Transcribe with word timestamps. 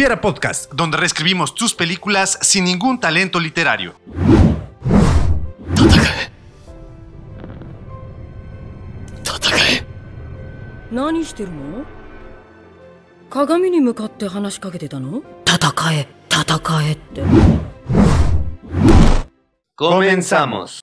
Podcast, 0.00 0.72
donde 0.72 0.96
reescribimos 0.96 1.54
tus 1.54 1.74
películas 1.74 2.38
sin 2.40 2.64
ningún 2.64 2.98
talento 2.98 3.38
literario. 3.38 3.94
Comenzamos. 19.74 20.80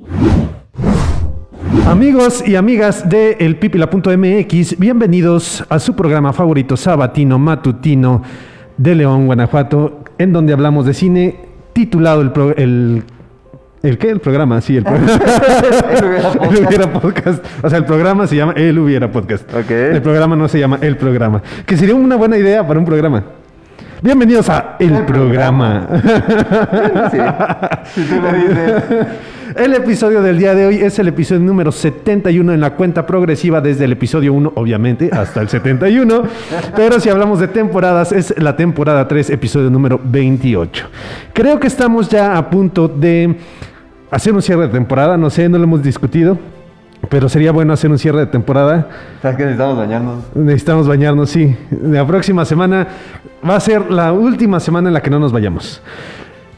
Amigos 1.88 2.44
y 2.45 2.56
amigas 2.56 3.09
de 3.09 3.31
elpipila.mx, 3.40 4.78
bienvenidos 4.78 5.64
a 5.70 5.80
su 5.80 5.95
programa 5.95 6.34
favorito 6.34 6.78
sabatino 6.78 7.40
matutino 7.40 8.22
de 8.77 8.95
León, 8.95 9.26
Guanajuato, 9.26 10.04
en 10.17 10.34
donde 10.34 10.54
hablamos 10.54 10.86
de 10.86 10.94
cine, 10.94 11.36
titulado 11.73 12.22
el 12.22 12.31
pro- 12.31 12.55
el 12.55 13.03
¿El 13.84 13.98
qué? 14.00 14.09
El 14.09 14.20
programa, 14.20 14.59
sí, 14.59 14.76
el 14.76 14.84
programa. 14.84 15.12
el 16.52 16.66
Hubiera 16.66 16.91
Podcast. 16.91 17.45
O 17.63 17.70
sea, 17.70 17.77
el 17.77 17.86
programa 17.86 18.26
se 18.27 18.36
llama 18.36 18.53
El 18.55 18.77
Hubiera 18.80 19.12
Podcast. 19.12 19.53
Ok. 19.53 19.70
El 19.70 20.02
programa 20.02 20.36
no 20.36 20.48
se 20.48 20.59
llama 20.59 20.80
El 20.81 20.98
Programa. 20.98 21.41
Que 21.66 21.77
sería 21.77 21.94
una 21.95 22.16
buena 22.16 22.38
idea 22.38 22.66
para 22.67 22.80
un 22.80 22.86
programa. 22.86 23.23
Bienvenidos 24.00 24.48
a 24.50 24.76
El, 24.80 25.06
Programa. 25.06 25.88
Si 27.94 28.02
tú 28.02 28.22
lo 28.22 28.31
dices. 28.31 28.84
El 29.56 29.73
episodio 29.73 30.22
del 30.22 30.38
día 30.38 30.53
de 30.53 30.67
hoy 30.67 30.76
es 30.76 31.00
el 31.00 31.08
episodio 31.08 31.42
número 31.42 31.72
71 31.72 32.53
en 32.53 32.62
la 32.62 32.75
cuenta 32.75 33.08
progresiva 33.08 33.59
desde 33.59 33.86
el 33.86 33.94
episodio 33.94 34.34
1, 34.34 34.53
obviamente, 34.56 35.09
hasta 35.12 35.42
el 35.42 35.50
71. 35.50 36.23
Pero 36.75 37.00
si 37.00 37.09
hablamos 37.09 37.40
de 37.40 37.48
temporadas, 37.48 38.12
es 38.12 38.36
la 38.38 38.56
temporada 38.56 39.08
3, 39.08 39.31
episodio 39.31 39.72
número 39.72 40.00
28. 40.03 40.86
Creo 41.34 41.59
que 41.59 41.66
estamos 41.66 42.08
ya 42.08 42.38
a 42.38 42.50
punto 42.52 42.88
de 42.88 43.36
hacer 44.12 44.31
un 44.31 44.44
cierre 44.44 44.68
de 44.68 44.73
temporada. 44.73 45.18
No 45.18 45.31
sé, 45.31 45.50
no 45.50 45.58
lo 45.58 45.64
hemos 45.64 45.81
discutido. 45.81 46.38
Pero 47.09 47.30
sería 47.30 47.52
bueno 47.52 47.73
hacer 47.73 47.90
un 47.92 47.98
cierre 47.98 48.20
de 48.20 48.26
temporada. 48.28 48.88
¿Sabes 49.22 49.38
que 49.38 49.44
necesitamos 49.44 49.78
bañarnos? 49.78 50.16
Necesitamos 50.36 50.88
bañarnos, 50.88 51.30
sí. 51.30 51.56
La 51.84 52.06
próxima 52.06 52.44
semana 52.44 52.88
va 53.48 53.56
a 53.56 53.59
ser 53.59 53.90
la 53.92 54.12
última 54.12 54.59
semana 54.59 54.90
en 54.90 54.94
la 54.94 55.02
que 55.02 55.09
no 55.09 55.20
nos 55.20 55.31
vayamos. 55.31 55.81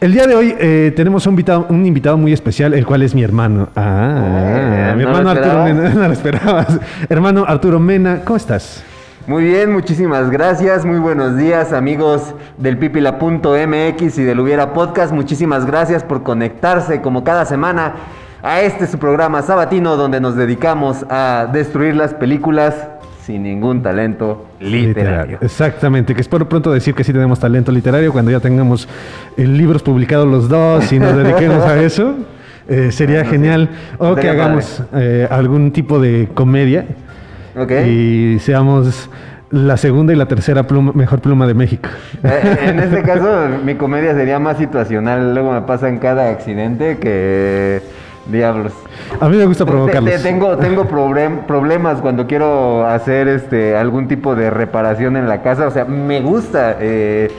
El 0.02 0.14
día 0.14 0.26
de 0.28 0.36
hoy 0.36 0.56
eh, 0.58 0.94
tenemos 0.96 1.28
un 1.28 1.34
invitado, 1.34 1.66
un 1.70 1.86
invitado 1.86 2.18
muy 2.18 2.32
especial, 2.32 2.74
el 2.74 2.86
cual 2.86 3.02
es 3.04 3.14
mi 3.14 3.22
hermano. 3.22 3.68
Ah, 3.76 4.92
Eh, 4.92 4.94
mi 4.96 5.04
¿no 5.04 5.10
hermano 5.10 5.30
Arturo? 5.32 5.64
Mena. 5.66 5.90
No 5.94 6.08
lo 6.08 6.14
esperabas. 6.14 6.80
Hermano 7.10 7.44
Arturo 7.46 7.80
Mena, 7.80 8.22
¿cómo 8.24 8.38
estás? 8.38 8.82
Muy 9.28 9.44
bien, 9.44 9.72
muchísimas 9.74 10.32
gracias. 10.32 10.86
Muy 10.86 10.98
buenos 11.00 11.36
días, 11.38 11.74
amigos 11.74 12.34
del 12.58 12.78
pipila.mx 12.78 14.18
y 14.18 14.24
del 14.24 14.40
Hubiera 14.40 14.74
Podcast. 14.74 15.12
Muchísimas 15.14 15.66
gracias 15.68 16.04
por 16.04 16.24
conectarse 16.24 17.02
como 17.02 17.24
cada 17.26 17.46
semana 17.46 17.94
a 18.42 18.62
este 18.62 18.88
su 18.88 18.98
programa 18.98 19.42
sabatino 19.42 19.96
donde 19.98 20.20
nos 20.22 20.36
dedicamos 20.36 21.06
a 21.10 21.48
destruir 21.52 21.96
las 21.96 22.14
películas 22.14 22.76
sin 23.24 23.44
ningún 23.44 23.84
talento 23.84 24.46
literario. 24.60 25.38
Exactamente, 25.42 26.16
que 26.16 26.22
espero 26.22 26.48
pronto 26.50 26.72
decir 26.72 26.96
que 26.96 27.04
sí 27.04 27.14
tenemos 27.14 27.40
talento 27.40 27.72
literario 27.72 28.12
cuando 28.12 28.32
ya 28.32 28.40
tengamos 28.40 28.88
eh, 29.38 29.46
libros 29.46 29.84
publicados 29.84 30.28
los 30.28 30.50
dos 30.50 30.92
y 30.92 31.00
nos 31.00 31.16
dediquemos 31.16 31.64
a 31.66 31.80
eso. 31.82 32.16
eh, 32.68 32.92
sería 32.92 33.26
genial. 33.26 33.70
O 33.98 34.16
que 34.16 34.30
hagamos 34.30 34.82
eh, 34.96 35.28
algún 35.30 35.72
tipo 35.72 36.00
de 36.00 36.30
comedia. 36.34 36.86
Ok. 37.58 37.72
y 37.88 38.38
seamos 38.40 39.10
la 39.52 39.76
segunda 39.76 40.14
y 40.14 40.16
la 40.16 40.28
tercera 40.28 40.66
pluma- 40.68 40.94
mejor 40.94 41.20
pluma 41.20 41.46
de 41.48 41.56
México. 41.56 41.90
Eh, 42.24 42.58
en 42.68 42.80
este 42.80 43.02
caso, 43.04 43.48
mi 43.66 43.76
comedia 43.76 44.14
sería 44.14 44.40
más 44.40 44.58
situacional. 44.58 45.34
Luego 45.34 45.52
me 45.52 45.62
pasa 45.64 45.90
en 45.90 45.98
cada 46.00 46.30
accidente 46.30 46.98
que. 47.00 47.82
Diablos. 48.32 48.74
A 49.20 49.28
mí 49.28 49.38
me 49.38 49.46
gusta 49.46 49.66
Te- 49.66 49.72
provocarlos. 49.72 50.12
te- 50.14 50.20
tengo 50.20 50.58
tengo 50.58 50.86
problem- 50.86 51.46
problemas 51.46 52.02
cuando 52.02 52.28
quiero 52.28 52.86
hacer 52.86 53.28
este 53.28 53.76
algún 53.76 54.08
tipo 54.08 54.36
de 54.36 54.50
reparación 54.50 55.18
en 55.18 55.28
la 55.28 55.42
casa. 55.42 55.68
O 55.68 55.72
sea, 55.72 55.86
me 55.86 56.22
gusta 56.22 56.78
eh, 56.80 57.30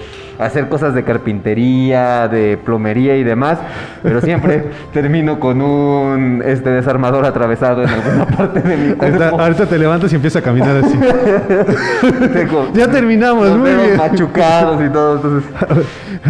hacer 0.41 0.69
cosas 0.69 0.95
de 0.95 1.05
carpintería, 1.05 2.29
de 2.29 2.59
plomería 2.65 3.17
y 3.17 3.25
demás, 3.25 3.59
pero 4.03 4.21
siempre 4.21 4.65
termino 4.93 5.39
con 5.39 5.61
un 5.61 6.43
este 6.45 6.71
desarmador 6.71 7.25
atravesado 7.25 7.83
en 7.83 7.89
alguna 7.89 8.27
parte 8.37 8.61
de 8.61 8.77
mi 8.77 8.95
cuerpo. 8.95 9.41
ahorita 9.41 9.67
te 9.67 9.79
levantas 9.79 10.13
y 10.13 10.17
empiezas 10.17 10.43
a 10.43 10.45
caminar 10.45 10.77
así. 10.85 10.99
Tengo 12.33 12.71
ya 12.73 12.89
terminamos, 12.89 13.49
los 13.49 13.59
muy 13.59 13.71
bien. 13.71 13.97
machucados 13.97 14.83
y 14.85 14.89
todo. 14.89 15.17
Entonces, 15.17 15.51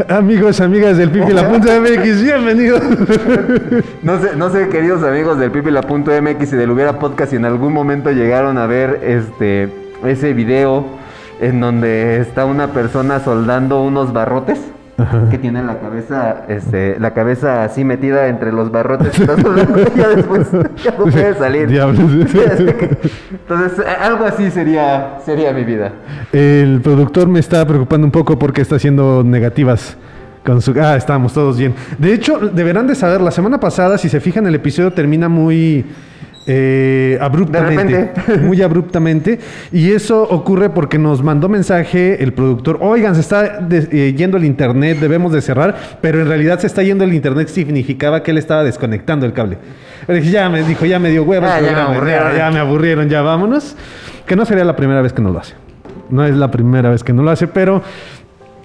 Amigos, 0.08 0.60
amigas 0.60 0.96
del 0.96 1.10
Pipi 1.10 1.32
la 1.32 1.48
punta 1.48 1.80
MX, 1.80 2.22
bienvenidos. 2.22 2.80
No 4.02 4.20
sé, 4.20 4.36
no 4.36 4.50
sé, 4.50 4.68
queridos 4.68 5.02
amigos 5.02 5.38
del 5.38 5.50
pipila.mx 5.50 6.52
y 6.52 6.56
del 6.56 6.70
Hubiera 6.70 6.98
Podcast, 6.98 7.30
si 7.30 7.36
en 7.36 7.44
algún 7.44 7.72
momento 7.72 8.10
llegaron 8.10 8.58
a 8.58 8.66
ver 8.66 9.00
este 9.02 9.68
ese 10.04 10.32
video 10.32 10.99
en 11.40 11.60
donde 11.60 12.20
está 12.20 12.44
una 12.44 12.68
persona 12.68 13.20
soldando 13.20 13.82
unos 13.82 14.12
barrotes 14.12 14.60
que 15.30 15.38
tiene 15.38 15.62
la 15.62 15.78
cabeza, 15.78 16.44
este, 16.48 16.98
la 17.00 17.14
cabeza 17.14 17.64
así 17.64 17.84
metida 17.84 18.28
entre 18.28 18.52
los 18.52 18.70
barrotes 18.70 19.18
y 19.18 19.26
ya 19.96 20.08
después 20.08 20.48
ya 20.84 20.90
no 20.98 21.04
puede 21.04 21.34
salir. 21.34 21.68
Diablos. 21.68 22.10
Entonces, 23.30 23.86
algo 24.00 24.24
así 24.26 24.50
sería, 24.50 25.18
sería 25.24 25.52
mi 25.52 25.64
vida. 25.64 25.92
El 26.32 26.80
productor 26.82 27.28
me 27.28 27.40
está 27.40 27.66
preocupando 27.66 28.06
un 28.06 28.10
poco 28.10 28.38
porque 28.38 28.60
está 28.60 28.76
haciendo 28.76 29.22
negativas. 29.24 29.96
Con 30.44 30.62
su... 30.62 30.74
Ah, 30.80 30.96
estamos 30.96 31.34
todos 31.34 31.58
bien. 31.58 31.74
De 31.98 32.14
hecho, 32.14 32.38
deberán 32.38 32.86
de 32.86 32.94
saber, 32.94 33.20
la 33.20 33.30
semana 33.30 33.60
pasada, 33.60 33.98
si 33.98 34.08
se 34.08 34.20
fijan, 34.20 34.46
el 34.46 34.54
episodio 34.54 34.90
termina 34.90 35.28
muy 35.28 35.84
eh, 36.52 37.16
abruptamente. 37.20 38.10
Muy 38.40 38.60
abruptamente. 38.60 39.38
Y 39.72 39.92
eso 39.92 40.22
ocurre 40.22 40.68
porque 40.70 40.98
nos 40.98 41.22
mandó 41.22 41.48
mensaje 41.48 42.22
el 42.22 42.32
productor. 42.32 42.78
Oigan, 42.80 43.14
se 43.14 43.20
está 43.20 43.60
de- 43.60 43.88
eh, 43.92 44.14
yendo 44.14 44.36
el 44.36 44.44
internet, 44.44 44.98
debemos 45.00 45.32
de 45.32 45.40
cerrar. 45.42 45.76
Pero 46.00 46.20
en 46.20 46.26
realidad 46.28 46.58
se 46.58 46.66
está 46.66 46.82
yendo 46.82 47.04
el 47.04 47.14
internet, 47.14 47.48
significaba 47.48 48.22
que 48.24 48.32
él 48.32 48.38
estaba 48.38 48.64
desconectando 48.64 49.26
el 49.26 49.32
cable. 49.32 49.58
Le 50.08 50.14
dije, 50.14 50.30
ya 50.32 50.48
me 50.48 50.64
dijo, 50.64 50.84
ya 50.86 50.98
me 50.98 51.10
dio 51.10 51.22
hueva. 51.22 51.54
Ah, 51.56 51.60
ya 51.60 51.72
me 51.72 51.80
aburrieron. 51.80 52.32
ya- 52.32 52.38
ya 52.38 52.50
me 52.50 52.58
aburrieron, 52.58 53.08
ya 53.08 53.22
vámonos. 53.22 53.76
Que 54.26 54.34
no 54.34 54.44
sería 54.44 54.64
la 54.64 54.74
primera 54.76 55.02
vez 55.02 55.12
que 55.12 55.22
no 55.22 55.30
lo 55.30 55.38
hace. 55.38 55.54
No 56.08 56.24
es 56.24 56.34
la 56.34 56.50
primera 56.50 56.90
vez 56.90 57.04
que 57.04 57.12
no 57.12 57.22
lo 57.22 57.30
hace, 57.30 57.46
pero 57.46 57.82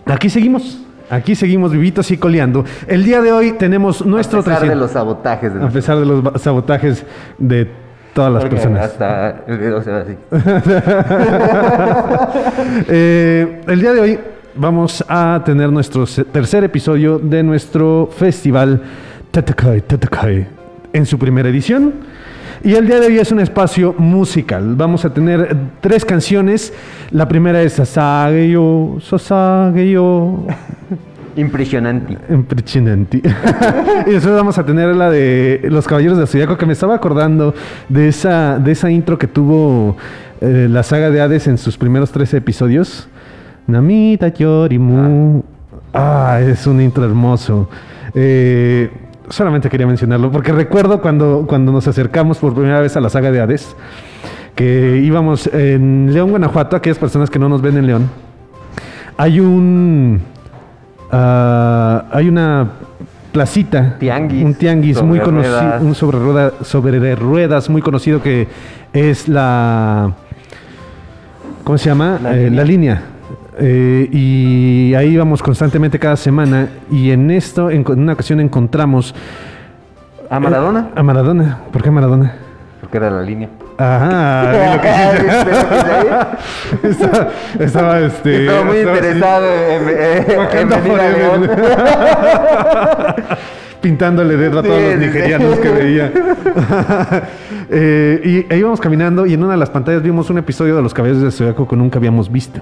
aquí 0.07 0.29
seguimos. 0.29 0.81
Aquí 1.09 1.35
seguimos 1.35 1.71
vivitos 1.71 2.09
y 2.11 2.17
coleando. 2.17 2.65
El 2.87 3.03
día 3.03 3.21
de 3.21 3.31
hoy 3.31 3.51
tenemos 3.53 4.05
nuestro 4.05 4.39
a 4.39 4.43
pesar 4.43 4.61
de 4.61 4.67
300 4.67 4.81
los 4.81 4.91
sabotajes 4.91 5.53
de 5.53 5.63
A 5.63 5.69
pesar 5.69 5.99
de 5.99 6.05
los 6.05 6.41
sabotajes 6.41 7.05
de 7.37 7.69
todas 8.13 8.33
las 8.33 8.43
Porque 8.43 8.55
personas. 8.55 8.85
Hasta 8.85 9.43
el 9.47 9.57
video 9.57 9.81
se 9.83 9.91
ve 9.91 9.97
así. 9.97 10.17
Eh, 12.87 13.61
el 13.67 13.79
día 13.79 13.93
de 13.93 13.99
hoy 13.99 14.19
vamos 14.55 15.03
a 15.07 15.41
tener 15.45 15.71
nuestro 15.71 16.05
tercer 16.05 16.63
episodio 16.63 17.19
de 17.19 17.43
nuestro 17.43 18.09
festival 18.15 18.81
Tatakai 19.31 19.81
Tatakai 19.81 20.47
en 20.93 21.05
su 21.05 21.19
primera 21.19 21.49
edición. 21.49 21.93
Y 22.63 22.73
el 22.73 22.87
día 22.87 22.99
de 22.99 23.07
hoy 23.07 23.19
es 23.19 23.31
un 23.31 23.39
espacio 23.39 23.93
musical. 23.97 24.75
Vamos 24.75 25.05
a 25.05 25.13
tener 25.13 25.55
tres 25.81 26.05
canciones. 26.05 26.73
La 27.11 27.27
primera 27.27 27.61
es 27.61 27.73
Sasageyo, 27.73 28.97
Sasageyo. 29.01 30.39
Impresionante. 31.35 32.17
Impresionante. 32.29 33.17
y 34.07 34.11
después 34.11 34.33
vamos 34.33 34.57
a 34.57 34.65
tener 34.65 34.95
la 34.95 35.09
de 35.09 35.67
Los 35.69 35.85
Caballeros 35.85 36.17
de 36.17 36.27
Zodiaco, 36.27 36.57
que 36.57 36.65
me 36.65 36.73
estaba 36.73 36.95
acordando 36.95 37.53
de 37.89 38.07
esa, 38.07 38.57
de 38.57 38.71
esa 38.71 38.89
intro 38.89 39.17
que 39.17 39.27
tuvo 39.27 39.97
eh, 40.39 40.67
la 40.69 40.83
saga 40.83 41.11
de 41.11 41.21
Hades 41.21 41.47
en 41.47 41.57
sus 41.57 41.77
primeros 41.77 42.11
13 42.11 42.37
episodios. 42.37 43.09
Namita 43.67 44.29
Yorimu. 44.29 45.43
Ah, 45.93 46.39
es 46.41 46.65
un 46.67 46.81
intro 46.81 47.03
hermoso. 47.03 47.69
Eh, 48.13 48.89
solamente 49.29 49.69
quería 49.69 49.87
mencionarlo, 49.87 50.31
porque 50.31 50.51
recuerdo 50.51 51.01
cuando, 51.01 51.45
cuando 51.47 51.71
nos 51.71 51.87
acercamos 51.87 52.37
por 52.37 52.53
primera 52.53 52.79
vez 52.81 52.95
a 52.97 53.01
la 53.01 53.09
saga 53.09 53.31
de 53.31 53.41
Hades, 53.41 53.75
que 54.55 55.01
íbamos 55.03 55.47
en 55.47 56.13
León, 56.13 56.29
Guanajuato, 56.29 56.75
aquellas 56.75 56.97
personas 56.97 57.29
que 57.29 57.39
no 57.39 57.49
nos 57.49 57.61
ven 57.61 57.77
en 57.77 57.87
León. 57.87 58.09
Hay 59.17 59.39
un. 59.39 60.21
ah, 61.11 62.05
hay 62.11 62.27
una 62.29 62.67
placita. 63.31 63.97
Tianguis 63.99 64.43
Un 64.43 64.53
tianguis 64.55 65.01
muy 65.03 65.19
conocido. 65.19 65.59
ruedas. 65.59 65.81
Un 65.81 65.95
sobre, 65.95 66.19
rueda- 66.19 66.53
sobre 66.61 67.15
ruedas 67.15 67.69
muy 67.69 67.81
conocido 67.81 68.21
que 68.21 68.47
es 68.93 69.27
la. 69.27 70.13
¿Cómo 71.63 71.77
se 71.77 71.89
llama? 71.89 72.19
La 72.21 72.33
Eh, 72.37 72.43
línea. 72.45 72.51
la 72.57 72.63
línea. 72.63 73.01
Eh, 73.59 74.09
y 74.11 74.93
ahí 74.95 75.09
íbamos 75.13 75.41
constantemente 75.41 75.97
cada 75.99 76.15
semana. 76.17 76.67
Y 76.91 77.11
en 77.11 77.31
esto, 77.31 77.69
en, 77.69 77.85
en 77.87 77.99
una 77.99 78.13
ocasión 78.13 78.39
encontramos. 78.39 79.13
¿A 80.29 80.39
Maradona? 80.39 80.89
A 80.95 81.03
Maradona. 81.03 81.59
¿Por 81.71 81.81
qué 81.83 81.91
Maradona? 81.91 82.33
Porque 82.81 82.97
era 82.97 83.09
la 83.09 83.21
línea. 83.21 83.49
Ajá, 83.77 84.51
vi 84.51 84.57
lo 84.75 84.81
que 84.81 84.89
hiciste. 85.27 86.87
estaba, 86.89 87.27
estaba, 87.59 87.99
este, 87.99 88.45
Estaba 88.45 88.63
muy 88.63 88.77
estaba 88.77 88.97
así, 88.97 89.05
interesado 89.07 89.45
en, 89.69 89.89
en- 89.89 90.71
en 90.71 91.49
pintándole 93.81 94.35
dedo 94.37 94.59
a 94.59 94.63
todos 94.63 94.77
Sí, 94.77 94.83
los 94.83 94.93
sí. 94.93 94.99
nigerianos 95.05 95.59
que 95.59 95.69
veía. 95.69 96.11
Eh, 97.69 98.21
y 98.49 98.53
ahí 98.53 98.59
íbamos 98.59 98.79
caminando 98.79 99.25
y 99.25 99.33
en 99.33 99.43
una 99.43 99.51
de 99.53 99.57
las 99.57 99.69
pantallas 99.69 100.01
vimos 100.01 100.29
un 100.29 100.37
episodio 100.37 100.75
de 100.75 100.81
Los 100.81 100.93
Caballeros 100.93 101.21
de 101.23 101.31
Zodiaco 101.31 101.67
que 101.67 101.75
nunca 101.75 101.97
habíamos 101.99 102.31
visto. 102.31 102.61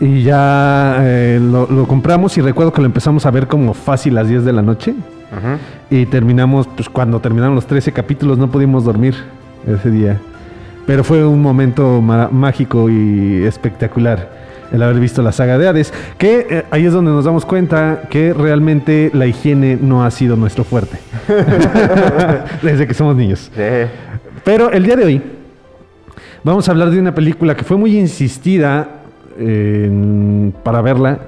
Y 0.00 0.22
ya 0.22 0.96
eh, 1.00 1.40
lo, 1.40 1.66
lo 1.66 1.86
compramos 1.86 2.36
y 2.38 2.40
recuerdo 2.40 2.72
que 2.72 2.80
lo 2.80 2.86
empezamos 2.86 3.26
a 3.26 3.30
ver 3.30 3.46
como 3.46 3.74
fácil 3.74 4.16
a 4.18 4.22
las 4.22 4.28
10 4.28 4.44
de 4.44 4.52
la 4.52 4.62
noche. 4.62 4.94
Y 5.90 6.06
terminamos, 6.06 6.68
pues 6.68 6.88
cuando 6.88 7.20
terminaron 7.20 7.56
los 7.56 7.66
13 7.66 7.92
capítulos 7.92 8.38
no 8.38 8.50
pudimos 8.50 8.84
dormir 8.84 9.16
ese 9.66 9.90
día. 9.90 10.18
Pero 10.86 11.02
fue 11.02 11.26
un 11.26 11.42
momento 11.42 12.00
mágico 12.00 12.88
y 12.88 13.42
espectacular 13.44 14.28
el 14.72 14.82
haber 14.82 15.00
visto 15.00 15.22
la 15.22 15.32
saga 15.32 15.58
de 15.58 15.68
Hades. 15.68 15.92
Que 16.18 16.46
eh, 16.50 16.64
ahí 16.70 16.86
es 16.86 16.92
donde 16.92 17.10
nos 17.10 17.24
damos 17.24 17.44
cuenta 17.44 18.02
que 18.10 18.32
realmente 18.32 19.10
la 19.14 19.26
higiene 19.26 19.78
no 19.80 20.04
ha 20.04 20.10
sido 20.10 20.36
nuestro 20.36 20.64
fuerte. 20.64 20.98
Desde 22.62 22.86
que 22.86 22.94
somos 22.94 23.16
niños. 23.16 23.50
Sí. 23.54 23.62
Pero 24.44 24.70
el 24.70 24.84
día 24.84 24.96
de 24.96 25.04
hoy 25.04 25.22
vamos 26.42 26.68
a 26.68 26.72
hablar 26.72 26.90
de 26.90 26.98
una 26.98 27.14
película 27.14 27.56
que 27.56 27.64
fue 27.64 27.76
muy 27.76 27.98
insistida 27.98 29.03
para 30.62 30.80
verla. 30.82 31.18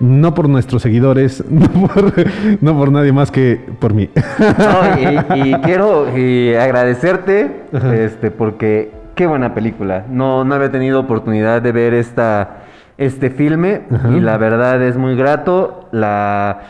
No 0.00 0.34
por 0.34 0.48
nuestros 0.48 0.82
seguidores, 0.82 1.42
no 1.50 1.68
por, 1.88 2.12
no 2.60 2.76
por 2.76 2.90
nadie 2.92 3.12
más 3.12 3.30
que 3.30 3.60
por 3.78 3.94
mí. 3.94 4.10
No, 4.58 5.36
y, 5.36 5.50
y 5.50 5.54
quiero 5.62 6.18
y 6.18 6.54
agradecerte 6.54 7.62
Ajá. 7.72 7.94
este, 7.94 8.30
porque 8.30 8.90
qué 9.14 9.26
buena 9.26 9.54
película. 9.54 10.04
No, 10.10 10.44
no 10.44 10.54
había 10.54 10.70
tenido 10.70 11.00
oportunidad 11.00 11.62
de 11.62 11.72
ver 11.72 11.94
esta, 11.94 12.64
este 12.98 13.30
filme 13.30 13.82
Ajá. 13.90 14.08
y 14.10 14.20
la 14.20 14.36
verdad 14.36 14.82
es 14.82 14.96
muy 14.96 15.16
grato. 15.16 15.88
La, 15.92 16.62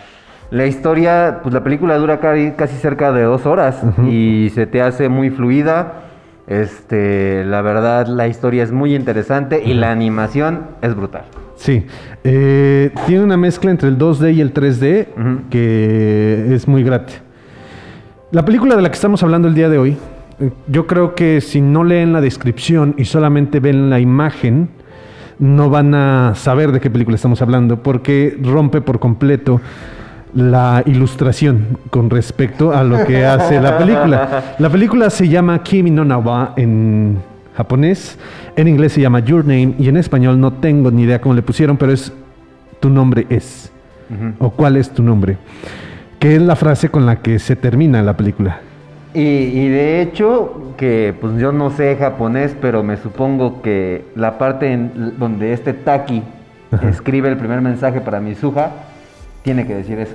la 0.50 0.66
historia, 0.66 1.40
pues 1.42 1.52
la 1.54 1.64
película 1.64 1.96
dura 1.96 2.20
casi, 2.20 2.76
cerca 2.76 3.10
de 3.10 3.22
dos 3.22 3.46
horas 3.46 3.82
y 4.08 4.50
se 4.54 4.66
te 4.66 4.82
hace 4.82 5.08
muy 5.08 5.30
fluida. 5.30 6.03
Este, 6.46 7.44
la 7.44 7.62
verdad, 7.62 8.06
la 8.06 8.28
historia 8.28 8.62
es 8.62 8.70
muy 8.72 8.94
interesante 8.94 9.62
y 9.64 9.74
la 9.74 9.90
animación 9.90 10.60
es 10.82 10.94
brutal. 10.94 11.24
Sí, 11.56 11.86
eh, 12.24 12.90
tiene 13.06 13.24
una 13.24 13.36
mezcla 13.36 13.70
entre 13.70 13.88
el 13.88 13.96
2D 13.96 14.34
y 14.34 14.40
el 14.40 14.52
3D 14.52 15.08
Ujú. 15.16 15.48
que 15.50 16.54
es 16.54 16.68
muy 16.68 16.82
grata. 16.82 17.12
La 18.32 18.44
película 18.44 18.76
de 18.76 18.82
la 18.82 18.88
que 18.90 18.94
estamos 18.96 19.22
hablando 19.22 19.48
el 19.48 19.54
día 19.54 19.68
de 19.68 19.78
hoy, 19.78 19.96
eh, 20.40 20.50
yo 20.66 20.86
creo 20.86 21.14
que 21.14 21.40
si 21.40 21.60
no 21.60 21.84
leen 21.84 22.12
la 22.12 22.20
descripción 22.20 22.94
y 22.98 23.04
solamente 23.04 23.60
ven 23.60 23.88
la 23.88 24.00
imagen, 24.00 24.68
no 25.38 25.70
van 25.70 25.94
a 25.94 26.34
saber 26.34 26.72
de 26.72 26.80
qué 26.80 26.90
película 26.90 27.14
estamos 27.16 27.40
hablando 27.42 27.82
porque 27.82 28.36
rompe 28.42 28.80
por 28.80 28.98
completo 28.98 29.60
la 30.34 30.82
ilustración 30.86 31.78
con 31.90 32.10
respecto 32.10 32.72
a 32.72 32.82
lo 32.82 33.04
que 33.06 33.24
hace 33.24 33.60
la 33.60 33.78
película. 33.78 34.42
La 34.58 34.68
película 34.68 35.10
se 35.10 35.28
llama 35.28 35.62
Kimi 35.62 35.90
no 35.90 36.04
Na 36.04 36.18
wa 36.18 36.52
en 36.56 37.18
japonés, 37.56 38.18
en 38.56 38.66
inglés 38.68 38.92
se 38.92 39.00
llama 39.00 39.20
Your 39.20 39.44
Name 39.44 39.74
y 39.78 39.88
en 39.88 39.96
español 39.96 40.40
no 40.40 40.52
tengo 40.54 40.90
ni 40.90 41.02
idea 41.02 41.20
cómo 41.20 41.34
le 41.34 41.42
pusieron, 41.42 41.76
pero 41.76 41.92
es 41.92 42.12
Tu 42.80 42.90
nombre 42.90 43.26
es 43.30 43.70
o 44.38 44.50
cuál 44.50 44.76
es 44.76 44.90
tu 44.90 45.02
nombre, 45.02 45.38
que 46.18 46.36
es 46.36 46.42
la 46.42 46.54
frase 46.56 46.88
con 46.88 47.06
la 47.06 47.16
que 47.16 47.38
se 47.38 47.56
termina 47.56 48.02
la 48.02 48.16
película. 48.16 48.58
Y, 49.14 49.20
y 49.20 49.68
de 49.68 50.02
hecho, 50.02 50.74
que 50.76 51.14
pues 51.20 51.36
yo 51.40 51.52
no 51.52 51.70
sé 51.70 51.96
japonés, 51.96 52.54
pero 52.60 52.82
me 52.82 52.96
supongo 52.96 53.62
que 53.62 54.04
la 54.16 54.36
parte 54.38 54.72
en- 54.72 55.14
donde 55.18 55.52
este 55.52 55.72
Taki 55.72 56.22
escribe 56.88 57.28
el 57.28 57.36
primer 57.36 57.60
mensaje 57.60 58.00
para 58.00 58.20
Mizuha, 58.20 58.70
tiene 59.44 59.66
que 59.66 59.74
decir 59.74 59.98
eso. 60.00 60.14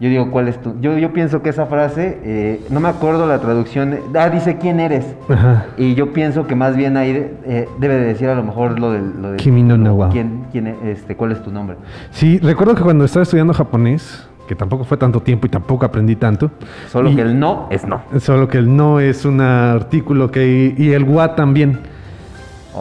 Yo 0.00 0.08
digo, 0.08 0.30
¿cuál 0.30 0.48
es 0.48 0.60
tu...? 0.60 0.80
Yo, 0.80 0.96
yo 0.98 1.12
pienso 1.12 1.42
que 1.42 1.50
esa 1.50 1.66
frase, 1.66 2.18
eh, 2.24 2.60
no 2.70 2.80
me 2.80 2.88
acuerdo 2.88 3.26
la 3.26 3.38
traducción, 3.38 3.98
ah, 4.18 4.30
dice 4.30 4.56
quién 4.56 4.80
eres. 4.80 5.04
Ajá. 5.28 5.66
Y 5.76 5.94
yo 5.94 6.12
pienso 6.14 6.46
que 6.46 6.54
más 6.56 6.74
bien 6.74 6.96
ahí 6.96 7.10
eh, 7.44 7.68
debe 7.78 7.94
de 7.98 8.06
decir 8.06 8.28
a 8.28 8.34
lo 8.34 8.42
mejor 8.42 8.80
lo 8.80 8.92
del... 8.92 9.20
Lo 9.22 9.36
Kimi 9.36 9.62
no 9.62 9.94
wa. 9.94 10.08
¿Quién, 10.08 10.46
quién 10.52 10.66
es, 10.68 10.76
este, 10.84 11.16
¿Cuál 11.16 11.32
es 11.32 11.42
tu 11.42 11.50
nombre? 11.52 11.76
Sí, 12.10 12.38
recuerdo 12.38 12.74
que 12.74 12.82
cuando 12.82 13.04
estaba 13.04 13.24
estudiando 13.24 13.52
japonés, 13.52 14.26
que 14.48 14.54
tampoco 14.54 14.84
fue 14.84 14.96
tanto 14.96 15.20
tiempo 15.20 15.46
y 15.46 15.50
tampoco 15.50 15.84
aprendí 15.84 16.16
tanto, 16.16 16.50
Solo 16.88 17.10
Y- 17.10 17.16
que 17.16 17.22
el 17.22 17.38
no 17.38 17.68
es 17.70 17.86
no. 17.86 18.00
solo 18.20 18.48
que 18.48 18.56
el 18.58 18.74
no 18.74 19.00
es 19.00 19.24
un 19.26 19.42
artículo 19.42 20.30
que... 20.30 20.74
Y 20.78 20.92
el 20.92 21.04
wa 21.04 21.36
también. 21.36 21.78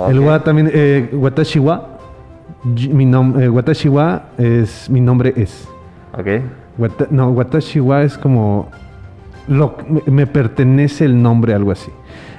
El 0.09 0.21
wa 0.21 0.41
también, 0.41 0.71
eh, 0.73 1.09
watashi 1.11 1.59
wa, 1.59 1.98
mi 2.63 3.05
nom- 3.05 3.39
eh, 3.41 3.49
watashi 3.49 3.87
wa 3.89 4.23
es, 4.37 4.89
mi 4.89 5.01
nombre 5.01 5.33
es. 5.37 5.67
Ok. 6.17 6.27
Wata- 6.77 7.07
no, 7.09 7.29
watashi 7.29 7.79
wa 7.79 8.01
es 8.03 8.17
como, 8.17 8.69
lo, 9.47 9.75
me, 10.05 10.27
pertenece 10.27 11.05
el 11.05 11.21
nombre, 11.21 11.53
algo 11.53 11.71
así. 11.71 11.91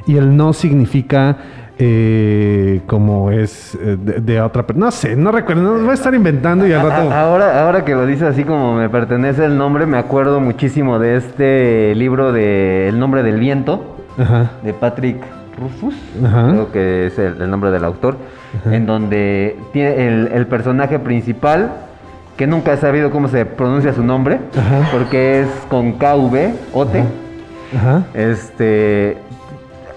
Y 0.07 0.17
el 0.17 0.37
no 0.37 0.53
significa 0.53 1.37
eh, 1.79 2.81
como 2.87 3.31
es 3.31 3.75
eh, 3.81 3.97
de, 3.99 4.21
de 4.21 4.41
otra 4.41 4.67
persona. 4.67 4.87
No 4.87 4.91
sé, 4.93 5.17
no 5.17 5.33
recuerdo, 5.33 5.63
no 5.63 5.81
voy 5.81 5.91
a 5.91 5.95
estar 5.95 6.15
inventando 6.15 6.67
y 6.67 6.73
al 6.73 6.83
rato... 6.83 7.11
Ahora, 7.13 7.63
ahora 7.65 7.85
que 7.85 7.95
lo 7.95 8.07
dices 8.07 8.25
así 8.25 8.45
como 8.45 8.75
me 8.75 8.89
pertenece 8.89 9.45
el 9.45 9.57
nombre, 9.57 9.87
me 9.87 9.99
acuerdo 9.99 10.41
muchísimo 10.41 10.99
de 10.99 11.17
este 11.17 11.95
libro 11.95 12.33
de 12.33 12.89
El 12.89 12.99
nombre 12.99 13.23
del 13.23 13.39
viento, 13.41 13.97
Ajá. 14.19 14.51
de 14.63 14.73
Patrick 14.75 15.19
Rufus, 15.61 15.95
Ajá. 16.25 16.49
creo 16.51 16.73
que 16.73 17.07
es 17.07 17.19
el, 17.19 17.41
el 17.43 17.51
nombre 17.51 17.71
del 17.71 17.85
autor, 17.85 18.17
en 18.65 18.87
donde 18.87 19.57
tiene 19.73 20.07
el, 20.09 20.29
el 20.33 20.47
personaje 20.47 20.99
principal, 20.99 21.71
que 22.37 22.47
nunca 22.47 22.73
he 22.73 22.77
sabido 22.79 23.11
cómo 23.11 23.29
se 23.29 23.45
pronuncia 23.45 23.93
su 23.93 24.03
nombre, 24.03 24.41
Ajá. 24.57 24.89
porque 24.91 25.41
es 25.43 25.49
con 25.69 25.93
KV, 25.93 26.53
Ote, 26.73 27.05
este 28.15 29.17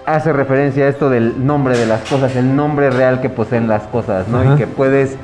hace 0.06 0.32
referencia 0.34 0.84
a 0.84 0.88
esto 0.88 1.08
del 1.08 1.46
nombre 1.46 1.78
de 1.78 1.86
las 1.86 2.02
cosas, 2.02 2.36
el 2.36 2.54
nombre 2.54 2.90
real 2.90 3.22
que 3.22 3.30
poseen 3.30 3.68
las 3.68 3.84
cosas, 3.84 4.28
¿no? 4.28 4.54
Y 4.54 4.58
que 4.58 4.66
puedes, 4.66 5.16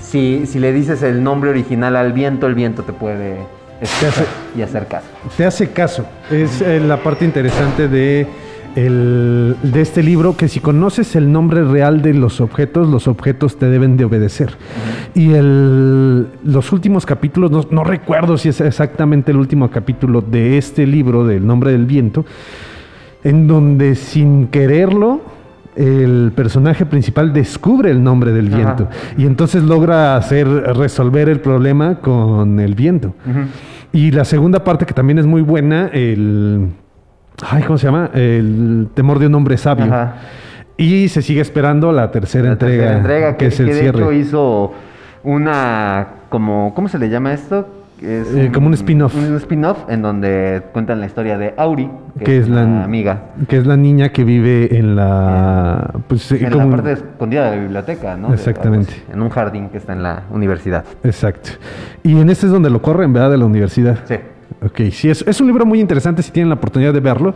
si, 0.00 0.44
si 0.46 0.58
le 0.58 0.72
dices 0.72 1.04
el 1.04 1.22
nombre 1.22 1.50
original 1.50 1.94
al 1.94 2.12
viento, 2.12 2.48
el 2.48 2.54
viento 2.56 2.82
te 2.82 2.92
puede 2.92 3.36
hace- 3.80 4.24
y 4.56 4.62
hacer 4.62 4.86
caso. 4.88 5.06
Te 5.36 5.46
hace 5.46 5.70
caso. 5.70 6.04
Es 6.32 6.60
eh, 6.62 6.80
la 6.80 6.96
parte 6.96 7.24
interesante 7.24 7.86
de, 7.86 8.26
el- 8.86 9.56
de 9.62 9.80
este 9.80 10.02
libro, 10.02 10.36
que 10.36 10.48
si 10.48 10.60
conoces 10.60 11.16
el 11.16 11.30
nombre 11.32 11.64
real 11.64 12.00
de 12.02 12.14
los 12.14 12.40
objetos, 12.40 12.88
los 12.88 13.08
objetos 13.08 13.56
te 13.58 13.66
deben 13.66 13.96
de 13.96 14.04
obedecer. 14.04 14.50
Y 15.14 15.32
el, 15.32 16.26
los 16.44 16.72
últimos 16.72 17.04
capítulos, 17.06 17.50
no, 17.50 17.64
no 17.70 17.84
recuerdo 17.84 18.36
si 18.38 18.48
es 18.48 18.60
exactamente 18.60 19.32
el 19.32 19.38
último 19.38 19.70
capítulo 19.70 20.20
de 20.20 20.58
este 20.58 20.86
libro, 20.86 21.26
del 21.26 21.46
nombre 21.46 21.72
del 21.72 21.86
viento, 21.86 22.24
en 23.24 23.46
donde 23.48 23.94
sin 23.94 24.46
quererlo... 24.48 25.20
El 25.76 26.32
personaje 26.34 26.86
principal 26.86 27.32
descubre 27.32 27.92
el 27.92 28.02
nombre 28.02 28.32
del 28.32 28.48
viento 28.48 28.88
y 29.16 29.26
entonces 29.26 29.62
logra 29.62 30.16
hacer 30.16 30.48
resolver 30.48 31.28
el 31.28 31.38
problema 31.38 32.00
con 32.00 32.58
el 32.58 32.74
viento. 32.74 33.14
Y 33.92 34.10
la 34.10 34.24
segunda 34.24 34.64
parte 34.64 34.86
que 34.86 34.92
también 34.92 35.20
es 35.20 35.26
muy 35.26 35.40
buena, 35.40 35.86
el... 35.92 36.70
Ay, 37.42 37.62
¿cómo 37.62 37.78
se 37.78 37.86
llama? 37.86 38.10
El 38.14 38.88
temor 38.94 39.18
de 39.18 39.26
un 39.26 39.34
hombre 39.34 39.56
sabio. 39.56 39.84
Ajá. 39.86 40.14
Y 40.76 41.08
se 41.08 41.22
sigue 41.22 41.40
esperando 41.40 41.90
la 41.92 42.10
tercera 42.10 42.46
La 42.46 42.52
entrega, 42.52 42.76
tercera 42.84 42.98
entrega, 42.98 43.30
que, 43.32 43.36
que 43.38 43.46
es 43.46 43.60
el 43.60 43.66
que 43.66 43.74
de 43.74 43.80
cierre. 43.80 43.98
hecho 44.00 44.12
hizo 44.12 44.72
una, 45.24 46.06
como, 46.28 46.72
¿cómo 46.74 46.88
se 46.88 46.98
le 46.98 47.08
llama 47.08 47.32
esto? 47.32 47.66
Es 48.00 48.32
Eh, 48.32 48.50
como 48.54 48.68
un 48.68 48.74
spin-off. 48.74 49.12
Un 49.16 49.34
spin-off 49.38 49.78
en 49.88 50.02
donde 50.02 50.62
cuentan 50.72 51.00
la 51.00 51.06
historia 51.06 51.36
de 51.36 51.52
Auri, 51.56 51.90
que, 52.18 52.24
que 52.24 52.38
es 52.38 52.48
la 52.48 52.84
amiga. 52.84 53.22
que 53.48 53.56
es 53.58 53.66
la 53.66 53.76
niña 53.76 54.10
que 54.10 54.22
vive 54.22 54.78
en 54.78 54.94
la 54.94 55.90
pues 56.06 56.30
eh, 56.30 56.38
En 56.44 56.52
como- 56.52 56.66
la 56.70 56.76
parte 56.76 56.92
escondida 56.92 57.50
de 57.50 57.56
la 57.56 57.62
biblioteca, 57.62 58.16
¿no? 58.16 58.32
Exactamente. 58.32 58.92
En 59.12 59.20
un 59.20 59.30
jardín 59.30 59.68
que 59.70 59.78
está 59.78 59.94
en 59.94 60.04
la 60.04 60.22
universidad. 60.30 60.84
exacto 61.02 61.50
y 62.04 62.20
en 62.20 62.30
este 62.30 62.46
es 62.46 62.52
donde 62.52 62.70
lo 62.70 62.80
corren 62.80 63.12
verdad 63.12 63.32
de 63.32 63.38
la 63.38 63.46
universidad 63.46 63.98
Sí. 64.04 64.14
Ok, 64.64 64.90
sí 64.92 65.08
es, 65.10 65.22
es 65.26 65.40
un 65.40 65.46
libro 65.46 65.64
muy 65.66 65.80
interesante 65.80 66.22
si 66.22 66.30
tienen 66.30 66.48
la 66.48 66.54
oportunidad 66.56 66.92
de 66.92 67.00
verlo 67.00 67.34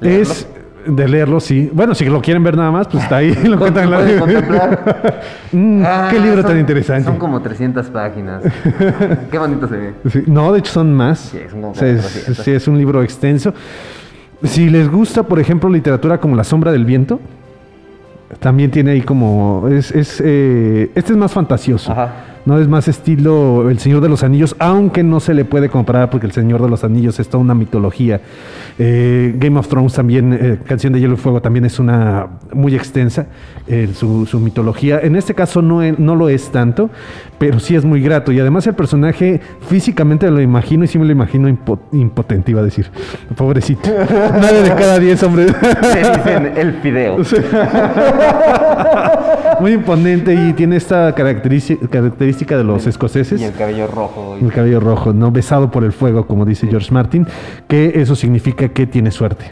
¿Leerlo? 0.00 0.22
es 0.32 0.46
de 0.86 1.06
leerlo 1.08 1.40
sí 1.40 1.68
bueno 1.72 1.94
si 1.94 2.06
lo 2.06 2.22
quieren 2.22 2.42
ver 2.42 2.56
nada 2.56 2.70
más 2.70 2.86
pues 2.88 3.02
está 3.02 3.16
ahí 3.16 3.34
lo 3.44 3.54
encuentran 3.54 3.84
en 3.84 3.90
la. 3.90 4.78
Mm, 5.52 5.82
Ah, 5.84 6.08
qué 6.10 6.20
libro 6.20 6.42
tan 6.42 6.52
son- 6.52 6.60
interesante 6.60 7.04
Son 7.04 7.16
como 7.18 7.40
300 7.40 7.86
páginas. 7.86 8.42
qué 9.30 9.38
bonito 9.38 9.66
se 9.66 9.76
ve. 9.76 9.94
Sí, 10.10 10.22
no, 10.26 10.52
de 10.52 10.58
hecho 10.58 10.72
son 10.72 10.92
más. 10.94 11.18
Sí, 11.20 11.38
son 11.50 11.60
como 11.62 11.72
O 11.72 11.74
sea, 11.74 11.88
es, 11.88 12.00
400. 12.02 12.44
sí, 12.44 12.50
es 12.52 12.68
un 12.68 12.76
libro 12.78 13.02
extenso. 13.02 13.54
Si 14.44 14.68
les 14.68 14.90
gusta, 14.90 15.22
por 15.22 15.40
ejemplo, 15.40 15.68
literatura 15.70 16.18
como 16.20 16.36
La 16.36 16.44
sombra 16.44 16.70
del 16.70 16.84
viento, 16.84 17.18
también 18.40 18.70
tiene 18.70 18.90
ahí 18.92 19.00
como... 19.00 19.66
Es, 19.70 19.90
es, 19.90 20.22
eh, 20.24 20.90
este 20.94 21.12
es 21.12 21.18
más 21.18 21.32
fantasioso. 21.32 21.92
Ajá. 21.92 22.12
¿No? 22.48 22.58
Es 22.58 22.66
más 22.66 22.88
estilo 22.88 23.70
El 23.70 23.78
Señor 23.78 24.00
de 24.00 24.08
los 24.08 24.24
Anillos, 24.24 24.56
aunque 24.58 25.04
no 25.04 25.20
se 25.20 25.34
le 25.34 25.44
puede 25.44 25.68
comparar 25.68 26.10
porque 26.10 26.26
El 26.26 26.32
Señor 26.32 26.60
de 26.62 26.68
los 26.68 26.82
Anillos 26.82 27.20
es 27.20 27.28
toda 27.28 27.44
una 27.44 27.54
mitología. 27.54 28.20
Eh, 28.78 29.34
Game 29.38 29.58
of 29.58 29.68
Thrones 29.68 29.92
también, 29.92 30.32
eh, 30.32 30.58
Canción 30.64 30.92
de 30.92 31.00
Hielo 31.00 31.14
y 31.14 31.18
Fuego 31.18 31.40
también 31.42 31.64
es 31.66 31.78
una 31.78 32.26
muy 32.52 32.74
extensa 32.74 33.26
eh, 33.66 33.90
su, 33.94 34.24
su 34.26 34.40
mitología. 34.40 35.00
En 35.02 35.14
este 35.16 35.34
caso 35.34 35.60
no, 35.62 35.80
no 35.98 36.16
lo 36.16 36.28
es 36.28 36.50
tanto, 36.50 36.90
pero 37.38 37.60
sí 37.60 37.74
es 37.76 37.84
muy 37.84 38.00
grato. 38.00 38.32
Y 38.32 38.40
además 38.40 38.66
el 38.66 38.74
personaje 38.74 39.40
físicamente 39.68 40.30
lo 40.30 40.40
imagino 40.40 40.84
y 40.84 40.86
sí 40.86 40.98
me 40.98 41.04
lo 41.04 41.12
imagino 41.12 41.48
impo- 41.48 41.78
impotente, 41.92 42.52
iba 42.52 42.60
a 42.62 42.64
decir. 42.64 42.86
Pobrecito. 43.36 43.90
Nadie 44.40 44.62
de 44.62 44.68
cada 44.70 44.98
diez, 44.98 45.22
hombre. 45.22 45.48
Se 45.48 45.98
dicen 45.98 46.52
el 46.56 46.72
fideo. 46.80 47.18
Muy 49.60 49.72
imponente 49.72 50.34
y 50.34 50.52
tiene 50.52 50.76
esta 50.76 51.12
característica, 51.14 51.86
característica 51.88 52.37
de 52.56 52.64
los 52.64 52.86
escoceses. 52.86 53.40
Y 53.40 53.44
el 53.44 53.52
cabello 53.54 53.86
rojo. 53.86 54.36
y- 54.40 54.44
El 54.44 54.52
cabello 54.52 54.80
rojo, 54.80 55.12
¿no? 55.12 55.30
Besado 55.30 55.70
por 55.70 55.84
el 55.84 55.92
fuego, 55.92 56.26
como 56.26 56.44
dice 56.44 56.66
George 56.68 56.92
Martin, 56.92 57.26
que 57.66 57.92
eso 57.96 58.14
significa 58.14 58.68
que 58.68 58.86
tiene 58.86 59.10
suerte. 59.10 59.46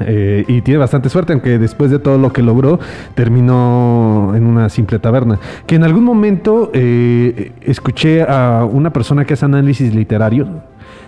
Eh, 0.00 0.44
y 0.48 0.62
tiene 0.62 0.78
bastante 0.78 1.10
suerte, 1.10 1.34
aunque 1.34 1.58
después 1.58 1.90
de 1.90 1.98
todo 1.98 2.16
lo 2.16 2.32
que 2.32 2.42
logró, 2.42 2.80
terminó 3.14 4.32
en 4.34 4.44
una 4.46 4.68
simple 4.68 4.98
taberna. 4.98 5.38
Que 5.66 5.74
en 5.76 5.84
algún 5.84 6.04
momento 6.04 6.70
eh, 6.72 7.52
escuché 7.60 8.22
a 8.22 8.64
una 8.70 8.90
persona 8.92 9.24
que 9.24 9.34
hace 9.34 9.44
análisis 9.44 9.94
literario 9.94 10.48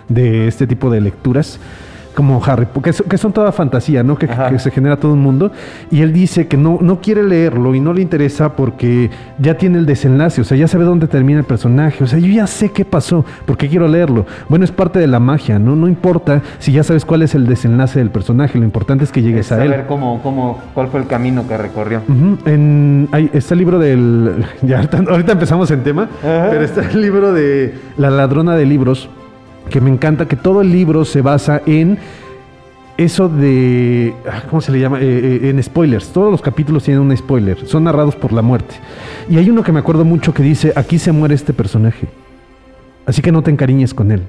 de 0.07 0.47
este 0.47 0.67
tipo 0.67 0.89
de 0.89 1.01
lecturas. 1.01 1.59
Como 2.15 2.41
Harry, 2.45 2.65
que, 2.83 2.93
son- 2.93 3.07
que 3.07 3.17
son 3.17 3.33
toda 3.33 3.51
fantasía, 3.51 4.01
¿no? 4.01 4.17
Que, 4.17 4.27
que 4.27 4.57
se 4.59 4.71
genera 4.71 4.95
todo 4.97 5.13
un 5.13 5.19
mundo. 5.21 5.51
Y 5.91 6.01
él 6.01 6.13
dice 6.13 6.47
que 6.47 6.55
no, 6.57 6.79
no 6.81 7.01
quiere 7.01 7.21
leerlo 7.23 7.75
y 7.75 7.79
no 7.81 7.93
le 7.93 8.01
interesa 8.01 8.55
porque 8.55 9.09
ya 9.37 9.57
tiene 9.57 9.77
el 9.79 9.85
desenlace, 9.85 10.39
o 10.41 10.43
sea, 10.43 10.57
ya 10.57 10.67
sabe 10.67 10.85
dónde 10.85 11.07
termina 11.07 11.39
el 11.39 11.45
personaje. 11.45 12.03
O 12.03 12.07
sea, 12.07 12.17
yo 12.19 12.27
ya 12.27 12.47
sé 12.47 12.69
qué 12.71 12.85
pasó, 12.85 13.25
¿por 13.45 13.57
qué 13.57 13.67
quiero 13.67 13.87
leerlo? 13.87 14.25
Bueno, 14.49 14.63
es 14.65 14.71
parte 14.71 14.97
de 14.99 15.07
la 15.07 15.19
magia, 15.19 15.59
¿no? 15.59 15.75
No 15.75 15.87
importa 15.87 16.41
si 16.59 16.71
ya 16.71 16.83
sabes 16.83 17.03
cuál 17.05 17.21
es 17.21 17.35
el 17.35 17.45
desenlace 17.47 17.99
del 17.99 18.09
personaje, 18.11 18.57
lo 18.57 18.63
importante 18.65 19.03
es 19.03 19.11
que 19.11 19.21
llegues 19.21 19.47
Es 19.47 19.51
a 19.51 19.63
él. 19.63 19.71
saber 19.71 19.85
cómo, 19.85 20.21
cómo, 20.23 20.59
cuál 20.73 20.87
fue 20.87 21.01
el 21.01 21.07
camino 21.07 21.45
que 21.47 21.57
recorrió. 21.57 22.01
En, 22.45 23.09
hay- 23.11 23.29
está 23.33 23.53
el 23.53 23.59
libro 23.59 23.79
del. 23.79 24.45
Ya 24.61 24.77
ahorita, 24.77 25.03
ahorita 25.09 25.31
empezamos 25.33 25.69
en 25.71 25.83
tema, 25.83 26.03
Ajá. 26.23 26.47
pero 26.49 26.63
está 26.63 26.81
el 26.89 27.01
libro 27.01 27.33
de 27.33 27.75
La 27.97 28.09
ladrona 28.09 28.55
de 28.55 28.65
libros, 28.65 29.09
que 29.69 29.81
me 29.81 29.89
encanta 29.89 30.27
que 30.27 30.35
todo 30.35 30.61
el 30.61 30.71
libro 30.71 31.05
se 31.05 31.21
basa 31.21 31.61
en 31.65 31.97
eso 32.97 33.27
de. 33.27 34.13
ah, 34.29 34.43
¿Cómo 34.49 34.61
se 34.61 34.71
le 34.71 34.79
llama? 34.79 34.99
Eh, 35.01 35.39
eh, 35.43 35.49
en 35.49 35.61
spoilers. 35.61 36.09
Todos 36.13 36.31
los 36.31 36.41
capítulos 36.41 36.83
tienen 36.83 37.01
un 37.03 37.15
spoiler. 37.17 37.65
Son 37.67 37.83
narrados 37.83 38.15
por 38.15 38.31
la 38.31 38.41
muerte. 38.41 38.75
Y 39.29 39.37
hay 39.37 39.49
uno 39.49 39.63
que 39.63 39.71
me 39.71 39.79
acuerdo 39.79 40.05
mucho 40.05 40.33
que 40.33 40.43
dice: 40.43 40.71
Aquí 40.75 40.97
se 40.99 41.11
muere 41.11 41.35
este 41.35 41.51
personaje. 41.53 42.07
Así 43.05 43.21
que 43.21 43.31
no 43.31 43.43
te 43.43 43.51
encariñes 43.51 43.93
con 43.93 44.11
él. 44.11 44.23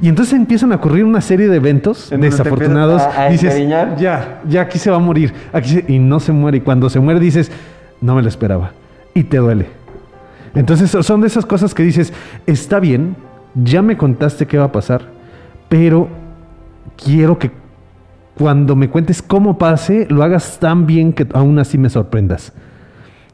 Y 0.00 0.08
entonces 0.08 0.34
empiezan 0.34 0.70
a 0.72 0.76
ocurrir 0.76 1.04
una 1.04 1.20
serie 1.20 1.48
de 1.48 1.56
eventos 1.56 2.12
En 2.12 2.20
desafortunados. 2.20 3.02
a- 3.02 3.24
a 3.24 3.28
dices, 3.28 3.56
ya, 3.98 4.40
ya 4.48 4.60
aquí 4.60 4.78
se 4.78 4.88
va 4.88 4.96
a 4.96 5.00
morir. 5.00 5.32
Aquí 5.52 5.70
se- 5.70 5.84
y 5.88 5.98
no 5.98 6.20
se 6.20 6.30
muere. 6.30 6.58
Y 6.58 6.60
cuando 6.60 6.88
se 6.90 7.00
muere 7.00 7.18
dices, 7.18 7.50
no 8.00 8.14
me 8.14 8.22
lo 8.22 8.28
esperaba. 8.28 8.70
Y 9.14 9.24
te 9.24 9.38
duele. 9.38 9.66
Entonces 10.54 10.90
son 11.04 11.20
de 11.22 11.26
esas 11.26 11.44
cosas 11.44 11.74
que 11.74 11.82
dices, 11.82 12.12
está 12.46 12.78
bien, 12.78 13.16
ya 13.54 13.82
me 13.82 13.96
contaste 13.96 14.46
qué 14.46 14.58
va 14.58 14.64
a 14.64 14.72
pasar, 14.72 15.02
pero 15.68 16.08
quiero 16.96 17.38
que 17.38 17.50
cuando 18.36 18.76
me 18.76 18.88
cuentes 18.88 19.22
cómo 19.22 19.58
pase, 19.58 20.06
lo 20.08 20.22
hagas 20.22 20.58
tan 20.58 20.86
bien 20.86 21.12
que 21.12 21.26
aún 21.32 21.58
así 21.58 21.76
me 21.78 21.90
sorprendas. 21.90 22.52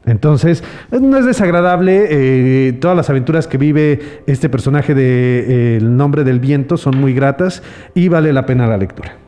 Entonces, 0.05 0.63
no 0.91 1.17
es 1.17 1.25
desagradable. 1.25 2.07
eh, 2.09 2.73
todas 2.73 2.95
las 2.95 3.09
aventuras 3.09 3.47
que 3.47 3.57
vive 3.57 4.21
este 4.25 4.49
personaje 4.49 4.95
de 4.95 5.73
eh, 5.75 5.77
El 5.77 5.97
nombre 5.97 6.23
del 6.23 6.39
viento 6.39 6.77
son 6.77 6.97
muy 6.97 7.13
gratas 7.13 7.61
y 7.93 8.07
vale 8.07 8.33
la 8.33 8.45
pena 8.45 8.67
la 8.67 8.77
lectura. 8.77 9.26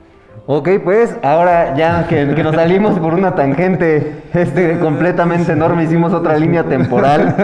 Ok, 0.51 0.67
pues 0.83 1.15
ahora 1.21 1.75
ya 1.75 2.07
que, 2.07 2.33
que 2.33 2.41
nos 2.41 2.55
salimos 2.55 2.97
por 2.97 3.13
una 3.13 3.35
tangente 3.35 4.23
este, 4.33 4.79
completamente 4.79 5.51
enorme, 5.51 5.83
hicimos 5.83 6.11
otra 6.11 6.39
línea 6.39 6.63
temporal. 6.63 7.35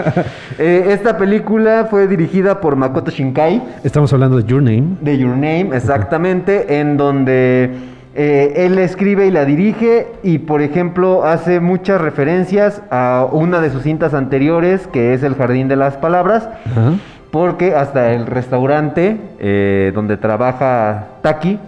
Eh, 0.58 0.86
esta 0.88 1.18
película 1.18 1.86
fue 1.90 2.08
dirigida 2.08 2.62
por 2.62 2.76
Makoto 2.76 3.10
Shinkai, 3.10 3.62
Estamos 3.84 4.10
hablando 4.14 4.38
de 4.38 4.44
Your 4.44 4.62
Name. 4.62 4.96
de 5.02 5.18
Your 5.18 5.32
Name, 5.32 5.68
exactamente, 5.74 6.80
en 6.80 6.96
donde 6.96 7.74
eh, 8.14 8.54
él 8.56 8.78
escribe 8.78 9.26
y 9.26 9.30
la 9.30 9.44
dirige 9.44 10.06
y, 10.22 10.38
por 10.38 10.62
ejemplo, 10.62 11.26
hace 11.26 11.60
muchas 11.60 12.00
referencias 12.00 12.80
a 12.90 13.28
una 13.30 13.60
de 13.60 13.68
sus 13.68 13.82
cintas 13.82 14.14
anteriores, 14.14 14.86
que 14.86 15.12
es 15.12 15.22
El 15.22 15.34
Jardín 15.34 15.68
de 15.68 15.76
las 15.76 15.98
Palabras. 15.98 16.48
Ajá. 16.64 16.94
Porque 17.36 17.74
hasta 17.74 18.14
el 18.14 18.24
restaurante 18.24 19.18
eh, 19.38 19.92
donde 19.94 20.16
trabaja 20.16 21.08
Taki 21.20 21.58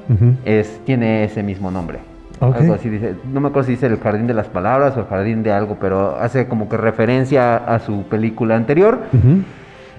es, 0.47 0.81
tiene 0.87 1.25
ese 1.25 1.43
mismo 1.43 1.71
nombre. 1.71 1.99
Algo 2.41 2.73
así 2.73 2.89
dice. 2.89 3.17
No 3.31 3.41
me 3.41 3.49
acuerdo 3.49 3.67
si 3.67 3.73
dice 3.73 3.85
el 3.85 3.99
jardín 3.99 4.27
de 4.27 4.33
las 4.33 4.47
palabras 4.47 4.97
o 4.97 5.01
el 5.01 5.07
jardín 5.07 5.43
de 5.43 5.53
algo, 5.53 5.77
pero 5.79 6.17
hace 6.19 6.49
como 6.49 6.71
que 6.71 6.79
referencia 6.79 7.57
a 7.57 7.81
su 7.81 8.05
película 8.05 8.57
anterior. 8.57 9.01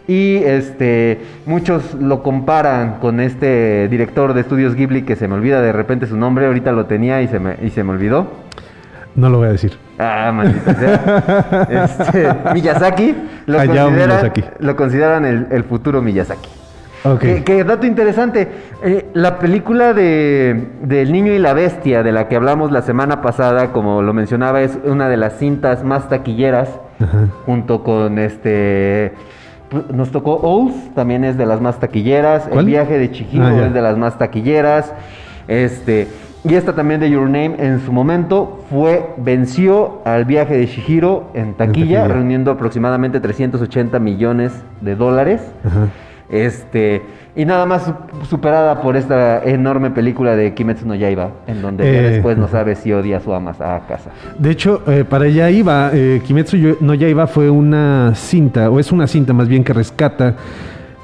Y 0.07 0.37
este 0.37 1.19
muchos 1.45 1.93
lo 1.93 2.23
comparan 2.23 2.95
con 2.99 3.19
este 3.19 3.87
director 3.89 4.33
de 4.33 4.41
estudios 4.41 4.73
Ghibli 4.73 5.03
que 5.03 5.15
se 5.15 5.27
me 5.27 5.35
olvida 5.35 5.61
de 5.61 5.71
repente 5.71 6.07
su 6.07 6.17
nombre, 6.17 6.47
ahorita 6.47 6.71
lo 6.71 6.87
tenía 6.87 7.21
y 7.21 7.27
se 7.27 7.39
me, 7.39 7.57
y 7.61 7.69
se 7.69 7.83
me 7.83 7.91
olvidó. 7.91 8.25
No 9.15 9.29
lo 9.29 9.39
voy 9.39 9.47
a 9.47 9.51
decir. 9.51 9.77
Ah, 9.97 10.31
maldita 10.33 10.73
sea. 10.75 11.65
Este, 11.85 12.29
Miyazaki 12.53 13.15
lo, 13.47 13.59
Hayao 13.59 13.87
considera- 13.87 14.07
Miyazaki. 14.07 14.43
lo 14.59 14.75
consideran 14.75 15.25
el, 15.25 15.47
el 15.51 15.63
futuro 15.63 16.01
Miyazaki. 16.01 16.49
Ok. 17.05 17.43
Que, 17.45 17.63
dato 17.63 17.85
interesante, 17.87 18.47
eh, 18.83 19.09
la 19.13 19.39
película 19.39 19.93
de 19.93 20.67
del 20.81 21.11
niño 21.13 21.31
y 21.31 21.39
la 21.39 21.53
bestia 21.53 22.03
de 22.03 22.11
la 22.11 22.27
que 22.27 22.35
hablamos 22.35 22.71
la 22.73 22.81
semana 22.81 23.21
pasada, 23.21 23.71
como 23.71 24.01
lo 24.01 24.13
mencionaba, 24.13 24.61
es 24.61 24.77
una 24.83 25.07
de 25.07 25.15
las 25.17 25.37
cintas 25.37 25.83
más 25.83 26.09
taquilleras, 26.09 26.69
Ajá. 27.01 27.27
junto 27.45 27.83
con 27.85 28.19
este 28.19 29.13
pu- 29.71 29.87
nos 29.91 30.11
tocó 30.11 30.33
Owls, 30.41 30.93
también 30.93 31.23
es 31.23 31.37
de 31.37 31.45
las 31.45 31.61
más 31.61 31.79
taquilleras, 31.79 32.43
¿Cuál? 32.49 32.59
El 32.59 32.65
viaje 32.65 32.97
de 32.97 33.11
Chihiro 33.11 33.45
Ah, 33.45 33.65
es 33.67 33.73
de 33.73 33.81
las 33.81 33.97
más 33.97 34.17
taquilleras. 34.17 34.93
Este, 35.47 36.07
y 36.47 36.53
esta 36.55 36.73
también 36.73 36.99
de 37.01 37.09
Your 37.09 37.23
Name 37.25 37.55
en 37.59 37.79
su 37.81 37.91
momento 37.91 38.59
fue 38.69 39.13
venció 39.17 40.01
al 40.05 40.25
viaje 40.25 40.55
de 40.57 40.67
Chihiro 40.67 41.31
en 41.33 41.53
taquilla, 41.53 42.01
taquilla. 42.03 42.07
reuniendo 42.07 42.51
aproximadamente 42.51 43.19
380 43.19 43.99
millones 43.99 44.53
de 44.81 44.95
dólares. 44.95 45.41
Ajá. 45.65 45.87
Este, 46.31 47.01
y 47.35 47.43
nada 47.43 47.65
más 47.65 47.83
su- 47.85 48.25
superada 48.27 48.81
por 48.83 48.95
esta 48.95 49.43
enorme 49.43 49.89
película 49.89 50.35
de 50.35 50.53
Kimetsu 50.53 50.85
no 50.87 50.93
Yaiba, 50.93 51.31
en 51.47 51.61
donde 51.63 51.83
ya 51.91 51.99
Eh, 51.99 52.09
después 52.11 52.37
no 52.37 52.43
ajá. 52.45 52.51
sabe 52.59 52.75
si 52.75 52.93
odia 52.93 53.17
a 53.17 53.19
su 53.19 53.33
ama 53.33 53.51
a 53.59 53.79
casa. 53.87 54.11
De 54.37 54.51
hecho, 54.51 54.83
eh, 54.87 55.03
para 55.09 55.25
allá 55.25 55.49
iba, 55.49 55.89
eh, 55.91 56.21
Kimetsu 56.23 56.55
no 56.81 56.93
Yaiba 56.93 57.25
fue 57.25 57.49
una 57.49 58.13
cinta, 58.13 58.69
o 58.69 58.79
es 58.79 58.91
una 58.91 59.07
cinta 59.07 59.33
más 59.33 59.47
bien 59.47 59.63
que 59.63 59.73
rescata, 59.73 60.35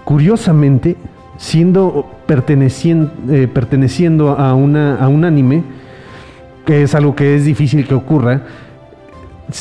curiosamente, 0.03 0.95
siendo 1.37 2.05
perteneciendo, 2.25 3.11
perteneciendo 3.53 4.31
a, 4.31 4.53
una, 4.53 4.95
a 4.97 5.07
un 5.07 5.25
anime, 5.25 5.63
que 6.65 6.83
es 6.83 6.95
algo 6.95 7.15
que 7.15 7.35
es 7.35 7.45
difícil 7.45 7.87
que 7.87 7.93
ocurra, 7.93 8.41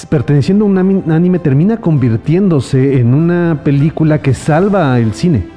perteneciendo 0.08 0.64
a 0.64 0.68
un 0.68 1.12
anime 1.12 1.38
termina 1.38 1.76
convirtiéndose 1.76 2.98
en 2.98 3.14
una 3.14 3.60
película 3.62 4.20
que 4.20 4.34
salva 4.34 4.98
el 4.98 5.12
cine. 5.12 5.54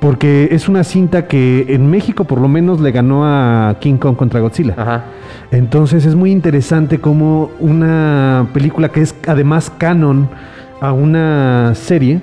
Porque 0.00 0.48
es 0.50 0.66
una 0.68 0.82
cinta 0.82 1.28
que 1.28 1.66
en 1.68 1.90
México 1.90 2.24
por 2.24 2.40
lo 2.40 2.48
menos 2.48 2.80
le 2.80 2.90
ganó 2.90 3.24
a 3.26 3.76
King 3.80 3.98
Kong 3.98 4.16
contra 4.16 4.40
Godzilla. 4.40 4.74
Ajá. 4.76 5.04
Entonces 5.50 6.06
es 6.06 6.14
muy 6.14 6.32
interesante 6.32 7.00
como 7.00 7.50
una 7.60 8.46
película 8.54 8.88
que 8.88 9.02
es 9.02 9.14
además 9.28 9.70
canon 9.76 10.28
a 10.80 10.92
una 10.92 11.74
serie 11.74 12.22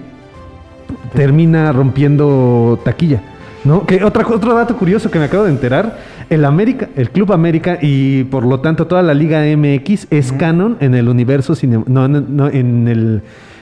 termina 1.17 1.71
rompiendo 1.71 2.79
taquilla. 2.85 3.21
¿No? 3.65 3.85
Que 3.85 4.03
otra, 4.03 4.25
otro 4.27 4.53
dato 4.53 4.77
curioso 4.77 5.09
que 5.11 5.17
me 5.19 5.25
acabo 5.25 5.43
de 5.43 5.49
enterar, 5.49 5.97
el 6.29 6.45
América, 6.45 6.87
el 6.95 7.09
Club 7.09 7.33
América 7.33 7.79
y 7.81 8.23
por 8.25 8.45
lo 8.45 8.59
tanto 8.61 8.85
toda 8.87 9.01
la 9.01 9.13
Liga 9.13 9.41
MX 9.57 10.07
es 10.11 10.31
canon 10.31 10.77
en 10.79 10.93
el 10.93 11.09
universo 11.09 11.53
cine- 11.55 11.83
no, 11.87 12.07
no, 12.07 12.21
no, 12.21 12.47
en 12.47 12.87
el 12.87 13.21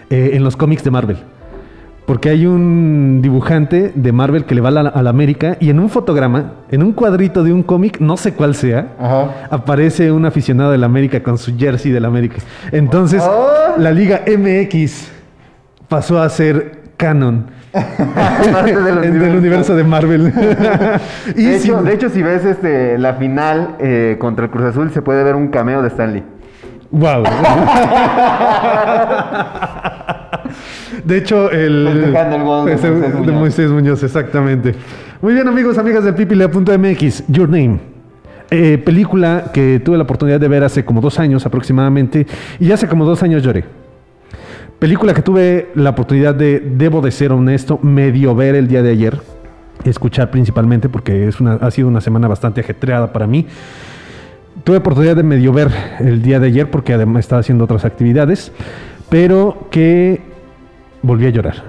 eh, 0.10 0.32
en 0.34 0.44
los 0.44 0.56
cómics 0.58 0.84
de 0.84 0.92
Marvel. 0.92 1.18
Porque 2.06 2.30
hay 2.30 2.46
un 2.46 3.20
dibujante 3.24 3.92
de 3.96 4.12
Marvel 4.12 4.44
que 4.46 4.54
le 4.54 4.62
va 4.62 4.68
a 4.70 4.72
la, 4.72 4.82
a 4.82 5.02
la 5.02 5.10
América 5.10 5.58
y 5.60 5.72
en 5.72 5.80
un 5.80 5.90
fotograma, 5.90 6.52
en 6.70 6.84
un 6.84 6.92
cuadrito 6.92 7.44
de 7.44 7.52
un 7.52 7.64
cómic, 7.64 8.00
no 8.00 8.16
sé 8.18 8.34
cuál 8.34 8.54
sea, 8.54 8.94
Ajá. 9.00 9.48
aparece 9.50 10.12
un 10.12 10.26
aficionado 10.26 10.70
del 10.72 10.84
América 10.84 11.24
con 11.24 11.40
su 11.40 11.58
jersey 11.58 11.92
del 11.92 12.06
América. 12.06 12.36
Entonces, 12.72 13.24
Oh. 13.26 13.48
la 13.80 13.92
Liga 13.92 14.22
MX 14.28 15.08
pasó 15.88 16.22
a 16.22 16.30
ser 16.30 16.85
canon 16.98 17.46
del 17.74 19.04
en 19.04 19.04
el 19.04 19.10
universo. 19.10 19.38
universo 19.38 19.76
de 19.76 19.84
Marvel. 19.84 20.34
y 21.36 21.44
De 21.46 21.60
si- 21.60 21.68
hecho, 21.70 21.82
de 21.84 21.94
hecho, 21.94 22.10
si 22.10 22.22
ves 22.24 22.46
este, 22.46 22.98
la 22.98 23.14
final 23.16 23.76
eh, 23.80 24.16
contra 24.20 24.46
el 24.46 24.52
Cruz 24.52 24.66
Azul, 24.66 24.92
se 24.92 25.02
puede 25.02 25.24
ver 25.24 25.36
un 25.36 25.50
cameo 25.50 25.82
de 25.82 25.90
Stanley. 25.90 26.24
Wow. 26.92 27.24
De 31.04 31.18
hecho, 31.18 31.52
el. 31.52 31.88
El 31.88 32.12
de 32.14 32.38
Moisés 32.38 32.82
de 32.82 33.10
Muñoz. 33.10 33.34
Moisés 33.36 33.72
Muñoz, 33.72 34.04
exactamente. 34.04 34.74
Muy 35.22 35.34
bien, 35.34 35.48
amigos, 35.48 35.78
amigas 35.78 36.04
del 36.04 36.14
pipile.mx, 36.16 37.24
Your 37.28 37.50
Name. 37.50 37.80
Eh, 38.52 38.78
película 38.78 39.46
que 39.54 39.82
tuve 39.84 39.98
la 39.98 40.04
oportunidad 40.04 40.40
de 40.40 40.48
ver 40.48 40.64
hace 40.64 40.86
como 40.86 41.02
dos 41.02 41.20
años 41.20 41.46
aproximadamente. 41.46 42.26
Y 42.60 42.72
hace 42.72 42.88
como 42.88 43.04
dos 43.06 43.22
años 43.24 43.44
lloré. 43.44 43.66
Película 44.80 45.14
que 45.14 45.22
tuve 45.22 45.70
la 45.76 45.92
oportunidad 45.92 46.36
de, 46.36 46.60
debo 46.60 47.02
de 47.02 47.12
ser 47.12 47.32
honesto, 47.32 47.80
medio 47.82 48.36
ver 48.36 48.56
el 48.56 48.68
día 48.68 48.84
de 48.84 48.92
ayer. 48.92 49.20
Escuchar 49.86 50.32
principalmente 50.32 50.90
porque 50.90 51.28
es 51.28 51.40
una, 51.40 51.54
ha 51.54 51.72
sido 51.72 51.88
una 51.88 52.02
semana 52.02 52.28
bastante 52.28 52.62
ajetreada 52.62 53.14
para 53.14 53.26
mí. 53.26 53.46
Tuve 54.64 54.78
oportunidad 54.78 55.16
de 55.16 55.24
medio 55.24 55.54
ver 55.54 55.72
el 56.00 56.22
día 56.22 56.40
de 56.40 56.48
ayer 56.48 56.70
porque 56.70 56.94
además 56.94 57.22
estaba 57.22 57.40
haciendo 57.40 57.64
otras 57.64 57.86
actividades, 57.86 58.52
pero 59.10 59.68
que 59.72 60.22
volví 61.02 61.26
a 61.26 61.30
llorar. 61.30 61.64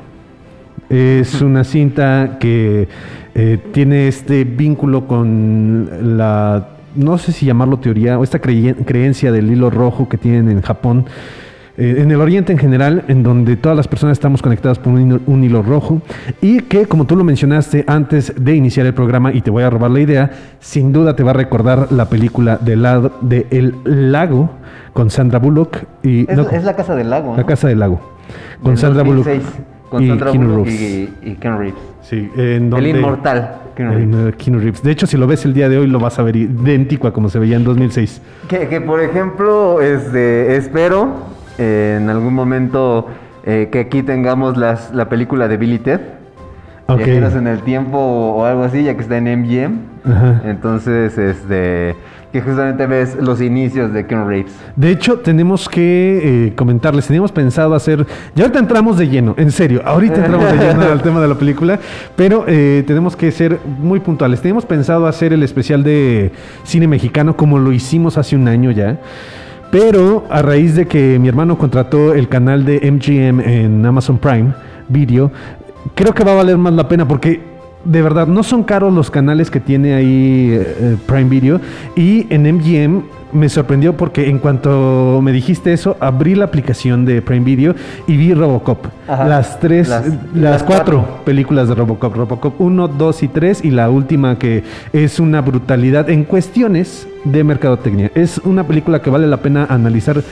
Es 0.89 1.41
una 1.43 1.65
cinta 1.65 2.39
que 2.41 2.89
eh, 3.35 3.59
tiene 3.73 4.09
este 4.09 4.45
vínculo 4.45 5.07
con 5.07 6.17
la, 6.17 6.69
no 6.95 7.19
sé 7.19 7.33
si 7.33 7.45
llamarlo 7.45 7.79
teoría, 7.79 8.19
o 8.19 8.25
esta 8.25 8.39
creencia 8.39 9.31
del 9.31 9.51
hilo 9.51 9.69
rojo 9.69 10.09
que 10.09 10.17
tienen 10.17 10.49
en 10.49 10.63
Japón, 10.63 11.07
eh, 11.79 11.97
en 11.99 12.11
el 12.11 12.21
Oriente 12.21 12.53
en 12.53 12.59
general, 12.59 13.05
en 13.09 13.23
donde 13.23 13.57
todas 13.57 13.77
las 13.77 13.87
personas 13.89 14.13
estamos 14.15 14.43
conectadas 14.43 14.79
por 14.79 14.93
un 14.95 15.01
hilo, 15.01 15.21
un 15.27 15.45
hilo 15.45 15.63
rojo, 15.63 16.01
y 16.41 16.61
que, 16.63 16.87
como 16.87 17.05
tú 17.07 17.17
lo 17.17 17.25
mencionaste 17.25 17.85
antes 17.87 18.33
de 18.39 18.55
iniciar 18.55 18.87
el 18.87 18.95
programa, 18.95 19.33
y 19.33 19.41
te 19.43 19.51
voy 19.51 19.63
a 19.63 19.71
robar 19.71 19.91
la 19.91 20.01
idea, 20.01 20.31
sin 20.61 20.93
duda 20.93 21.15
te 21.17 21.23
va 21.23 21.31
a 21.31 21.35
recordar 21.35 21.93
la 21.93 22.09
película 22.09 22.57
de, 22.57 22.77
la, 22.77 23.11
de 23.21 23.47
El 23.51 23.75
Lago 23.85 24.51
con 24.93 25.11
Sandra 25.11 25.39
Bullock 25.39 25.79
y 26.03 26.31
Es, 26.31 26.37
no, 26.37 26.49
es 26.49 26.65
la 26.65 26.75
casa 26.77 26.95
del 26.95 27.11
lago. 27.11 27.33
¿no? 27.33 27.37
La 27.37 27.45
Casa 27.45 27.69
del 27.69 27.79
Lago, 27.81 28.01
con 28.63 28.73
Del 28.73 28.79
Sandra 28.79 29.03
Bullock 29.03 29.27
2006, 29.27 29.53
Con 29.91 30.03
y 30.03 30.09
Sandra 30.09 30.31
Keanu 30.33 30.49
Bullock 30.49 30.67
Reeves. 30.67 31.09
y, 31.23 31.29
y 31.31 31.35
Ken 31.35 31.59
Reeves. 31.59 31.75
Sí, 32.01 32.31
en 32.37 32.71
donde- 32.71 32.91
El 32.91 32.97
inmortal. 32.97 33.57
Keanu 33.75 33.93
Reeves. 33.93 34.17
eh, 34.17 34.35
Keanu 34.39 34.59
Reeves. 34.61 34.83
De 34.83 34.91
hecho, 34.91 35.07
si 35.07 35.19
lo 35.19 35.27
ves 35.27 35.45
el 35.45 35.53
día 35.53 35.69
de 35.69 35.77
hoy, 35.77 35.87
lo 35.87 35.99
vas 36.01 36.19
a 36.19 36.23
ver 36.23 36.35
idéntico 36.37 37.07
a 37.09 37.13
como 37.13 37.29
se 37.29 37.39
veía 37.39 37.57
en 37.57 37.65
2006. 37.65 38.23
Que, 38.49 38.69
que, 38.69 38.81
por 38.81 39.01
ejemplo, 39.03 39.83
este, 39.83 40.57
espero 40.57 41.09
eh, 41.59 41.99
en 42.01 42.11
algún 42.11 42.35
momento 42.35 43.07
eh, 43.45 43.69
que 43.71 43.81
aquí 43.81 44.03
tengamos 44.03 44.57
las, 44.57 44.93
la 44.93 45.09
película 45.09 45.49
de 45.49 45.57
Billy 45.57 45.79
Ted. 45.79 46.01
Ok. 46.89 46.99
Viajeros 46.99 47.35
en 47.35 47.47
el 47.49 47.63
tiempo 47.63 47.99
o, 47.99 48.43
o 48.43 48.45
algo 48.45 48.63
así, 48.63 48.85
ya 48.85 48.95
que 48.95 49.03
está 49.03 49.17
en 49.17 49.41
MGM. 49.41 49.79
Ajá. 50.05 50.43
Entonces, 50.45 51.19
este, 51.19 51.97
que 52.37 52.43
justamente 52.43 52.87
ves 52.87 53.17
los 53.21 53.41
inicios 53.41 53.93
de 53.93 54.07
Ken 54.07 54.29
Reeves. 54.29 54.53
De 54.77 54.91
hecho, 54.91 55.21
tenemos 55.21 55.69
que 55.69 56.49
eh, 56.49 56.55
comentarles, 56.55 57.07
teníamos 57.07 57.33
pensado 57.33 57.75
hacer, 57.75 58.07
ya 58.35 58.45
ahorita 58.45 58.59
entramos 58.59 58.99
de 58.99 59.09
lleno, 59.09 59.35
en 59.39 59.51
serio, 59.51 59.81
ahorita 59.85 60.17
entramos 60.17 60.53
de 60.53 60.59
lleno 60.59 60.83
al 60.83 61.01
tema 61.03 61.21
de 61.21 61.29
la 61.29 61.35
película, 61.37 61.79
pero 62.15 62.45
eh, 62.47 62.85
tenemos 62.87 63.17
que 63.17 63.31
ser 63.31 63.59
muy 63.65 64.01
puntuales. 64.01 64.41
Teníamos 64.43 64.67
pensado 64.67 65.07
hacer 65.07 65.33
el 65.33 65.43
especial 65.43 65.83
de 65.83 66.31
cine 66.65 66.87
mexicano 66.87 67.37
como 67.37 67.59
lo 67.59 67.73
hicimos 67.73 68.19
hace 68.19 68.37
un 68.37 68.49
año 68.49 68.71
ya. 68.71 68.99
Pero 69.79 70.25
a 70.31 70.41
raíz 70.41 70.75
de 70.75 70.87
que 70.87 71.19
mi 71.19 71.29
hermano 71.29 71.59
contrató 71.59 72.15
el 72.15 72.29
canal 72.29 72.65
de 72.65 72.91
MGM 72.91 73.41
en 73.41 73.85
Amazon 73.85 74.17
Prime 74.17 74.55
Video, 74.89 75.31
creo 75.95 76.15
que 76.15 76.25
va 76.25 76.33
a 76.33 76.37
valer 76.37 76.57
más 76.57 76.73
la 76.73 76.89
pena 76.89 77.07
porque 77.07 77.43
de 77.85 78.01
verdad 78.01 78.27
no 78.27 78.43
son 78.43 78.65
caros 78.65 78.95
los 78.95 79.11
canales 79.11 79.51
que 79.51 79.61
tiene 79.61 79.93
ahí 79.93 80.51
eh, 80.51 80.77
eh, 80.81 80.97
Prime 81.05 81.29
Video. 81.29 81.61
Y 81.95 82.27
en 82.33 82.51
MGM 82.57 83.03
me 83.37 83.49
sorprendió 83.49 83.97
porque 83.97 84.29
en 84.29 84.39
cuanto 84.39 85.21
me 85.23 85.31
dijiste 85.33 85.73
eso, 85.73 85.97
abrí 86.01 86.35
la 86.35 86.47
aplicación 86.47 87.05
de 87.05 87.23
Prime 87.23 87.45
Video 87.45 87.75
y 88.07 88.17
vi 88.17 88.35
Robocop. 88.35 88.87
Ajá. 89.07 89.27
Las 89.29 89.61
tres, 89.61 89.89
Las- 89.89 90.07
las, 90.07 90.17
las 90.35 90.63
cuatro, 90.65 90.99
cuatro. 91.03 91.25
películas 91.25 91.69
de 91.69 91.75
Robocop. 91.75 92.17
Robocop 92.17 92.61
1, 92.61 92.89
2 92.89 93.23
y 93.23 93.29
3 93.29 93.65
y 93.65 93.71
la 93.71 93.91
última 93.91 94.39
que 94.39 94.65
es 94.93 95.21
una 95.21 95.41
brutalidad 95.43 96.11
en 96.11 96.25
cuestiones 96.25 97.07
de 97.25 97.45
mercadotecnia. 97.45 98.11
Es 98.15 98.39
una 98.39 98.67
película 98.67 99.03
que 99.03 99.11
vale 99.11 99.27
la 99.27 99.37
pena 99.39 99.67
analizar 99.69 100.23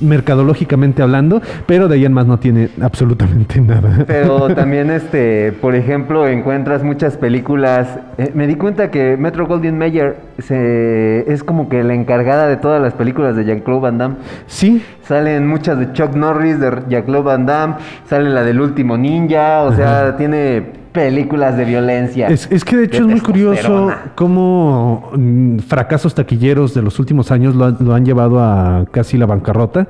mercadológicamente 0.00 1.02
hablando, 1.02 1.40
pero 1.66 1.88
de 1.88 1.96
ahí 1.96 2.04
en 2.04 2.12
más 2.12 2.26
no 2.26 2.38
tiene 2.38 2.70
absolutamente 2.80 3.60
nada. 3.60 4.04
Pero 4.06 4.48
también, 4.54 4.90
este, 4.90 5.52
por 5.52 5.74
ejemplo, 5.74 6.26
encuentras 6.26 6.82
muchas 6.82 7.16
películas. 7.16 7.98
eh, 8.18 8.30
me 8.34 8.46
di 8.46 8.56
cuenta 8.56 8.90
que 8.90 9.16
Metro 9.16 9.46
Goldwyn 9.46 9.78
Mayer 9.78 10.16
se, 10.38 11.30
es 11.32 11.44
como 11.44 11.68
que 11.68 11.82
la 11.84 11.94
encargada 11.94 12.46
de 12.46 12.56
todas 12.56 12.80
las 12.80 12.94
películas 12.94 13.36
de 13.36 13.44
Jean-Claude 13.44 13.80
Van 13.80 13.98
Damme. 13.98 14.16
Sí, 14.46 14.82
Salen 15.02 15.46
muchas 15.46 15.78
de 15.78 15.92
Chuck 15.92 16.14
Norris, 16.14 16.58
de 16.58 16.72
Jean-Claude 16.88 17.24
Van 17.24 17.46
Damme, 17.46 17.74
sale 18.08 18.30
la 18.30 18.42
del 18.42 18.60
último 18.60 18.96
ninja, 18.96 19.62
o 19.62 19.72
sea, 19.72 20.16
tiene 20.16 20.83
películas 20.94 21.56
de 21.56 21.64
violencia. 21.64 22.28
Es, 22.28 22.48
es 22.52 22.64
que 22.64 22.76
de 22.76 22.84
hecho 22.84 23.02
es 23.02 23.06
muy 23.08 23.20
curioso 23.20 23.90
cómo 24.14 25.10
mm, 25.16 25.58
fracasos 25.58 26.14
taquilleros 26.14 26.72
de 26.72 26.82
los 26.82 27.00
últimos 27.00 27.32
años 27.32 27.56
lo 27.56 27.94
han 27.94 28.04
llevado 28.06 28.40
a 28.40 28.86
casi 28.92 29.18
la 29.18 29.26
bancarrota. 29.26 29.88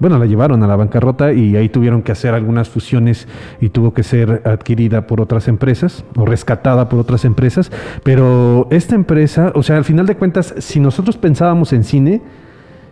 Bueno, 0.00 0.18
la 0.18 0.26
llevaron 0.26 0.62
a 0.64 0.66
la 0.66 0.74
bancarrota 0.74 1.32
y 1.32 1.56
ahí 1.56 1.68
tuvieron 1.68 2.02
que 2.02 2.10
hacer 2.10 2.34
algunas 2.34 2.68
fusiones 2.68 3.28
y 3.60 3.68
tuvo 3.68 3.94
que 3.94 4.02
ser 4.02 4.42
adquirida 4.44 5.06
por 5.06 5.20
otras 5.20 5.46
empresas 5.46 6.04
o 6.16 6.26
rescatada 6.26 6.88
por 6.88 6.98
otras 6.98 7.24
empresas. 7.24 7.70
Pero 8.02 8.66
esta 8.70 8.96
empresa, 8.96 9.52
o 9.54 9.62
sea, 9.62 9.76
al 9.76 9.84
final 9.84 10.06
de 10.06 10.16
cuentas, 10.16 10.52
si 10.58 10.80
nosotros 10.80 11.16
pensábamos 11.16 11.72
en 11.72 11.84
cine 11.84 12.22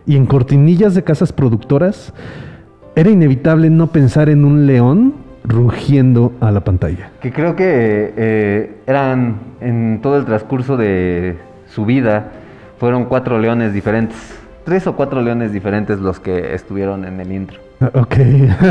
y 0.07 0.15
en 0.15 0.25
cortinillas 0.25 0.95
de 0.95 1.03
casas 1.03 1.33
productoras, 1.33 2.13
era 2.95 3.09
inevitable 3.09 3.69
no 3.69 3.87
pensar 3.87 4.29
en 4.29 4.45
un 4.45 4.65
león 4.65 5.28
rugiendo 5.43 6.33
a 6.41 6.51
la 6.51 6.61
pantalla. 6.61 7.11
Que 7.21 7.31
creo 7.31 7.55
que 7.55 8.13
eh, 8.15 8.75
eran 8.85 9.39
en 9.61 9.99
todo 10.01 10.17
el 10.17 10.25
transcurso 10.25 10.77
de 10.77 11.37
su 11.67 11.85
vida, 11.85 12.31
fueron 12.77 13.05
cuatro 13.05 13.39
leones 13.39 13.73
diferentes. 13.73 14.17
Tres 14.63 14.87
o 14.87 14.95
cuatro 14.95 15.21
leones 15.21 15.51
diferentes 15.51 15.99
los 15.99 16.19
que 16.19 16.53
estuvieron 16.53 17.05
en 17.05 17.19
el 17.19 17.31
intro. 17.31 17.68
Ah, 17.81 17.91
Ok. 17.93 18.15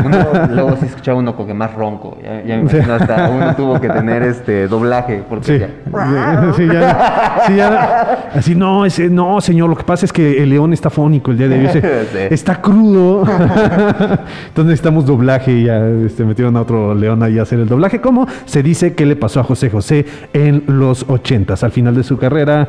Uno, 0.05 0.17
luego 0.53 0.75
se 0.77 0.85
escuchaba 0.85 1.17
uno 1.17 1.35
como 1.35 1.47
que 1.47 1.53
más 1.55 1.73
ronco. 1.73 2.17
Ya, 2.23 2.43
ya 2.43 2.55
me 2.57 2.61
imagino 2.61 2.93
hasta 2.93 3.29
uno 3.29 3.55
tuvo 3.55 3.81
que 3.81 3.89
tener 3.89 4.21
este 4.23 4.67
doblaje. 4.67 5.23
Porque 5.27 5.45
Sí. 5.45 5.59
ya- 5.59 6.53
Sí, 6.55 6.67
ya, 6.67 7.43
sí, 7.47 7.55
ya. 7.55 8.29
Así, 8.35 8.55
no, 8.55 8.85
ese, 8.85 9.09
no, 9.09 9.41
señor, 9.41 9.69
lo 9.69 9.75
que 9.75 9.83
pasa 9.83 10.05
es 10.05 10.13
que 10.13 10.43
el 10.43 10.49
león 10.49 10.73
está 10.73 10.89
fónico 10.91 11.31
el 11.31 11.37
día 11.37 11.47
de 11.47 11.59
hoy. 11.59 11.67
Sí. 12.13 12.17
Está 12.29 12.61
crudo. 12.61 13.23
Entonces 13.23 14.65
necesitamos 14.65 15.05
doblaje 15.05 15.51
y 15.53 15.63
ya 15.65 15.79
este, 16.05 16.23
metieron 16.23 16.55
a 16.57 16.61
otro 16.61 16.93
león 16.93 17.23
ahí 17.23 17.39
a 17.39 17.43
hacer 17.43 17.59
el 17.59 17.67
doblaje. 17.67 18.01
Como 18.01 18.27
se 18.45 18.61
dice 18.63 18.93
que 18.93 19.05
le 19.05 19.15
pasó 19.15 19.39
a 19.39 19.43
José 19.43 19.69
José 19.69 20.05
en 20.33 20.63
los 20.67 21.05
ochentas, 21.09 21.63
al 21.63 21.71
final 21.71 21.95
de 21.95 22.03
su 22.03 22.17
carrera. 22.17 22.67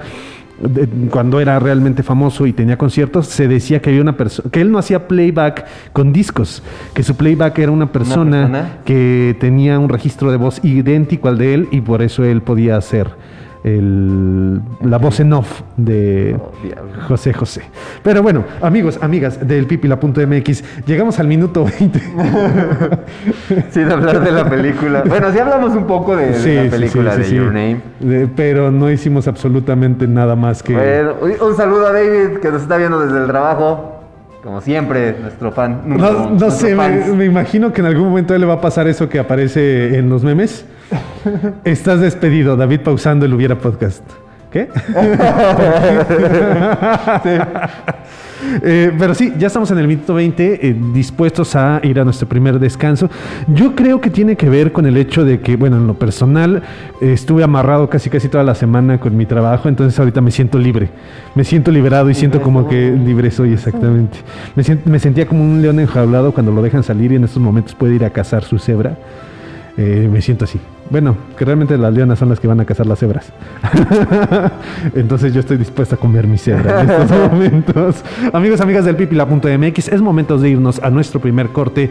De- 0.61 0.87
cuando 1.11 1.40
era 1.40 1.59
realmente 1.59 2.03
famoso 2.03 2.46
y 2.46 2.53
tenía 2.53 2.77
conciertos, 2.77 3.27
se 3.27 3.49
decía 3.49 3.81
que 3.81 3.90
había 3.90 4.03
una 4.03 4.16
persona, 4.16 4.51
que 4.51 4.61
él 4.61 4.70
no 4.70 4.79
hacía 4.79 5.09
playback 5.09 5.64
con 5.92 6.12
discos, 6.12 6.62
que 6.94 7.03
su 7.03 7.16
playback 7.16 7.59
era 7.59 7.73
una 7.73 7.90
persona, 7.92 8.42
persona? 8.42 8.68
que 8.85 9.37
tenía 9.40 9.79
un 9.79 9.88
registro 9.88 10.31
de 10.31 10.37
voz 10.37 10.61
idéntico 10.64 11.29
al 11.29 11.38
de 11.38 11.55
él 11.55 11.68
y 11.70 11.81
por 11.81 12.03
eso 12.03 12.25
él 12.25 12.42
podía 12.42 12.77
hacer 12.77 13.09
el- 13.64 14.61
la 14.83 14.99
voz 14.99 15.20
en 15.20 15.33
off 15.33 15.62
de 15.77 16.37
Oh. 16.38 16.51
José 17.09 17.33
José. 17.33 17.62
Pero 18.03 18.23
bueno, 18.23 18.44
amigos, 18.62 18.99
amigas 19.03 19.46
del 19.46 19.66
pipila.mx, 19.66 20.85
llegamos 20.87 21.18
al 21.18 21.27
minuto 21.27 21.64
20. 21.64 22.01
Sin 23.70 23.90
hablar 23.90 24.23
de 24.23 24.33
la 24.33 24.49
película. 24.49 25.03
Bueno, 25.07 25.33
sí 25.33 25.38
hablamos 25.38 25.75
un 25.75 25.87
poco 25.87 26.16
de, 26.16 26.31
la 26.64 26.70
película 26.70 27.12
sí, 27.12 27.18
de 27.18 27.25
sí. 27.25 27.35
Your 27.37 27.46
Name. 27.46 27.81
De- 28.01 28.29
pero 28.29 28.70
no 28.70 28.90
hicimos 28.90 29.29
absolutamente 29.29 30.07
nada 30.07 30.37
más 30.37 30.62
que... 30.62 30.75
Bueno, 30.75 31.14
un 31.46 31.57
saludo 31.57 31.87
a 31.88 31.92
David 31.92 32.38
que 32.40 32.51
nos 32.51 32.62
está 32.62 32.77
viendo 32.77 33.01
desde 33.01 33.18
el 33.18 33.27
trabajo. 33.27 33.96
Como 34.42 34.62
siempre, 34.62 35.16
nuestro 35.20 35.53
fan. 35.53 35.83
No, 35.85 36.51
sé, 36.51 36.75
me, 36.75 37.27
imagino 37.27 37.75
que 37.75 37.83
en 37.83 37.87
algún 37.88 38.09
momento 38.09 38.33
a 38.33 38.37
él 38.37 38.40
le 38.40 38.46
va 38.46 38.55
a 38.55 38.61
pasar 38.62 38.88
eso 38.88 39.07
que 39.07 39.18
aparece 39.18 39.99
en 39.99 40.09
los 40.09 40.25
memes. 40.25 40.64
Estás 41.64 42.00
despedido, 42.00 42.57
David 42.57 42.81
pausando 42.81 43.26
el 43.26 43.35
Hubiera 43.35 43.57
Podcast. 43.59 44.03
¿Qué? 44.50 44.68
Eh, 48.62 48.90
pero 48.98 49.14
sí, 49.14 49.35
ya 49.38 49.48
estamos 49.48 49.70
en 49.70 49.79
el 49.79 49.87
minuto 49.87 50.14
20, 50.14 50.66
eh, 50.66 50.76
dispuestos 50.94 51.55
a 51.57 51.79
ir 51.85 52.00
a 52.00 52.05
nuestro 52.05 52.26
primer 52.26 52.59
descanso. 52.59 53.11
Yo 53.48 53.74
creo 53.74 54.00
que 54.00 54.09
tiene 54.09 54.35
que 54.35 54.48
ver 54.48 54.72
con 54.72 54.87
el 54.87 54.96
hecho 54.96 55.26
de 55.26 55.40
que, 55.40 55.57
bueno, 55.57 55.76
en 55.76 55.87
lo 55.87 55.92
personal, 55.92 56.62
eh, 57.03 57.12
estuve 57.12 57.44
amarrado 57.44 57.90
casi 57.90 58.09
casi 58.09 58.29
toda 58.29 58.42
la 58.42 58.55
semana 58.55 58.98
con 58.98 59.14
mi 59.14 59.26
trabajo, 59.26 59.68
entonces 59.68 59.98
ahorita 59.98 60.22
me 60.22 60.31
siento 60.31 60.59
libre. 60.59 60.88
Me 61.35 61.44
siento 61.44 61.70
liberado 61.70 62.09
y 62.09 62.14
siento 62.14 62.40
como 62.40 62.66
que 62.66 62.90
libre 62.90 63.31
soy 63.31 63.53
exactamente. 63.53 64.18
Me 64.87 64.98
sentía 64.98 65.26
como 65.26 65.44
un 65.44 65.61
león 65.61 65.79
enjaulado 65.79 66.33
cuando 66.33 66.50
lo 66.50 66.62
dejan 66.62 66.83
salir 66.83 67.12
y 67.12 67.16
en 67.16 67.24
estos 67.24 67.42
momentos 67.42 67.74
puede 67.74 67.96
ir 67.96 68.07
a 68.07 68.11
cazar 68.11 68.42
su 68.42 68.59
cebra. 68.59 68.96
Eh, 69.76 70.09
me 70.12 70.20
siento 70.20 70.44
así. 70.44 70.59
Bueno, 70.90 71.16
que 71.38 71.44
realmente 71.44 71.79
las 71.79 71.94
leonas 71.94 72.18
son 72.18 72.29
las 72.29 72.40
que 72.40 72.48
van 72.48 72.59
a 72.61 72.64
cazar 72.64 72.85
las 72.85 72.98
cebras. 72.98 73.33
Entonces 74.94 75.33
yo 75.33 75.40
estoy 75.40 75.57
dispuesto 75.57 75.94
a 75.94 75.98
comer 75.98 76.26
mi 76.26 76.37
cebra 76.37 76.83
en 76.83 76.90
estos 76.90 77.11
momentos. 77.33 78.05
Amigos, 78.33 78.61
amigas 78.61 78.85
del 78.85 78.96
pipila.mx, 78.96 79.88
es 79.88 80.00
momento 80.03 80.37
de 80.38 80.50
irnos 80.50 80.81
a 80.83 80.90
nuestro 80.90 81.20
primer 81.20 81.48
corte 81.50 81.90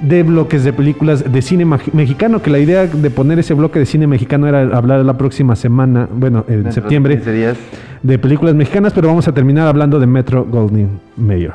de 0.00 0.22
bloques 0.22 0.64
de 0.64 0.72
películas 0.72 1.30
de 1.30 1.42
cine 1.42 1.64
mexicano, 1.92 2.40
que 2.42 2.50
la 2.50 2.58
idea 2.58 2.86
de 2.86 3.10
poner 3.10 3.38
ese 3.38 3.54
bloque 3.54 3.78
de 3.78 3.86
cine 3.86 4.06
mexicano 4.06 4.46
era 4.48 4.62
hablar 4.76 5.04
la 5.04 5.16
próxima 5.18 5.54
semana, 5.56 6.08
bueno, 6.10 6.44
en 6.48 6.72
septiembre, 6.72 7.16
15 7.16 7.32
días. 7.32 7.58
de 8.02 8.18
películas 8.18 8.54
mexicanas, 8.54 8.94
pero 8.94 9.08
vamos 9.08 9.28
a 9.28 9.32
terminar 9.32 9.68
hablando 9.68 10.00
de 10.00 10.06
Metro 10.06 10.44
Goldwyn 10.44 10.98
Mayer. 11.16 11.52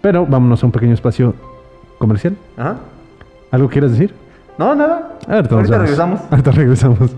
Pero 0.00 0.26
vámonos 0.26 0.62
a 0.62 0.66
un 0.66 0.72
pequeño 0.72 0.94
espacio 0.94 1.34
comercial. 1.98 2.34
Ajá. 2.56 2.76
¿Algo 3.52 3.68
quieres 3.68 3.92
decir? 3.92 4.12
No, 4.60 4.74
nada. 4.74 5.16
Ahorita, 5.26 5.54
Ahorita 5.54 5.78
regresamos. 5.78 6.20
Ahorita 6.30 6.50
regresamos. 6.50 7.10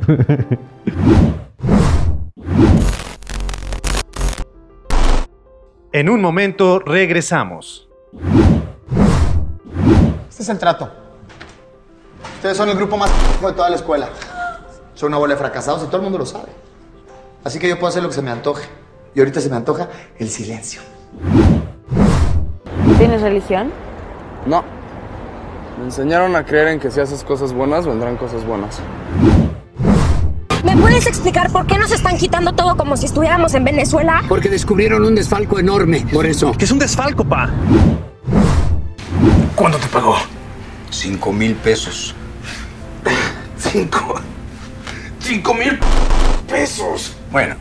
En 5.90 6.08
un 6.08 6.20
momento 6.20 6.78
regresamos. 6.78 7.88
Este 10.30 10.44
es 10.44 10.48
el 10.50 10.58
trato. 10.60 10.88
Ustedes 12.36 12.56
son 12.56 12.68
el 12.68 12.76
grupo 12.76 12.96
más 12.96 13.10
de 13.40 13.52
toda 13.54 13.70
la 13.70 13.74
escuela. 13.74 14.08
Son 14.94 15.08
una 15.08 15.18
bola 15.18 15.34
de 15.34 15.38
fracasados 15.40 15.82
y 15.82 15.86
todo 15.86 15.96
el 15.96 16.02
mundo 16.04 16.18
lo 16.18 16.26
sabe. 16.26 16.52
Así 17.42 17.58
que 17.58 17.68
yo 17.68 17.74
puedo 17.74 17.88
hacer 17.88 18.04
lo 18.04 18.08
que 18.08 18.14
se 18.14 18.22
me 18.22 18.30
antoje. 18.30 18.68
Y 19.16 19.18
ahorita 19.18 19.40
se 19.40 19.50
me 19.50 19.56
antoja 19.56 19.88
el 20.16 20.28
silencio. 20.28 20.80
¿Tienes 22.98 23.20
religión? 23.20 23.72
No. 24.46 24.81
Me 25.82 25.88
enseñaron 25.88 26.36
a 26.36 26.46
creer 26.46 26.68
en 26.68 26.78
que 26.78 26.92
si 26.92 27.00
haces 27.00 27.24
cosas 27.24 27.52
buenas, 27.52 27.84
vendrán 27.84 28.16
cosas 28.16 28.46
buenas. 28.46 28.78
¿Me 30.64 30.76
puedes 30.76 31.08
explicar 31.08 31.50
por 31.50 31.66
qué 31.66 31.76
nos 31.76 31.90
están 31.90 32.16
quitando 32.16 32.52
todo 32.52 32.76
como 32.76 32.96
si 32.96 33.06
estuviéramos 33.06 33.52
en 33.54 33.64
Venezuela? 33.64 34.22
Porque 34.28 34.48
descubrieron 34.48 35.04
un 35.04 35.16
desfalco 35.16 35.58
enorme, 35.58 36.06
por 36.12 36.24
eso. 36.24 36.52
Que 36.52 36.66
es 36.66 36.70
un 36.70 36.78
desfalco, 36.78 37.24
pa. 37.24 37.50
¿Cuándo 39.56 39.76
te 39.78 39.88
pagó? 39.88 40.14
Cinco 40.90 41.32
mil 41.32 41.56
pesos. 41.56 42.14
Cinco. 43.58 44.20
Cinco 45.18 45.52
mil 45.52 45.80
pesos. 46.48 47.16
Bueno. 47.32 47.56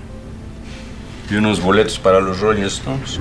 Y 1.28 1.38
unos 1.38 1.60
boletos 1.60 1.98
para 1.98 2.20
los 2.20 2.40
Rolling 2.40 2.66
Stones. 2.66 3.20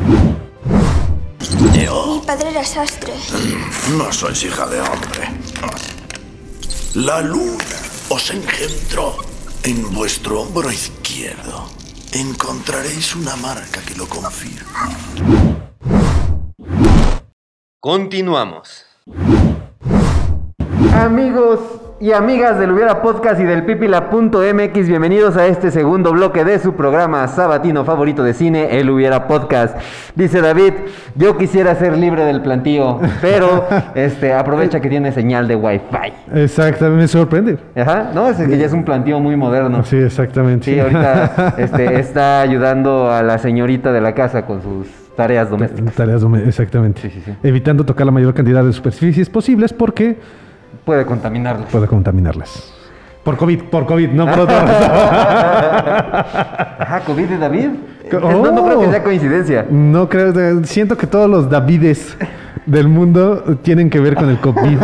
Mi 1.59 2.21
padre 2.27 2.51
era 2.51 2.65
sastre. 2.65 3.13
No 3.97 4.13
sois 4.13 4.43
hija 4.45 4.67
de 4.67 4.81
hombre. 4.81 5.29
La 6.95 7.21
luna 7.21 7.81
os 8.09 8.31
engendró 8.31 9.17
en 9.65 9.93
vuestro 9.93 10.43
hombro 10.43 10.71
izquierdo. 10.71 11.67
Encontraréis 12.13 13.15
una 13.15 13.37
marca 13.37 13.81
que 13.83 13.95
lo 13.95 14.07
confirma. 14.09 14.91
Continuamos. 17.81 18.85
Amigos 20.95 21.61
y 22.03 22.13
amigas 22.13 22.59
del 22.59 22.71
Hubiera 22.73 23.03
Podcast 23.03 23.39
y 23.41 23.45
del 23.45 23.67
Pipila.mx, 23.67 24.89
bienvenidos 24.89 25.37
a 25.37 25.47
este 25.49 25.71
segundo 25.71 26.13
bloque 26.13 26.47
de 26.47 26.59
su 26.59 26.73
programa 26.75 27.29
sabatino 27.29 27.85
favorito 27.85 28.23
de 28.25 28.33
cine, 28.33 28.79
el 28.81 28.89
Hubiera 28.89 29.29
Podcast. 29.29 29.77
Dice 30.15 30.41
David, 30.41 30.73
yo 31.15 31.37
quisiera 31.37 31.75
ser 31.75 31.99
libre 31.99 32.25
del 32.25 32.41
plantío, 32.41 33.01
pero 33.21 33.67
este 33.95 34.33
aprovecha 34.33 34.81
que 34.81 34.89
tiene 34.89 35.13
señal 35.13 35.47
de 35.47 35.57
Wi-Fi. 35.57 36.39
Exactamente, 36.41 37.03
me 37.03 37.07
sorprende. 37.09 37.59
Ajá, 37.77 38.11
no, 38.15 38.29
es 38.31 38.39
que 38.39 38.57
ya 38.57 38.65
es 38.65 38.73
un 38.73 38.85
plantío 38.85 39.21
muy 39.21 39.37
moderno. 39.37 39.85
Sí, 39.85 39.97
exactamente. 39.97 40.73
Sí, 40.73 40.81
ahorita 40.81 41.55
este, 41.59 42.01
está 42.01 42.41
ayudando 42.41 43.11
a 43.13 43.23
la 43.23 43.37
señorita 43.37 43.93
de 43.93 44.01
la 44.01 44.15
casa 44.15 44.47
con 44.47 44.63
sus 44.63 44.87
tareas 45.17 45.51
domésticas. 45.51 45.93
Tareas 45.97 46.23
dome- 46.23 46.49
exactamente. 46.49 47.03
Sí, 47.03 47.11
sí, 47.11 47.21
sí. 47.27 47.33
Evitando 47.43 47.85
tocar 47.85 48.07
la 48.07 48.13
mayor 48.13 48.33
cantidad 48.33 48.65
de 48.65 48.73
superficies 48.73 49.29
posibles 49.29 49.75
porque 49.75 50.17
Puede 50.85 51.05
contaminarlo. 51.07 51.67
puede 51.67 51.87
contaminarlas. 51.87 52.75
Por 53.25 53.37
COVID, 53.37 53.63
por 53.65 53.87
COVID, 53.87 54.11
no 54.11 54.27
por 54.27 54.41
otra 54.41 54.61
Ajá, 56.79 57.01
COVID 57.01 57.27
de 57.27 57.39
David. 57.39 57.69
No, 58.13 58.51
no 58.51 58.65
creo 58.65 58.81
que 58.81 58.87
Oh. 58.87 58.91
sea 58.91 59.03
coincidencia. 59.05 59.67
No 59.71 60.09
creo, 60.09 60.65
siento 60.65 60.97
que 60.97 61.07
todos 61.07 61.29
los 61.31 61.49
Davides 61.51 62.17
del 62.67 62.89
mundo 62.89 63.59
tienen 63.63 63.89
que 63.91 64.01
ver 64.01 64.15
con 64.17 64.29
el 64.31 64.39
COVID. 64.39 64.79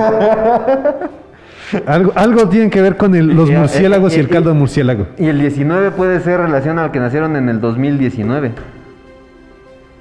Algo, 1.86 2.12
algo 2.14 2.48
tienen 2.48 2.70
que 2.70 2.80
ver 2.80 2.96
con 2.96 3.14
el- 3.14 3.34
los 3.34 3.50
eh, 3.50 3.58
murciélagos 3.58 4.12
y 4.14 4.18
eh, 4.18 4.20
el 4.20 4.28
caldo 4.28 4.50
de 4.50 4.56
murciélago. 4.56 5.06
Y 5.18 5.26
el 5.26 5.40
19 5.40 5.90
puede 5.90 6.20
ser 6.20 6.38
relación 6.40 6.78
al 6.78 6.90
que 6.92 7.00
nacieron 7.00 7.34
en 7.36 7.48
el 7.48 7.60
2019. 7.60 8.52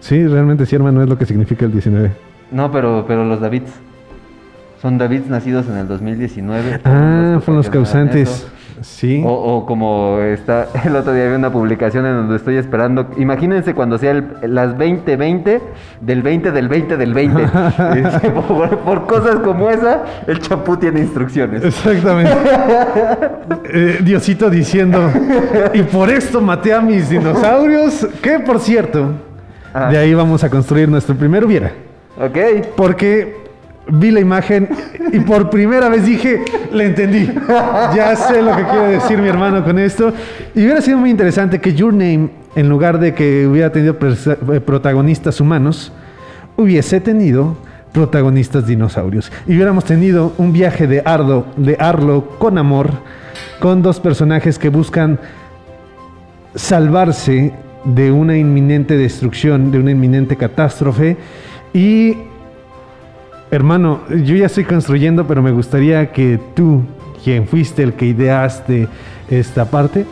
Sí, 0.02 0.28
realmente 0.28 0.66
sí, 0.68 0.76
hermano, 0.76 1.02
es 1.02 1.10
lo 1.10 1.18
que 1.18 1.26
significa 1.26 1.66
el 1.66 1.72
19. 1.72 2.12
No, 2.52 2.72
pero, 2.72 3.06
pero 3.08 3.26
los 3.26 3.42
Davids. 3.42 3.72
Son 4.86 5.00
Davids 5.00 5.28
nacidos 5.28 5.66
en 5.68 5.78
el 5.78 5.88
2019. 5.88 6.82
Ah, 6.86 7.40
fueron 7.44 7.56
los 7.58 7.72
causantes. 7.72 8.46
Sí. 8.82 9.24
O, 9.26 9.32
o 9.32 9.66
como 9.66 10.20
está, 10.20 10.68
el 10.86 10.96
otro 10.96 11.12
día 11.12 11.28
vi 11.28 11.34
una 11.34 11.52
publicación 11.52 12.06
en 12.06 12.14
donde 12.18 12.36
estoy 12.36 12.58
esperando. 12.58 13.10
Imagínense 13.18 13.74
cuando 13.74 13.98
sea 13.98 14.12
el- 14.12 14.28
las 14.44 14.76
20-20 14.78 15.60
del 16.02 16.22
20 16.22 16.52
del 16.52 16.68
20 16.70 16.98
del 16.98 17.14
20. 17.16 17.44
Este, 17.96 18.30
por, 18.48 18.78
por 18.78 19.08
cosas 19.08 19.38
como 19.38 19.72
esa, 19.72 20.04
el 20.28 20.40
chapú 20.40 20.78
tiene 20.78 21.00
instrucciones. 21.00 21.64
Exactamente. 21.64 22.32
Eh, 23.68 24.00
Diosito 24.04 24.50
diciendo, 24.52 25.10
y 25.74 25.82
por 25.82 26.10
esto 26.12 26.42
maté 26.42 26.74
a 26.74 26.82
mis 26.82 27.10
dinosaurios, 27.10 28.08
que 28.22 28.38
por 28.40 28.60
cierto, 28.60 29.14
Ah. 29.74 29.90
de 29.90 29.98
ahí 29.98 30.14
vamos 30.14 30.44
a 30.44 30.50
construir 30.52 30.88
nuestro 30.88 31.16
primer 31.16 31.44
hubiera. 31.44 31.72
Ok. 32.20 32.38
Porque 32.78 33.45
vi 33.88 34.12
la 34.12 34.20
imagen 34.20 34.70
y 35.12 35.20
por 35.20 35.50
primera 35.50 35.90
vez 35.90 36.06
dije, 36.06 36.44
le 36.72 36.86
entendí. 36.86 37.30
Ya 37.96 38.16
sé 38.16 38.42
lo 38.42 38.56
que 38.56 38.64
quiere 38.64 38.88
decir 38.94 39.18
mi 39.18 39.28
hermano 39.28 39.64
con 39.64 39.80
esto. 39.80 40.14
Y 40.54 40.64
hubiera 40.64 40.82
sido 40.82 40.98
muy 40.98 41.10
interesante 41.10 41.60
que 41.60 41.74
Your 41.74 41.94
Name, 41.94 42.30
en 42.56 42.70
lugar 42.70 43.00
de 43.00 43.14
que 43.14 43.48
hubiera 43.48 43.72
tenido 43.72 43.98
eh, 44.02 44.60
protagonistas 44.60 45.40
humanos, 45.40 45.92
hubiese 46.58 47.00
tenido 47.00 47.58
protagonistas 47.92 48.68
dinosaurios. 48.68 49.32
Y 49.48 49.56
hubiéramos 49.56 49.86
tenido 49.86 50.34
un 50.38 50.52
viaje 50.52 50.88
de 50.88 51.02
Ardo, 51.06 51.46
de 51.56 51.78
Arlo 51.80 52.38
con 52.40 52.58
amor, 52.58 52.90
con 53.60 53.82
dos 53.82 54.00
personajes 54.00 54.60
que 54.60 54.70
buscan 54.70 55.20
salvarse 56.56 57.54
de 57.86 58.12
una 58.12 58.38
inminente 58.38 58.98
destrucción, 58.98 59.72
de 59.72 59.80
una 59.80 59.92
inminente 59.92 60.36
catástrofe. 60.36 61.16
Y, 61.74 62.18
hermano, 63.52 64.02
yo 64.10 64.36
ya 64.36 64.48
estoy 64.48 64.64
construyendo, 64.66 65.26
pero 65.28 65.42
me 65.42 65.52
gustaría 65.52 66.12
que 66.12 66.40
tú, 66.56 66.82
quien 67.24 67.48
fuiste 67.48 67.84
el 67.84 67.94
que 67.94 68.06
ideaste 68.08 68.88
esta 69.30 69.66
parte, 69.66 70.06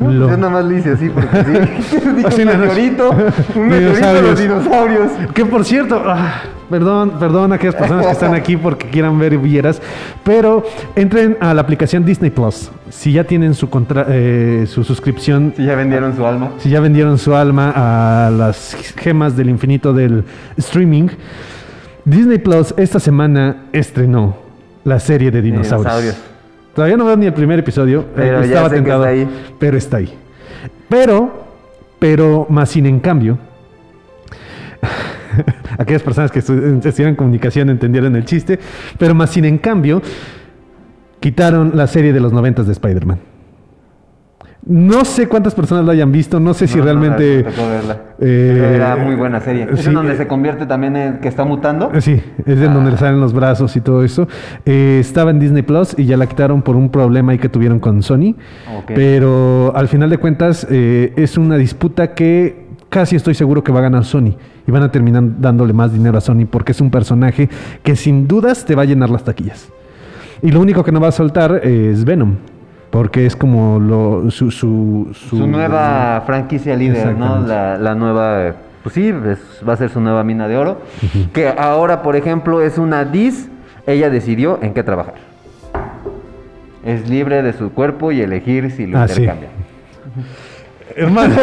lo- 0.00 0.28
Yo 0.30 0.36
nada 0.36 0.50
más 0.52 0.64
le 0.64 0.78
hice 0.78 0.92
así 0.92 1.08
porque 1.08 1.28
sí. 1.44 2.22
Así 2.24 2.42
un 2.42 2.46
meteorito. 2.48 3.10
Un 3.56 3.66
meteorito 3.68 4.12
de 4.14 4.22
los 4.22 4.38
dinosaurios. 4.40 5.10
Que 5.34 5.44
por 5.44 5.64
cierto, 5.64 6.00
ah, 6.06 6.42
perdón, 6.70 7.14
perdón 7.18 7.50
a 7.50 7.56
aquellas 7.56 7.74
personas 7.74 8.06
que 8.06 8.12
están 8.12 8.32
aquí 8.32 8.56
porque 8.56 8.86
quieran 8.90 9.18
ver 9.18 9.36
vieras, 9.38 9.82
pero 10.22 10.62
entren 10.94 11.36
a 11.40 11.52
la 11.52 11.62
aplicación 11.62 12.04
Disney 12.04 12.30
Plus. 12.30 12.70
Si 12.90 13.10
ya 13.12 13.24
tienen 13.24 13.54
su, 13.54 13.68
contra- 13.70 14.06
eh, 14.08 14.66
su 14.68 14.84
suscripción, 14.84 15.52
Sí, 15.56 15.64
ya 15.64 15.74
vendieron 15.74 16.14
su 16.14 16.24
alma. 16.24 16.50
si 16.58 16.70
ya 16.70 16.78
vendieron 16.78 17.18
su 17.18 17.34
alma 17.34 17.72
a 17.74 18.30
las 18.30 18.76
gemas 18.98 19.36
del 19.36 19.50
infinito 19.50 19.92
del 19.92 20.22
streaming, 20.58 21.08
Disney 22.04 22.38
Plus 22.38 22.74
esta 22.76 23.00
semana 23.00 23.64
estrenó 23.72 24.36
la 24.84 24.98
serie 25.00 25.30
de 25.30 25.42
dinosaurios. 25.42 25.84
Dinosaurios. 26.02 26.16
Todavía 26.74 26.96
no 26.96 27.04
veo 27.04 27.16
ni 27.16 27.26
el 27.26 27.34
primer 27.34 27.58
episodio, 27.58 28.04
Pero 28.14 28.38
eh, 28.38 28.40
ya 28.42 28.46
estaba 28.46 28.70
tentado, 28.70 29.04
está 29.04 29.08
ahí. 29.10 29.28
pero 29.58 29.76
está 29.76 29.96
ahí. 29.98 30.14
Pero, 30.88 31.44
pero, 31.98 32.46
más 32.48 32.70
sin 32.70 32.86
en 32.86 33.00
cambio, 33.00 33.36
aquellas 35.78 36.02
personas 36.02 36.30
que 36.30 36.40
estu- 36.40 36.84
estudiaron 36.84 37.16
comunicación 37.16 37.68
entendieron 37.70 38.14
el 38.16 38.24
chiste, 38.24 38.58
pero 38.98 39.14
más 39.14 39.30
sin 39.30 39.44
en 39.44 39.58
cambio, 39.58 40.00
quitaron 41.20 41.72
la 41.74 41.86
serie 41.86 42.12
de 42.12 42.20
los 42.20 42.32
noventas 42.32 42.66
de 42.66 42.72
Spider-Man. 42.72 43.18
No 44.70 45.06
sé 45.06 45.28
cuántas 45.28 45.54
personas 45.54 45.86
lo 45.86 45.92
hayan 45.92 46.12
visto, 46.12 46.38
no 46.38 46.52
sé 46.52 46.66
si 46.66 46.74
No, 46.74 46.80
no, 46.80 46.84
realmente... 46.84 47.42
verla. 47.42 48.02
eh, 48.20 48.50
Pero 48.54 48.64
era 48.66 48.96
muy 48.96 49.14
buena 49.14 49.40
serie. 49.40 49.66
Es 49.72 49.80
sí, 49.80 49.88
en 49.88 49.94
donde 49.94 50.12
eh, 50.12 50.16
se 50.18 50.26
convierte 50.26 50.66
también 50.66 50.94
en 50.94 51.18
que 51.20 51.28
está 51.28 51.44
mutando. 51.46 51.90
eh, 51.94 52.02
Sí, 52.02 52.20
es 52.44 52.58
de 52.60 52.68
donde 52.68 52.90
le 52.90 52.98
salen 52.98 53.18
los 53.18 53.32
brazos 53.32 53.74
y 53.76 53.80
todo 53.80 54.04
eso. 54.04 54.28
Eh, 54.66 54.98
estaba 55.00 55.30
en 55.30 55.38
Disney 55.40 55.62
Plus 55.62 55.94
y 55.98 56.04
ya 56.04 56.18
la 56.18 56.26
quitaron 56.26 56.60
por 56.60 56.76
un 56.76 56.90
problema 56.90 57.32
ahí 57.32 57.38
que 57.38 57.48
tuvieron 57.48 57.80
con 57.80 58.02
Sony. 58.02 58.34
Pero 58.94 59.72
al 59.74 59.88
final 59.88 60.10
de 60.10 60.18
cuentas 60.18 60.66
eh, 60.70 61.14
es 61.16 61.38
una 61.38 61.56
disputa 61.56 62.12
que 62.14 62.66
casi 62.90 63.16
estoy 63.16 63.34
seguro 63.34 63.64
que 63.64 63.72
va 63.72 63.78
a 63.78 63.82
ganar 63.82 64.04
Sony. 64.04 64.34
Y 64.66 64.70
van 64.70 64.82
a 64.82 64.90
terminar 64.92 65.22
dándole 65.40 65.72
más 65.72 65.94
dinero 65.94 66.18
a 66.18 66.20
Sony 66.20 66.44
porque 66.50 66.72
es 66.72 66.80
un 66.82 66.90
personaje 66.90 67.48
que 67.82 67.96
sin 67.96 68.28
dudas 68.28 68.66
te 68.66 68.74
va 68.74 68.82
a 68.82 68.84
llenar 68.84 69.08
las 69.08 69.24
taquillas. 69.24 69.70
Y 70.42 70.50
lo 70.50 70.60
único 70.60 70.84
que 70.84 70.92
no 70.92 71.00
va 71.00 71.08
a 71.08 71.12
soltar 71.12 71.62
es 71.64 72.04
Venom. 72.04 72.34
Porque 72.90 73.26
es 73.26 73.36
como 73.36 73.78
lo, 73.78 74.30
su, 74.30 74.50
su, 74.50 75.08
Su 75.12 75.46
nueva 75.46 76.22
franquicia 76.26 76.74
líder, 76.74 77.14
¿no? 77.16 77.40
La, 77.40 77.76
la 77.76 77.94
nueva, 77.94 78.52
pues 78.82 78.94
sí, 78.94 79.08
es- 79.08 79.62
va 79.68 79.74
a 79.74 79.76
ser 79.76 79.90
su 79.90 80.00
nueva 80.00 80.24
mina 80.24 80.48
de 80.48 80.56
oro. 80.56 80.80
Que 81.34 81.48
ahora, 81.48 82.02
por 82.02 82.16
ejemplo, 82.16 82.62
es 82.62 82.78
una 82.78 83.04
dis 83.04 83.48
ella 83.86 84.08
decidió 84.10 84.58
en 84.62 84.72
qué 84.74 84.82
trabajar. 84.82 85.14
Es 86.84 87.08
libre 87.10 87.42
de 87.42 87.52
su 87.52 87.72
cuerpo 87.72 88.10
y 88.12 88.22
elegir 88.22 88.70
si 88.70 88.86
lo 88.86 88.98
Ah, 88.98 89.06
sí. 89.08 89.20
intercambia. 89.22 89.48
Hermano. 90.96 91.34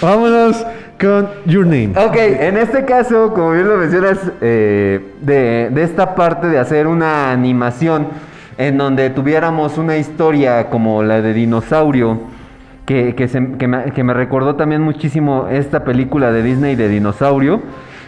Vámonos 0.00 0.66
con 1.00 1.28
Your 1.46 1.64
Name. 1.66 1.92
Ok, 1.96 2.16
en 2.16 2.56
este 2.58 2.84
caso, 2.84 3.32
como 3.34 3.52
bien 3.52 3.68
lo 3.68 3.76
mencionas, 3.76 4.18
eh, 4.40 5.00
de, 5.20 5.70
de 5.72 5.82
esta 5.82 6.14
parte 6.14 6.46
de 6.48 6.58
hacer 6.58 6.86
una 6.86 7.32
animación 7.32 8.08
en 8.58 8.78
donde 8.78 9.10
tuviéramos 9.10 9.78
una 9.78 9.96
historia 9.96 10.68
como 10.70 11.02
la 11.02 11.20
de 11.22 11.32
dinosaurio, 11.34 12.18
que, 12.86 13.14
que, 13.14 13.28
se- 13.28 13.52
que 13.58 13.66
me, 13.66 13.84
que 13.92 14.04
me 14.04 14.14
recordó 14.14 14.56
también 14.56 14.82
muchísimo 14.82 15.48
esta 15.50 15.84
película 15.84 16.30
de 16.32 16.42
Disney 16.42 16.76
de 16.76 16.88
dinosaurio, 16.88 17.62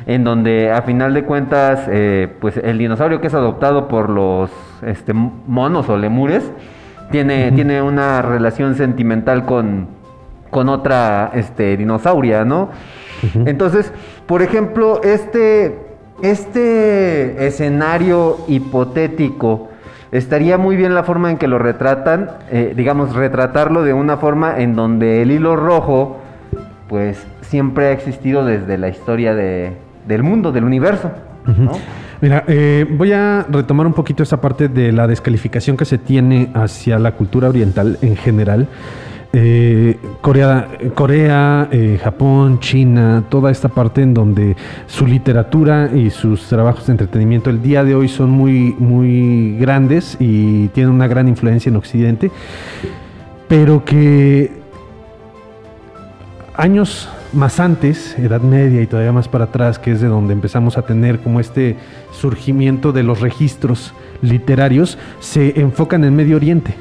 en 0.06 0.22
donde 0.22 0.70
a 0.70 0.82
final 0.82 1.14
de 1.14 1.24
cuentas, 1.24 1.80
eh, 1.90 2.28
pues 2.40 2.56
el 2.58 2.78
dinosaurio 2.78 3.20
que 3.20 3.26
es 3.26 3.34
adoptado 3.34 3.88
por 3.88 4.08
los 4.10 4.50
este, 4.82 5.12
monos 5.12 5.88
o 5.88 5.96
lemures, 5.96 6.44
tiene, 7.10 7.50
tiene 7.52 7.82
una 7.82 8.20
relación 8.22 8.74
sentimental 8.74 9.46
con, 9.46 9.88
con 10.50 10.68
otra 10.68 11.30
este, 11.34 11.76
dinosauria, 11.76 12.44
¿no? 12.44 12.68
Entonces, 13.46 13.92
por 14.26 14.42
ejemplo, 14.42 15.00
este, 15.02 15.78
este 16.22 17.46
escenario 17.46 18.38
hipotético, 18.46 19.68
estaría 20.12 20.58
muy 20.58 20.76
bien 20.76 20.94
la 20.94 21.02
forma 21.04 21.30
en 21.30 21.36
que 21.38 21.48
lo 21.48 21.58
retratan, 21.58 22.30
eh, 22.50 22.72
digamos, 22.76 23.14
retratarlo 23.14 23.82
de 23.82 23.92
una 23.92 24.16
forma 24.16 24.58
en 24.58 24.74
donde 24.76 25.22
el 25.22 25.30
hilo 25.30 25.56
rojo, 25.56 26.18
pues, 26.88 27.24
siempre 27.42 27.86
ha 27.86 27.92
existido 27.92 28.44
desde 28.44 28.78
la 28.78 28.88
historia 28.88 29.34
de- 29.34 29.72
del 30.06 30.22
mundo, 30.22 30.52
del 30.52 30.64
universo, 30.64 31.10
¿no? 31.46 31.72
Mira, 32.20 32.44
eh, 32.46 32.86
voy 32.88 33.12
a 33.12 33.44
retomar 33.48 33.86
un 33.86 33.92
poquito 33.92 34.22
esa 34.22 34.40
parte 34.40 34.68
de 34.68 34.90
la 34.90 35.06
descalificación 35.06 35.76
que 35.76 35.84
se 35.84 35.98
tiene 35.98 36.48
hacia 36.54 36.98
la 36.98 37.12
cultura 37.12 37.48
oriental 37.50 37.98
en 38.00 38.16
general. 38.16 38.68
Eh, 39.32 39.98
Corea, 40.20 40.68
Corea 40.94 41.68
eh, 41.70 42.00
Japón, 42.02 42.58
China, 42.60 43.24
toda 43.28 43.50
esta 43.50 43.68
parte 43.68 44.02
en 44.02 44.14
donde 44.14 44.56
su 44.86 45.06
literatura 45.06 45.90
y 45.94 46.10
sus 46.10 46.48
trabajos 46.48 46.86
de 46.86 46.92
entretenimiento 46.92 47.50
el 47.50 47.62
día 47.62 47.84
de 47.84 47.94
hoy 47.94 48.08
son 48.08 48.30
muy, 48.30 48.74
muy 48.78 49.56
grandes 49.58 50.16
y 50.18 50.68
tienen 50.68 50.92
una 50.92 51.06
gran 51.06 51.28
influencia 51.28 51.68
en 51.68 51.76
Occidente, 51.76 52.30
pero 53.48 53.84
que 53.84 54.52
años 56.56 57.08
más 57.32 57.60
antes, 57.60 58.18
Edad 58.18 58.40
Media 58.40 58.80
y 58.80 58.86
todavía 58.86 59.12
más 59.12 59.28
para 59.28 59.44
atrás, 59.44 59.78
que 59.78 59.92
es 59.92 60.00
de 60.00 60.08
donde 60.08 60.32
empezamos 60.32 60.78
a 60.78 60.82
tener 60.82 61.20
como 61.20 61.40
este 61.40 61.76
surgimiento 62.12 62.92
de 62.92 63.02
los 63.02 63.20
registros 63.20 63.92
literarios, 64.22 64.98
se 65.20 65.60
enfocan 65.60 66.04
en 66.04 66.16
Medio 66.16 66.36
Oriente 66.36 66.74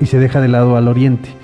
y 0.00 0.06
se 0.06 0.18
deja 0.18 0.40
de 0.40 0.48
lado 0.48 0.76
al 0.76 0.88
Oriente. 0.88 1.37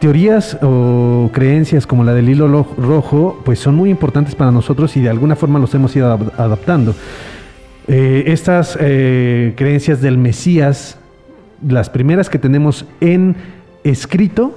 Teorías 0.00 0.58
o 0.62 1.30
creencias 1.32 1.86
como 1.86 2.04
la 2.04 2.14
del 2.14 2.28
hilo 2.28 2.48
lo- 2.48 2.66
rojo, 2.78 3.40
pues 3.44 3.58
son 3.58 3.74
muy 3.74 3.90
importantes 3.90 4.34
para 4.34 4.50
nosotros 4.50 4.96
y 4.96 5.00
de 5.00 5.08
alguna 5.10 5.36
forma 5.36 5.58
los 5.58 5.74
hemos 5.74 5.94
ido 5.96 6.08
adap- 6.16 6.32
adaptando. 6.38 6.94
Eh, 7.86 8.24
estas 8.28 8.78
eh, 8.80 9.52
creencias 9.56 10.00
del 10.00 10.16
Mesías, 10.18 10.98
las 11.66 11.90
primeras 11.90 12.30
que 12.30 12.38
tenemos 12.38 12.86
en 13.00 13.36
escrito, 13.84 14.54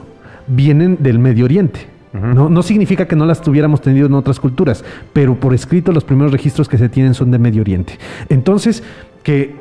vienen 0.47 0.97
del 1.01 1.19
Medio 1.19 1.45
Oriente. 1.45 1.87
no, 2.13 2.49
no 2.49 2.63
significa 2.63 3.05
que 3.07 3.15
no 3.15 3.25
las 3.25 3.41
tuviéramos 3.41 3.81
tenido 3.81 4.07
en 4.07 4.13
otras 4.13 4.39
culturas, 4.39 4.83
pero 5.13 5.35
por 5.35 5.53
escrito 5.53 5.91
los 5.91 6.03
primeros 6.03 6.31
registros 6.31 6.67
que 6.69 6.77
se 6.77 6.89
tienen 6.89 7.13
son 7.13 7.29
de 7.31 7.37
Medio 7.37 7.61
Oriente. 7.61 7.97
Entonces, 8.29 8.81
que 9.23 9.53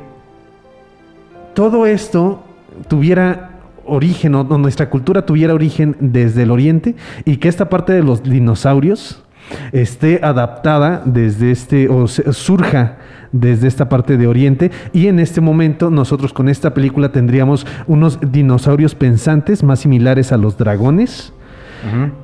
todo 1.53 1.85
esto 1.85 2.41
tuviera 2.87 3.46
origen, 3.87 4.35
o 4.35 4.43
nuestra 4.43 4.89
cultura 4.89 5.25
tuviera 5.25 5.53
origen 5.53 5.95
desde 5.99 6.43
el 6.43 6.51
Oriente, 6.51 6.95
y 7.25 7.37
que 7.37 7.49
esta 7.49 7.69
parte 7.69 7.93
de 7.93 8.03
los 8.03 8.23
dinosaurios 8.23 9.23
esté 9.71 10.19
adaptada 10.23 11.01
desde 11.05 11.51
este, 11.51 11.87
o 11.89 12.07
surja 12.07 12.97
desde 13.31 13.67
esta 13.67 13.89
parte 13.89 14.17
de 14.17 14.27
Oriente, 14.27 14.71
y 14.93 15.07
en 15.07 15.19
este 15.19 15.41
momento 15.41 15.89
nosotros 15.89 16.33
con 16.33 16.49
esta 16.49 16.73
película 16.73 17.11
tendríamos 17.11 17.65
unos 17.87 18.19
dinosaurios 18.31 18.95
pensantes 18.95 19.63
más 19.63 19.79
similares 19.79 20.31
a 20.31 20.37
los 20.37 20.57
dragones, 20.57 21.33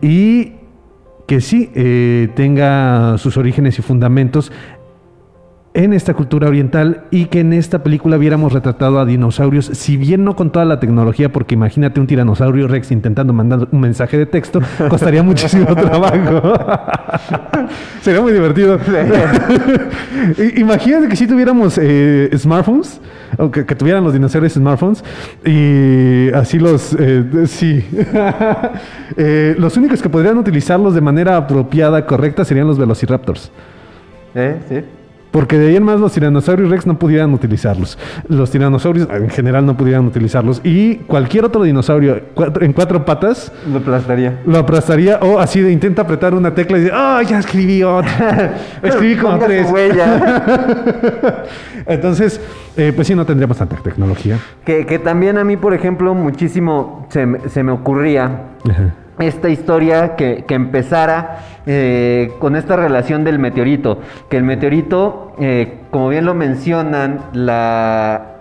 y 0.01 0.53
que 1.27 1.39
sí 1.39 1.71
eh, 1.73 2.29
tenga 2.35 3.17
sus 3.17 3.37
orígenes 3.37 3.79
y 3.79 3.81
fundamentos 3.81 4.51
en 5.73 5.93
esta 5.93 6.13
cultura 6.13 6.47
oriental 6.47 7.05
y 7.09 7.25
que 7.25 7.39
en 7.39 7.51
esta 7.51 7.81
película 7.83 8.17
viéramos 8.17 8.53
retratado 8.53 8.99
a 8.99 9.05
dinosaurios, 9.05 9.65
si 9.65 9.97
bien 9.97 10.23
no 10.23 10.35
con 10.35 10.51
toda 10.51 10.65
la 10.65 10.79
tecnología, 10.79 11.31
porque 11.31 11.55
imagínate 11.55 11.99
un 11.99 12.05
tiranosaurio 12.05 12.67
Rex 12.67 12.91
intentando 12.91 13.33
mandar 13.33 13.67
un 13.71 13.79
mensaje 13.79 14.17
de 14.17 14.25
texto, 14.27 14.59
costaría 14.89 15.23
muchísimo 15.23 15.75
trabajo. 15.75 16.53
Sería 18.01 18.21
muy 18.21 18.33
divertido. 18.33 18.79
Imagínate 20.57 21.07
que 21.07 21.15
si 21.15 21.25
tuviéramos 21.25 21.79
eh, 21.81 22.29
smartphones, 22.37 23.01
o 23.37 23.49
que, 23.49 23.65
que 23.65 23.75
tuvieran 23.75 24.03
los 24.03 24.13
dinosaurios 24.13 24.53
smartphones, 24.53 25.03
y 25.43 26.31
así 26.33 26.59
los, 26.59 26.95
eh, 26.99 27.23
sí. 27.47 27.83
Eh, 29.17 29.55
los 29.57 29.75
únicos 29.77 30.01
que 30.01 30.09
podrían 30.09 30.37
utilizarlos 30.37 30.93
de 30.93 31.01
manera 31.01 31.37
apropiada, 31.37 32.05
correcta, 32.05 32.45
serían 32.45 32.67
los 32.67 32.77
velociraptors. 32.77 33.51
¿Eh? 34.35 34.57
Sí. 34.69 35.02
Porque 35.33 35.57
de 35.57 35.67
ahí 35.69 35.75
en 35.75 35.83
más 35.83 35.99
los 35.99 36.13
tiranosaurios 36.13 36.69
rex 36.69 36.85
no 36.85 36.97
pudieran 36.99 37.33
utilizarlos. 37.33 37.97
Los 38.29 38.51
tiranosaurios 38.51 39.09
en 39.09 39.29
general 39.31 39.65
no 39.65 39.75
pudieran 39.75 40.05
utilizarlos. 40.05 40.61
Y 40.63 40.95
cualquier 40.97 41.43
otro 41.43 41.63
dinosaurio 41.63 42.21
cuatro- 42.35 42.63
en 42.63 42.71
cuatro 42.71 43.03
patas 43.03 43.51
Lo 43.69 43.79
aplastaría. 43.79 44.39
lo 44.45 44.59
aplastaría 44.59 45.17
o 45.21 45.39
así 45.39 45.59
de 45.59 45.71
intenta 45.71 46.03
apretar 46.03 46.35
una 46.35 46.53
tecla 46.53 46.77
y 46.77 46.81
dice, 46.81 46.93
¡ah, 46.95 47.21
ya 47.27 47.39
escribí 47.39 47.81
otra! 47.83 48.53
escribí 48.83 49.15
como 49.17 49.39
tres. 49.39 49.69
huella. 49.71 50.43
Entonces, 51.87 52.39
eh, 52.77 52.93
pues 52.95 53.07
sí, 53.07 53.15
no 53.15 53.25
tendríamos 53.25 53.57
tanta 53.57 53.75
tecnología. 53.77 54.37
Que, 54.63 54.85
que 54.85 54.99
también 54.99 55.37
a 55.39 55.43
mí, 55.43 55.57
por 55.57 55.73
ejemplo, 55.73 56.13
muchísimo 56.13 57.07
se, 57.09 57.25
me- 57.25 57.49
se 57.49 57.63
me 57.63 57.71
ocurría 57.71 58.29
esta 59.19 59.49
historia 59.49 60.15
que, 60.15 60.43
que 60.47 60.55
empezara 60.55 61.39
eh, 61.65 62.31
con 62.39 62.55
esta 62.55 62.75
relación 62.75 63.23
del 63.23 63.39
meteorito. 63.39 63.99
Que 64.29 64.37
el 64.37 64.43
meteorito, 64.43 65.33
eh, 65.39 65.81
como 65.91 66.09
bien 66.09 66.25
lo 66.25 66.33
mencionan, 66.33 67.19
la, 67.33 68.33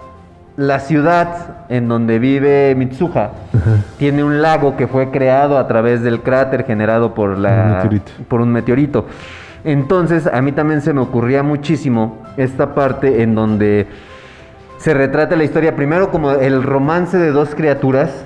la 0.56 0.80
ciudad 0.80 1.66
en 1.68 1.88
donde 1.88 2.18
vive 2.18 2.74
Mitsuha 2.74 3.30
tiene 3.98 4.24
un 4.24 4.42
lago 4.42 4.76
que 4.76 4.86
fue 4.86 5.10
creado 5.10 5.58
a 5.58 5.66
través 5.66 6.02
del 6.02 6.20
cráter 6.20 6.64
generado 6.64 7.14
por, 7.14 7.38
la, 7.38 7.50
Un 7.50 7.72
meteorito. 7.72 8.12
por 8.28 8.40
un 8.40 8.52
meteorito. 8.52 9.06
Entonces, 9.64 10.26
a 10.26 10.42
mí 10.42 10.52
también 10.52 10.80
se 10.80 10.92
me 10.92 11.00
ocurría 11.00 11.42
muchísimo 11.42 12.18
esta 12.36 12.74
parte 12.74 13.22
en 13.22 13.34
donde 13.34 13.86
se 14.78 14.92
retrata 14.92 15.36
la 15.36 15.44
historia 15.44 15.76
primero 15.76 16.10
como 16.10 16.32
el 16.32 16.62
romance 16.64 17.16
de 17.16 17.30
dos 17.30 17.54
criaturas 17.54 18.24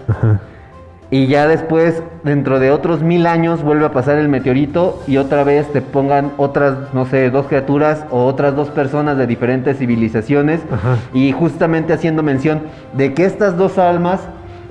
y 1.10 1.28
ya 1.28 1.46
después, 1.46 2.02
dentro 2.24 2.58
de 2.58 2.70
otros 2.72 3.02
mil 3.02 3.26
años, 3.26 3.62
vuelve 3.62 3.86
a 3.86 3.92
pasar 3.92 4.18
el 4.18 4.28
meteorito 4.28 5.02
y 5.06 5.18
otra 5.18 5.44
vez 5.44 5.72
te 5.72 5.80
pongan 5.80 6.32
otras, 6.36 6.92
no 6.92 7.06
sé, 7.06 7.30
dos 7.30 7.46
criaturas 7.46 8.04
o 8.10 8.24
otras 8.26 8.56
dos 8.56 8.70
personas 8.70 9.16
de 9.16 9.26
diferentes 9.28 9.78
civilizaciones 9.78 10.60
Ajá. 10.72 10.96
y 11.14 11.30
justamente 11.32 11.92
haciendo 11.92 12.22
mención 12.24 12.62
de 12.96 13.14
que 13.14 13.24
estas 13.24 13.56
dos 13.56 13.78
almas 13.78 14.20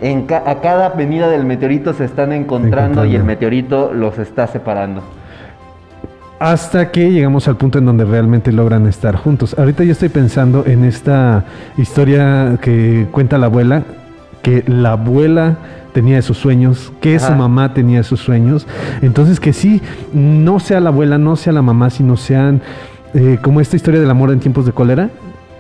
en 0.02 0.26
ca- 0.26 0.44
a 0.46 0.60
cada 0.60 0.90
venida 0.90 1.30
del 1.30 1.46
meteorito 1.46 1.94
se 1.94 2.04
están 2.04 2.34
encontrando, 2.34 3.06
y 3.06 3.16
el 3.16 3.22
Encontrando. 3.22 3.26
meteorito 3.28 3.94
los 3.94 4.20
está 4.20 4.46
separando. 4.48 5.02
Hasta 6.38 6.92
que 6.92 7.12
llegamos 7.12 7.48
al 7.48 7.56
punto 7.56 7.80
en 7.80 7.86
donde 7.86 8.04
realmente 8.04 8.52
logran 8.52 8.88
estar 8.88 9.16
juntos. 9.16 9.56
Ahorita 9.58 9.86
yo 9.86 9.94
estoy 9.94 10.10
pensando 10.10 10.66
en 10.66 10.84
esta 10.84 11.46
historia 11.78 12.58
que 12.62 13.08
cuenta 13.12 13.38
la 13.38 13.46
abuela, 13.46 13.84
que 14.42 14.64
la 14.68 14.92
abuela 14.92 15.56
tenía 15.96 16.18
esos 16.18 16.38
sueños, 16.38 16.92
que 17.00 17.18
su 17.20 17.28
Ajá. 17.28 17.36
mamá 17.36 17.74
tenía 17.74 18.02
esos 18.02 18.20
sueños. 18.20 18.68
Entonces 19.02 19.40
que 19.40 19.54
sí, 19.54 19.82
no 20.14 20.60
sea 20.60 20.82
la 20.82 20.90
abuela, 20.90 21.18
no 21.18 21.38
sea 21.38 21.54
la 21.54 21.62
mamá, 21.62 21.90
sino 21.90 22.18
sean 22.18 22.62
eh, 23.14 23.40
como 23.42 23.62
esta 23.62 23.78
historia 23.78 24.02
del 24.02 24.10
amor 24.10 24.30
en 24.32 24.42
tiempos 24.42 24.66
de 24.66 24.74
cólera, 24.74 25.10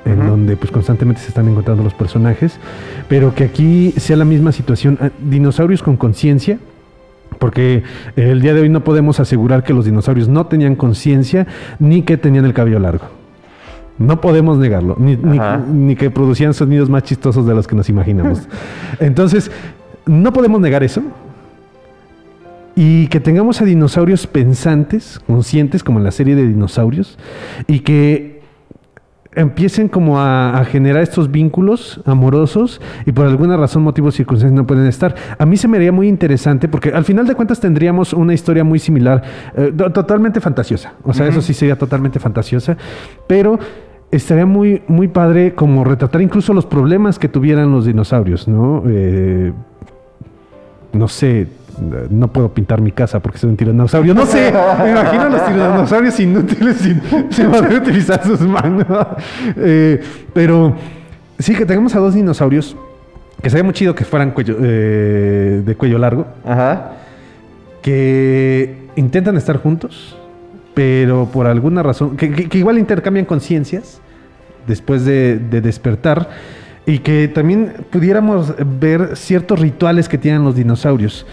en 0.03 0.27
donde 0.27 0.57
pues 0.57 0.71
constantemente 0.71 1.21
se 1.21 1.29
están 1.29 1.47
encontrando 1.47 1.83
los 1.83 1.93
personajes, 1.93 2.59
pero 3.07 3.33
que 3.33 3.45
aquí 3.45 3.93
sea 3.95 4.17
la 4.17 4.25
misma 4.25 4.51
situación, 4.51 4.97
ah, 5.01 5.09
dinosaurios 5.23 5.81
con 5.81 5.95
conciencia, 5.95 6.59
porque 7.39 7.83
el 8.17 8.41
día 8.41 8.53
de 8.53 8.59
hoy 8.59 8.69
no 8.69 8.83
podemos 8.83 9.21
asegurar 9.21 9.63
que 9.63 9.73
los 9.73 9.85
dinosaurios 9.85 10.27
no 10.27 10.47
tenían 10.47 10.75
conciencia 10.75 11.47
ni 11.79 12.01
que 12.01 12.17
tenían 12.17 12.43
el 12.43 12.53
cabello 12.53 12.79
largo. 12.79 13.05
No 13.97 14.19
podemos 14.19 14.57
negarlo, 14.57 14.97
ni, 14.99 15.15
ni 15.15 15.95
que 15.95 16.11
producían 16.11 16.53
sonidos 16.53 16.89
más 16.89 17.03
chistosos 17.03 17.47
de 17.47 17.55
los 17.55 17.65
que 17.67 17.77
nos 17.77 17.87
imaginamos. 17.87 18.49
Entonces, 18.99 19.49
no 20.05 20.31
podemos 20.33 20.61
negar 20.61 20.83
eso. 20.83 21.01
Y 22.77 23.07
que 23.07 23.21
tengamos 23.21 23.61
a 23.61 23.65
dinosaurios 23.65 24.27
pensantes, 24.27 25.19
conscientes, 25.25 25.81
como 25.83 25.99
en 25.99 26.03
la 26.03 26.11
serie 26.11 26.35
de 26.35 26.45
dinosaurios, 26.45 27.17
y 27.67 27.79
que 27.79 28.35
empiecen 29.33 29.87
como 29.89 30.19
a, 30.19 30.57
a 30.59 30.65
generar 30.65 31.01
estos 31.03 31.29
vínculos 31.29 32.01
amorosos 32.05 32.79
y 33.05 33.11
por 33.11 33.27
alguna 33.27 33.57
razón, 33.57 33.83
motivo, 33.83 34.09
circunstancias 34.11 34.55
no 34.55 34.65
pueden 34.65 34.87
estar. 34.87 35.13
A 35.37 35.45
mí 35.45 35.57
se 35.57 35.67
me 35.67 35.75
haría 35.77 35.91
muy 35.91 36.07
interesante 36.07 36.69
porque 36.69 36.89
al 36.89 37.03
final 37.03 37.27
de 37.27 37.35
cuentas 37.35 37.59
tendríamos 37.59 38.13
una 38.13 38.33
historia 38.33 38.63
muy 38.63 38.79
similar, 38.79 39.23
eh, 39.57 39.73
to- 39.75 39.91
totalmente 39.91 40.39
fantasiosa. 40.39 40.93
O 41.03 41.13
sea, 41.13 41.27
eso 41.27 41.41
sí 41.41 41.53
sería 41.53 41.77
totalmente 41.77 42.17
fantasiosa, 42.19 42.77
pero 43.27 43.59
estaría 44.09 44.45
muy, 44.45 44.83
muy 44.87 45.09
padre 45.09 45.53
como 45.53 45.83
retratar 45.83 46.21
incluso 46.21 46.53
los 46.53 46.65
problemas 46.65 47.19
que 47.19 47.27
tuvieran 47.27 47.71
los 47.71 47.85
dinosaurios, 47.85 48.47
¿no? 48.47 48.83
Eh, 48.87 49.51
no 50.95 51.07
sé, 51.07 51.47
no 52.09 52.27
puedo 52.29 52.49
pintar 52.53 52.79
mi 52.81 52.91
casa 52.91 53.19
porque 53.19 53.37
soy 53.37 53.49
un 53.51 53.57
tiranosaurio. 53.57 54.13
No 54.13 54.25
sé, 54.25 54.51
me 54.83 54.91
imagino 54.91 55.21
a 55.23 55.29
los 55.29 55.45
tiranosaurios 55.45 56.19
inútiles 56.19 56.77
sin, 56.77 57.01
sin 57.29 57.51
poder 57.51 57.73
utilizar 57.81 58.23
sus 58.25 58.41
manos. 58.41 58.85
Eh, 59.57 60.01
pero 60.33 60.73
sí 61.39 61.53
que 61.55 61.65
tengamos 61.65 61.95
a 61.95 61.99
dos 61.99 62.13
dinosaurios 62.15 62.75
que 63.41 63.49
sería 63.49 63.63
muy 63.63 63.73
chido 63.73 63.93
que 63.93 64.05
fueran 64.05 64.31
cuello, 64.31 64.57
eh, 64.61 65.61
de 65.65 65.75
cuello 65.75 65.97
largo, 65.99 66.25
Ajá. 66.45 66.93
que 67.81 68.75
intentan 68.95 69.37
estar 69.37 69.57
juntos, 69.57 70.15
pero 70.73 71.25
por 71.31 71.45
alguna 71.47 71.83
razón, 71.83 72.17
que, 72.17 72.31
que- 72.31 72.49
que 72.49 72.57
igual 72.57 72.77
intercambian 72.79 73.25
conciencias 73.25 73.99
después 74.67 75.05
de, 75.05 75.37
de 75.37 75.61
despertar 75.61 76.29
y 76.85 76.99
que 76.99 77.27
también 77.27 77.73
pudiéramos 77.91 78.53
ver 78.79 79.15
ciertos 79.15 79.59
rituales 79.59 80.07
que 80.07 80.17
tienen 80.17 80.43
los 80.43 80.55
dinosaurios. 80.55 81.25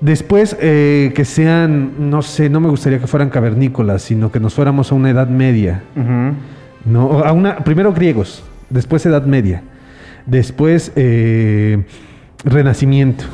Después 0.00 0.56
eh, 0.60 1.12
que 1.14 1.24
sean, 1.24 2.10
no 2.10 2.20
sé, 2.22 2.50
no 2.50 2.60
me 2.60 2.68
gustaría 2.68 2.98
que 2.98 3.06
fueran 3.06 3.30
cavernícolas, 3.30 4.02
sino 4.02 4.30
que 4.30 4.40
nos 4.40 4.54
fuéramos 4.54 4.92
a 4.92 4.94
una 4.94 5.10
edad 5.10 5.28
media. 5.28 5.82
Ujú. 5.96 6.34
No, 6.84 7.06
O 7.06 7.24
a 7.24 7.32
una, 7.32 7.58
primero 7.58 7.92
griegos, 7.92 8.42
después 8.68 9.06
Edad 9.06 9.24
Media, 9.24 9.62
después 10.26 10.92
eh, 10.96 11.84
Renacimiento. 12.44 13.24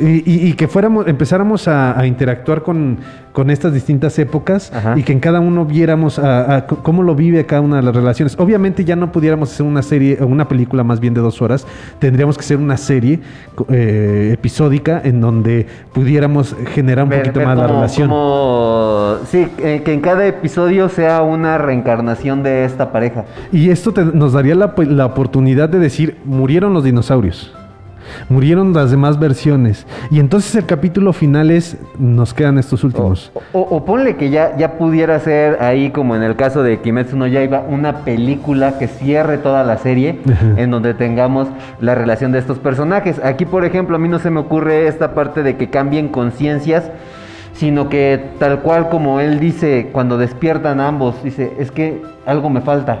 Y, 0.00 0.22
y- 0.30 0.48
y 0.48 0.52
que 0.54 0.66
fuéramos, 0.68 1.06
empezáramos 1.06 1.68
a, 1.68 1.98
a 1.98 2.06
interactuar 2.06 2.62
con, 2.62 2.98
con 3.32 3.50
estas 3.50 3.72
distintas 3.74 4.18
épocas 4.18 4.72
Ajá. 4.74 4.94
y 4.98 5.02
que 5.02 5.12
en 5.12 5.20
cada 5.20 5.40
uno 5.40 5.64
viéramos 5.64 6.18
a- 6.18 6.66
cómo 6.82 7.02
lo 7.02 7.14
vive 7.14 7.44
cada 7.46 7.60
una 7.60 7.76
de 7.76 7.82
las 7.82 7.94
relaciones. 7.94 8.34
Obviamente 8.38 8.84
ya 8.84 8.96
no 8.96 9.12
pudiéramos 9.12 9.52
hacer 9.52 9.66
una 9.66 9.82
serie, 9.82 10.18
o 10.20 10.26
una 10.26 10.48
película 10.48 10.82
más 10.84 11.00
bien 11.00 11.14
de 11.14 11.20
dos 11.20 11.40
horas, 11.42 11.66
tendríamos 11.98 12.36
que 12.36 12.40
hacer 12.44 12.56
una 12.56 12.76
serie 12.76 13.20
eh, 13.68 14.30
episódica 14.32 15.00
en 15.04 15.20
donde 15.20 15.66
pudiéramos 15.92 16.56
generar 16.74 17.04
un 17.04 17.10
Ver- 17.10 17.20
poquito 17.20 17.38
ver 17.40 17.48
más 17.48 17.58
la 17.58 17.66
relación. 17.66 18.08
cómo- 18.08 19.16
sí, 19.30 19.46
eh, 19.58 19.82
que 19.84 19.92
en 19.92 20.00
cada 20.00 20.26
episodio 20.26 20.88
sea 20.88 21.22
una 21.22 21.58
reencarnación 21.58 22.42
de 22.42 22.64
esta 22.64 22.90
pareja. 22.92 23.24
Y 23.52 23.70
esto 23.70 23.92
te- 23.92 24.04
nos 24.04 24.32
daría 24.32 24.54
la, 24.54 24.74
la 24.76 25.06
oportunidad 25.06 25.68
de 25.68 25.78
decir, 25.78 26.16
murieron 26.24 26.72
los 26.72 26.84
dinosaurios. 26.84 27.52
Murieron 28.28 28.72
las 28.72 28.90
demás 28.90 29.18
versiones. 29.18 29.86
Y 30.10 30.20
entonces 30.20 30.54
el 30.54 30.66
capítulo 30.66 31.12
final 31.12 31.50
es, 31.50 31.76
nos 31.98 32.34
quedan 32.34 32.58
estos 32.58 32.84
últimos. 32.84 33.32
O, 33.52 33.60
o 33.60 33.84
ponle 33.84 34.16
que 34.16 34.30
ya, 34.30 34.56
ya 34.56 34.78
pudiera 34.78 35.18
ser 35.20 35.62
ahí, 35.62 35.90
como 35.90 36.16
en 36.16 36.22
el 36.22 36.36
caso 36.36 36.62
de 36.62 36.80
Kimetsu 36.80 37.16
no 37.16 37.26
Yaiba, 37.26 37.60
una 37.68 38.04
película 38.04 38.78
que 38.78 38.88
cierre 38.88 39.38
toda 39.38 39.64
la 39.64 39.78
serie, 39.78 40.20
en 40.56 40.70
donde 40.70 40.94
tengamos 40.94 41.48
la 41.80 41.94
relación 41.94 42.32
de 42.32 42.38
estos 42.38 42.58
personajes. 42.58 43.20
Aquí, 43.24 43.44
por 43.44 43.64
ejemplo, 43.64 43.96
a 43.96 43.98
mí 43.98 44.08
no 44.08 44.18
se 44.18 44.30
me 44.30 44.40
ocurre 44.40 44.86
esta 44.86 45.14
parte 45.14 45.42
de 45.42 45.56
que 45.56 45.70
cambien 45.70 46.08
conciencias, 46.08 46.90
sino 47.52 47.88
que 47.88 48.20
tal 48.38 48.60
cual 48.60 48.88
como 48.88 49.20
él 49.20 49.38
dice, 49.40 49.90
cuando 49.92 50.16
despiertan 50.16 50.80
ambos, 50.80 51.22
dice, 51.22 51.52
es 51.58 51.70
que 51.70 52.02
algo 52.26 52.48
me 52.50 52.60
falta. 52.60 53.00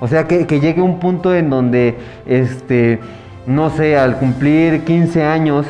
O 0.00 0.08
sea, 0.08 0.26
que, 0.26 0.46
que 0.46 0.60
llegue 0.60 0.80
un 0.80 0.98
punto 1.00 1.34
en 1.34 1.50
donde, 1.50 1.96
este, 2.26 3.00
no 3.48 3.70
sé, 3.70 3.96
al 3.96 4.16
cumplir 4.18 4.84
15 4.84 5.24
años, 5.24 5.66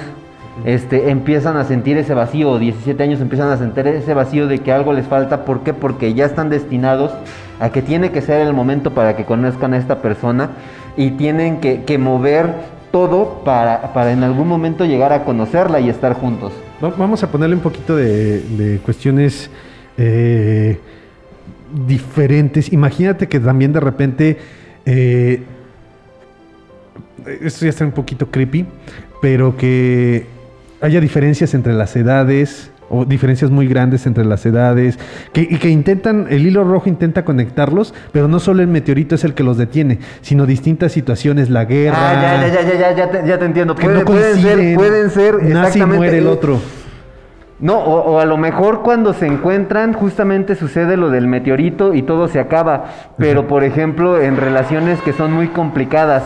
este, 0.65 1.11
empiezan 1.11 1.57
a 1.57 1.65
sentir 1.65 1.97
ese 1.97 2.13
vacío, 2.15 2.51
o 2.51 2.59
17 2.59 3.01
años 3.03 3.21
empiezan 3.21 3.49
a 3.51 3.57
sentir 3.57 3.87
ese 3.87 4.13
vacío 4.13 4.49
de 4.49 4.59
que 4.59 4.73
algo 4.73 4.93
les 4.93 5.07
falta. 5.07 5.45
¿Por 5.45 5.61
qué? 5.63 5.73
Porque 5.73 6.13
ya 6.15 6.25
están 6.27 6.51
destinados 6.51 7.13
a 7.61 7.71
que 7.71 7.81
tiene 7.81 8.11
que 8.11 8.21
ser 8.21 8.41
el 8.47 8.53
momento 8.53 8.93
para 8.93 9.15
que 9.17 9.25
conozcan 9.25 9.73
a 9.75 9.79
esta 9.79 10.03
persona 10.03 10.51
y 10.97 11.13
tienen 11.13 11.61
que, 11.61 11.99
mover 11.99 12.53
todo 12.91 13.43
para, 13.45 13.93
para 13.93 14.11
en 14.13 14.25
algún 14.25 14.49
momento 14.49 14.85
llegar 14.85 15.13
a 15.13 15.23
conocerla 15.25 15.79
y 15.79 15.89
estar 15.89 16.15
juntos. 16.15 16.53
Va- 16.83 16.93
Vamos 16.99 17.23
a 17.23 17.31
ponerle 17.31 17.55
un 17.55 17.63
poquito 17.63 17.95
de, 17.95 18.41
de 18.41 18.79
cuestiones 18.79 19.51
eh, 19.97 20.79
diferentes. 21.87 22.73
Imagínate 22.73 23.29
que 23.29 23.39
también 23.41 23.73
de 23.73 23.81
repente. 23.81 24.39
eh, 24.87 25.43
esto 27.41 27.65
ya 27.65 27.71
está 27.71 27.85
un 27.85 27.93
poquito 27.93 28.27
creepy, 28.31 28.67
pero 29.23 29.57
que 29.57 30.27
haya 30.81 31.01
diferencias 31.01 31.55
entre 31.55 31.73
las 31.75 31.95
edades 31.97 32.71
o 32.91 33.05
diferencias 33.05 33.51
muy 33.51 33.67
grandes 33.67 34.07
entre 34.07 34.25
las 34.25 34.47
edades, 34.47 34.99
que, 35.35 35.43
y 35.43 35.57
que 35.59 35.69
intentan, 35.69 36.27
el 36.31 36.47
hilo 36.47 36.65
rojo 36.65 36.89
intenta 36.89 37.23
conectarlos, 37.23 37.93
pero 38.13 38.29
no 38.29 38.39
solo 38.41 38.63
el 38.63 38.69
meteorito 38.69 39.15
es 39.15 39.25
el 39.25 39.35
que 39.35 39.43
los 39.43 39.59
detiene, 39.59 39.99
sino 40.23 40.47
distintas 40.47 40.93
situaciones, 40.93 41.51
la 41.51 41.67
guerra. 41.67 41.97
Ah, 41.99 42.47
ya, 42.47 42.49
ya, 42.49 42.63
ya, 42.63 42.63
ya, 42.63 42.79
ya, 42.79 42.97
ya 42.97 43.11
te, 43.11 43.29
ya 43.29 43.39
te 43.39 43.45
entiendo. 43.45 43.75
que 43.75 43.83
Puede- 43.85 43.99
no 43.99 44.05
pueden 44.07 44.41
ser, 44.41 44.75
pueden 44.75 45.11
ser 45.11 45.35
exactamente- 45.43 45.97
muere 45.99 46.19
el 46.19 46.27
otro. 46.29 46.59
No, 47.61 47.77
o, 47.77 48.13
o 48.13 48.21
a 48.21 48.25
lo 48.25 48.37
mejor 48.39 48.83
cuando 48.83 49.13
se 49.13 49.27
encuentran 49.27 49.93
justamente 49.93 50.55
sucede 50.55 50.97
lo 50.97 51.11
del 51.11 51.27
meteorito 51.27 51.93
y 51.93 52.03
todo 52.03 52.29
se 52.29 52.39
acaba. 52.39 52.85
Pero 53.19 53.49
por 53.49 53.65
ejemplo, 53.65 54.19
en 54.23 54.37
relaciones 54.37 55.01
que 55.03 55.13
son 55.13 55.33
muy 55.33 55.49
complicadas, 55.49 56.23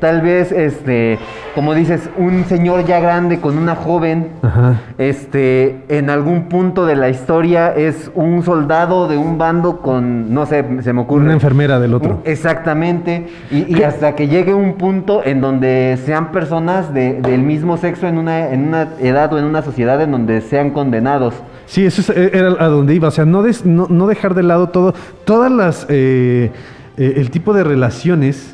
tal 0.00 0.20
vez, 0.20 0.52
este, 0.52 1.18
como 1.54 1.72
dices, 1.74 2.10
un 2.18 2.44
señor 2.44 2.84
ya 2.84 3.00
grande 3.00 3.40
con 3.40 3.56
una 3.56 3.74
joven, 3.74 4.28
Ajá. 4.42 4.80
este, 4.98 5.76
en 5.88 6.10
algún 6.10 6.48
punto 6.48 6.84
de 6.84 6.96
la 6.96 7.08
historia 7.08 7.74
es 7.74 8.10
un 8.14 8.42
soldado 8.42 9.08
de 9.08 9.16
un 9.16 9.38
bando 9.38 9.78
con, 9.78 10.34
no 10.34 10.46
sé, 10.46 10.64
se 10.82 10.92
me 10.92 11.00
ocurre. 11.02 11.24
Una 11.24 11.32
enfermera 11.34 11.80
del 11.80 11.94
otro. 11.94 12.20
Exactamente. 12.24 13.26
Y, 13.50 13.76
y 13.78 13.82
hasta 13.82 14.14
que 14.14 14.28
llegue 14.28 14.52
un 14.54 14.74
punto 14.74 15.22
en 15.24 15.40
donde 15.40 15.98
sean 16.04 16.32
personas 16.32 16.92
de- 16.92 17.20
del 17.22 17.42
mismo 17.42 17.76
sexo 17.76 18.06
en 18.06 18.18
una, 18.18 18.50
en 18.50 18.68
una 18.68 18.88
edad 19.00 19.32
o 19.32 19.38
en 19.38 19.44
una 19.44 19.62
sociedad 19.62 20.00
en 20.02 20.10
donde 20.10 20.40
sean 20.40 20.70
condenados. 20.70 21.34
Sí, 21.66 21.86
eso 21.86 22.00
es- 22.02 22.10
eh, 22.10 22.30
era 22.34 22.48
a 22.58 22.66
donde 22.68 22.94
iba. 22.94 23.08
O 23.08 23.10
sea, 23.10 23.24
no, 23.24 23.42
des- 23.42 23.64
no, 23.64 23.86
no 23.88 24.06
dejar 24.06 24.34
de 24.34 24.42
lado 24.42 24.68
todo, 24.68 24.94
todas 25.24 25.50
las, 25.50 25.86
eh, 25.88 26.50
eh, 26.96 27.14
el 27.16 27.30
tipo 27.30 27.54
de 27.54 27.64
relaciones 27.64 28.53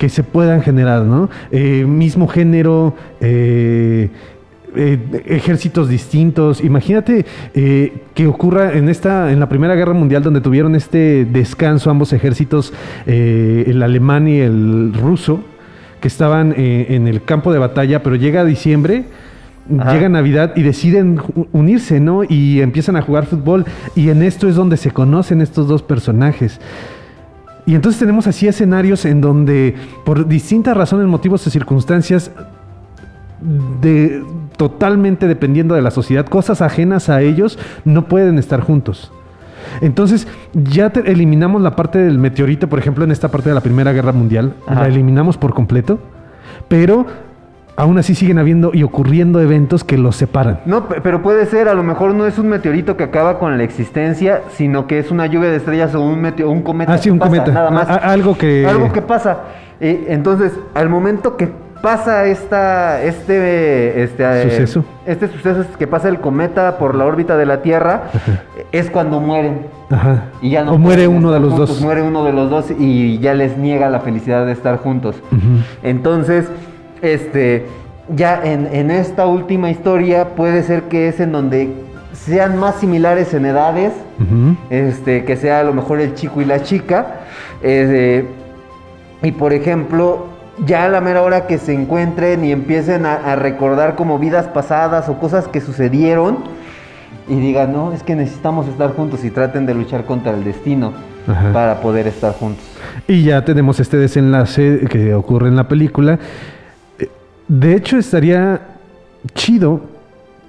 que 0.00 0.08
se 0.08 0.22
puedan 0.22 0.62
generar, 0.62 1.02
¿no? 1.02 1.28
Eh, 1.50 1.84
mismo 1.84 2.26
género, 2.26 2.94
eh, 3.20 4.08
eh, 4.74 4.98
ejércitos 5.26 5.90
distintos. 5.90 6.64
Imagínate 6.64 7.26
eh, 7.52 8.04
que 8.14 8.26
ocurra 8.26 8.72
en 8.72 8.88
esta, 8.88 9.30
en 9.30 9.40
la 9.40 9.50
Primera 9.50 9.74
Guerra 9.74 9.92
Mundial, 9.92 10.22
donde 10.22 10.40
tuvieron 10.40 10.74
este 10.74 11.26
descanso 11.30 11.90
ambos 11.90 12.14
ejércitos, 12.14 12.72
eh, 13.06 13.64
el 13.66 13.82
alemán 13.82 14.26
y 14.26 14.38
el 14.38 14.94
ruso, 14.94 15.40
que 16.00 16.08
estaban 16.08 16.54
en 16.56 17.06
el 17.06 17.22
campo 17.22 17.52
de 17.52 17.58
batalla, 17.58 18.02
pero 18.02 18.16
llega 18.16 18.42
diciembre. 18.46 19.04
Ajá. 19.78 19.92
Llega 19.92 20.08
Navidad 20.08 20.54
y 20.56 20.62
deciden 20.62 21.20
unirse, 21.52 22.00
¿no? 22.00 22.22
Y 22.26 22.62
empiezan 22.62 22.96
a 22.96 23.02
jugar 23.02 23.26
fútbol. 23.26 23.66
Y 23.94 24.08
en 24.08 24.22
esto 24.22 24.48
es 24.48 24.54
donde 24.54 24.78
se 24.78 24.92
conocen 24.92 25.42
estos 25.42 25.68
dos 25.68 25.82
personajes. 25.82 26.58
Y 27.70 27.74
entonces 27.76 28.00
tenemos 28.00 28.26
así 28.26 28.48
escenarios 28.48 29.04
en 29.04 29.20
donde, 29.20 29.76
por 30.04 30.26
distintas 30.26 30.76
razones, 30.76 31.06
motivos 31.06 31.46
o 31.46 31.50
circunstancias, 31.50 32.32
de, 33.80 34.24
totalmente 34.56 35.28
dependiendo 35.28 35.76
de 35.76 35.82
la 35.82 35.92
sociedad, 35.92 36.26
cosas 36.26 36.62
ajenas 36.62 37.08
a 37.08 37.22
ellos, 37.22 37.58
no 37.84 38.06
pueden 38.08 38.38
estar 38.38 38.60
juntos. 38.60 39.12
Entonces, 39.82 40.26
ya 40.52 40.90
te- 40.90 41.10
eliminamos 41.12 41.62
la 41.62 41.76
parte 41.76 41.98
del 42.00 42.18
meteorito, 42.18 42.68
por 42.68 42.80
ejemplo, 42.80 43.04
en 43.04 43.12
esta 43.12 43.28
parte 43.28 43.50
de 43.50 43.54
la 43.54 43.60
Primera 43.60 43.92
Guerra 43.92 44.10
Mundial, 44.12 44.54
Ajá. 44.66 44.80
la 44.82 44.88
eliminamos 44.88 45.36
por 45.38 45.54
completo, 45.54 46.00
pero 46.66 47.06
aún 47.80 47.98
así 47.98 48.14
siguen 48.14 48.38
habiendo 48.38 48.70
y 48.74 48.82
ocurriendo 48.82 49.40
eventos 49.40 49.84
que 49.84 49.96
los 49.98 50.16
separan. 50.16 50.60
No, 50.66 50.86
pe- 50.88 51.00
pero 51.00 51.22
puede 51.22 51.46
ser, 51.46 51.68
a 51.68 51.74
lo 51.74 51.82
mejor 51.82 52.14
no 52.14 52.26
es 52.26 52.38
un 52.38 52.48
meteorito 52.48 52.96
que 52.96 53.04
acaba 53.04 53.38
con 53.38 53.56
la 53.58 53.64
existencia, 53.64 54.42
sino 54.56 54.86
que 54.86 54.98
es 54.98 55.10
una 55.10 55.26
lluvia 55.26 55.50
de 55.50 55.56
estrellas 55.56 55.94
o 55.94 56.00
un, 56.02 56.20
meteo- 56.22 56.48
un 56.50 56.62
cometa. 56.62 56.92
Ah, 56.94 56.98
sí, 56.98 57.04
que 57.04 57.12
un 57.12 57.18
pasa, 57.18 57.30
cometa. 57.30 57.52
Nada 57.52 57.70
más. 57.70 57.88
A- 57.88 57.96
algo 57.96 58.36
que- 58.36 58.66
Algo 58.66 58.92
que 58.92 59.02
pasa. 59.02 59.38
Eh, 59.80 60.06
entonces, 60.08 60.52
al 60.74 60.88
momento 60.88 61.36
que 61.36 61.48
pasa 61.80 62.26
esta, 62.26 63.02
este, 63.02 64.02
este, 64.02 64.22
eh, 64.22 64.42
Suceso. 64.50 64.84
este 65.06 65.28
suceso 65.28 65.62
es 65.62 65.66
que 65.78 65.86
pasa 65.86 66.08
el 66.10 66.20
cometa 66.20 66.76
por 66.76 66.94
la 66.94 67.06
órbita 67.06 67.38
de 67.38 67.46
la 67.46 67.62
Tierra, 67.62 68.02
es 68.72 68.90
cuando 68.90 69.18
mueren. 69.20 69.62
Ajá. 69.90 70.24
Y 70.42 70.50
ya 70.50 70.62
no 70.64 70.72
o 70.74 70.78
muere 70.78 71.08
uno 71.08 71.32
de 71.32 71.40
los 71.40 71.50
juntos, 71.52 71.68
dos. 71.70 71.80
Muere 71.80 72.02
uno 72.02 72.22
de 72.24 72.34
los 72.34 72.50
dos 72.50 72.66
y 72.78 73.18
ya 73.20 73.32
les 73.32 73.56
niega 73.56 73.88
la 73.88 74.00
felicidad 74.00 74.44
de 74.44 74.52
estar 74.52 74.76
juntos. 74.76 75.16
Entonces, 75.82 76.46
este, 77.02 77.66
ya 78.14 78.40
en, 78.44 78.68
en 78.72 78.90
esta 78.90 79.26
última 79.26 79.70
historia 79.70 80.30
puede 80.36 80.62
ser 80.62 80.84
que 80.84 81.08
es 81.08 81.20
en 81.20 81.32
donde 81.32 81.72
sean 82.12 82.58
más 82.58 82.76
similares 82.76 83.32
en 83.34 83.46
edades, 83.46 83.92
este, 84.68 85.24
que 85.24 85.36
sea 85.36 85.60
a 85.60 85.64
lo 85.64 85.72
mejor 85.72 86.00
el 86.00 86.14
chico 86.14 86.40
y 86.42 86.44
la 86.44 86.62
chica. 86.62 87.20
eh, 87.62 88.26
y 89.22 89.32
por 89.32 89.52
ejemplo, 89.52 90.26
ya 90.66 90.84
a 90.84 90.88
la 90.88 91.00
mera 91.00 91.22
hora 91.22 91.46
que 91.46 91.58
se 91.58 91.74
encuentren 91.74 92.44
y 92.44 92.52
empiecen 92.52 93.06
a, 93.06 93.14
a 93.14 93.36
recordar 93.36 93.94
como 93.94 94.18
vidas 94.18 94.46
pasadas 94.48 95.08
o 95.08 95.18
cosas 95.18 95.46
que 95.48 95.60
sucedieron 95.60 96.38
y 97.28 97.38
digan, 97.38 97.72
no, 97.72 97.92
es 97.92 98.02
que 98.02 98.16
necesitamos 98.16 98.66
estar 98.66 98.94
juntos 98.94 99.24
y 99.24 99.30
traten 99.30 99.66
de 99.66 99.74
luchar 99.74 100.04
contra 100.04 100.32
el 100.32 100.42
destino 100.42 100.92
Ajá. 101.28 101.52
para 101.52 101.80
poder 101.80 102.06
estar 102.06 102.32
juntos. 102.32 102.64
Y 103.06 103.22
ya 103.22 103.44
tenemos 103.44 103.78
este 103.78 103.96
desenlace 103.96 104.86
que 104.90 105.14
ocurre 105.14 105.48
en 105.48 105.56
la 105.56 105.68
película. 105.68 106.18
De 107.50 107.74
hecho, 107.74 107.98
estaría 107.98 108.60
chido 109.34 109.80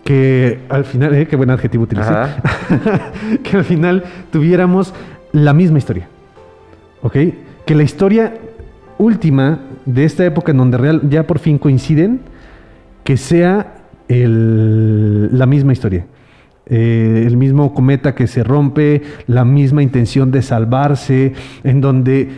que 0.04 0.60
al 0.70 0.86
final, 0.86 1.16
eh, 1.16 1.28
qué 1.28 1.36
buen 1.36 1.49
adjetivo 1.49 1.84
utilicé, 1.86 2.12
que 3.43 3.58
al 3.58 3.64
final 3.64 4.04
tuviéramos 4.32 4.93
la 5.32 5.52
misma 5.54 5.80
historia. 5.80 6.08
¿Ok? 7.02 7.18
Que 7.66 7.74
la 7.74 7.82
historia 7.82 8.36
última 8.99 9.62
de 9.88 10.06
esta 10.06 10.24
época 10.26 10.52
en 10.52 10.60
donde 10.60 10.78
real, 10.78 11.02
ya 11.10 11.26
por 11.26 11.39
fin 11.39 11.58
coinciden, 11.58 12.20
que 13.04 13.18
sea 13.18 13.78
el- 14.08 15.36
la 15.36 15.47
misma 15.47 15.74
historia. 15.74 16.06
Eh, 16.68 17.24
el 17.26 17.36
mismo 17.36 17.74
cometa 17.74 18.14
que 18.14 18.28
se 18.28 18.43
rompe, 18.43 19.02
la 19.26 19.43
misma 19.43 19.82
intención 19.82 20.30
de 20.32 20.43
salvarse, 20.43 21.34
en 21.64 21.82
donde 21.82 22.30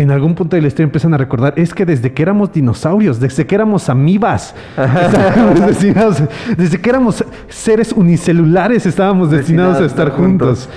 en 0.00 0.10
algún 0.10 0.34
punto 0.34 0.56
de 0.56 0.62
la 0.62 0.68
historia 0.68 0.84
empiezan 0.84 1.12
a 1.12 1.18
recordar, 1.18 1.52
es 1.56 1.74
que 1.74 1.84
desde 1.84 2.14
que 2.14 2.22
éramos 2.22 2.50
dinosaurios, 2.54 3.20
desde 3.20 3.46
que 3.46 3.54
éramos 3.54 3.90
amibas, 3.90 4.54
estábamos 4.74 5.60
destinados- 5.60 6.22
desde 6.56 6.80
que 6.80 6.88
éramos 6.88 7.22
seres 7.50 7.92
unicelulares, 7.92 8.86
estábamos 8.86 9.30
destinados, 9.30 9.78
a 9.78 9.84
estar 9.84 10.10
juntos. 10.10 10.70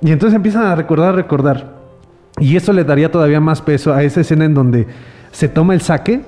Y 0.00 0.12
entonces 0.12 0.36
empiezan 0.36 0.62
a 0.62 0.76
recordar, 0.76 1.16
recordar. 1.16 1.80
Y 2.38 2.54
eso 2.54 2.72
le 2.72 2.84
daría 2.84 3.10
todavía 3.10 3.40
más 3.40 3.60
peso 3.60 3.92
a 3.92 4.04
esa 4.04 4.20
escena 4.20 4.44
en 4.44 4.54
donde 4.54 4.86
se 5.32 5.48
toma 5.48 5.74
el 5.74 5.80
saque 5.80 6.20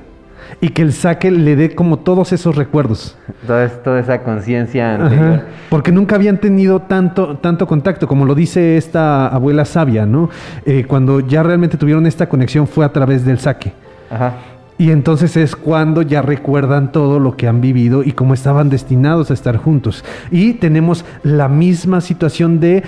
y 0.61 0.68
que 0.70 0.82
el 0.82 0.92
saque 0.92 1.30
le 1.30 1.57
dé 1.57 1.74
como 1.74 1.98
todos 1.98 2.32
esos 2.32 2.57
recuerdos. 2.57 3.16
Toda, 3.46 3.64
es- 3.64 3.82
toda 3.82 4.00
esa 4.00 4.22
conciencia 4.22 4.94
anterior. 4.94 5.42
Porque 5.70 5.90
nunca 5.92 6.16
habían 6.16 6.38
tenido 6.38 6.80
tanto, 6.80 7.36
tanto 7.38 7.66
contacto, 7.66 8.07
como 8.07 8.24
lo 8.24 8.34
dice 8.34 8.76
esta 8.76 9.26
abuela 9.28 9.64
sabia, 9.64 10.07
¿no? 10.07 10.30
Eh, 10.66 10.84
cuando 10.86 11.20
ya 11.20 11.42
realmente 11.42 11.76
tuvieron 11.76 12.07
esta 12.07 12.28
conexión 12.28 12.66
fue 12.66 12.84
a 12.84 12.92
través 12.92 13.24
del 13.24 13.38
saque. 13.38 13.72
Ajá. 14.11 14.34
Y 14.78 14.90
entonces 14.90 15.36
es 15.36 15.55
cuando 15.55 16.03
ya 16.03 16.22
recuerdan 16.22 16.90
todo 16.92 17.20
lo 17.20 17.36
que 17.36 17.46
han 17.46 17.61
vivido 17.61 18.03
y 18.03 18.12
cómo 18.12 18.34
estaban 18.34 18.68
destinados 18.68 19.30
a 19.30 19.34
estar 19.34 19.57
juntos. 19.57 20.05
Y 20.30 20.55
tenemos 20.55 21.05
la 21.22 21.48
misma 21.48 22.00
situación 22.00 22.59
de, 22.59 22.82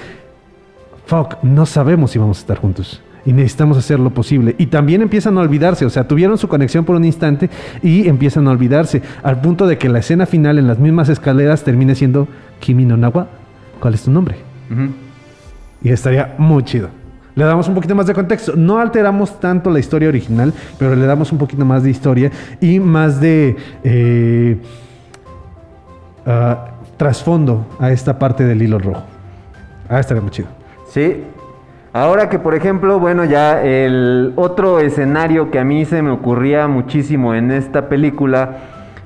fuck, 1.07 1.37
no 1.43 1.67
sabemos 1.67 2.11
si 2.11 2.19
vamos 2.19 2.39
a 2.39 2.41
estar 2.41 2.59
juntos. 2.59 3.01
Y 3.27 3.33
necesitamos 3.33 3.79
hacer 3.79 3.99
lo 3.99 4.11
posible. 4.11 4.55
Y 4.59 4.67
también 4.67 5.03
empiezan 5.03 5.39
a 5.39 5.41
olvidarse, 5.41 5.87
o 5.87 5.91
sea, 5.91 6.07
tuvieron 6.07 6.37
su 6.37 6.49
conexión 6.49 6.85
por 6.85 6.97
un 6.97 7.05
instante 7.05 7.49
y 7.83 8.07
empiezan 8.09 8.47
a 8.49 8.51
olvidarse. 8.51 9.03
Al 9.23 9.41
punto 9.41 9.67
de 9.67 9.79
que 9.79 9.89
la 9.89 10.01
escena 10.01 10.27
final 10.27 10.59
en 10.59 10.67
las 10.67 10.79
mismas 10.79 11.09
escaleras 11.09 11.65
termine 11.65 11.95
siendo 11.95 12.29
Kimi 12.61 12.85
no 12.85 12.97
Nawa, 12.97 13.29
¿cuál 13.81 13.95
es 13.95 14.03
tu 14.03 14.11
nombre? 14.11 14.37
Y 15.83 15.89
estaría 15.89 16.35
muy 16.39 16.65
chido. 16.65 16.89
Le 17.35 17.45
damos 17.45 17.67
un 17.67 17.75
poquito 17.75 17.95
más 17.95 18.07
de 18.07 18.15
contexto. 18.15 18.55
No 18.57 18.79
alteramos 18.79 19.41
tanto 19.41 19.71
la 19.71 19.81
historia 19.81 20.09
original, 20.09 20.53
pero 20.79 20.95
le 20.95 21.05
damos 21.05 21.33
un 21.33 21.39
poquito 21.39 21.65
más 21.65 21.83
de 21.83 21.91
historia 21.91 22.31
y 22.61 22.79
más 22.79 23.21
de 23.21 23.57
eh, 23.83 24.57
ah, 26.27 26.75
trasfondo 26.97 27.67
a 27.81 27.91
esta 27.91 28.19
parte 28.19 28.45
del 28.45 28.63
hilo 28.63 28.79
rojo. 28.79 29.03
Ah, 29.89 29.99
estaría 29.99 30.23
muy 30.23 30.31
chido. 30.31 30.49
Sí. 30.91 31.25
Ahora 31.95 32.29
que, 32.29 32.41
por 32.41 32.57
ejemplo, 32.57 32.99
bueno, 32.99 33.25
ya 33.25 33.63
el 33.63 34.33
otro 34.35 34.81
escenario 34.81 35.53
que 35.53 35.61
a 35.61 35.65
mí 35.65 35.85
se 35.85 36.03
me 36.03 36.11
ocurría 36.11 36.67
muchísimo 36.67 37.37
en 37.37 37.53
esta 37.53 37.89
película 37.89 38.57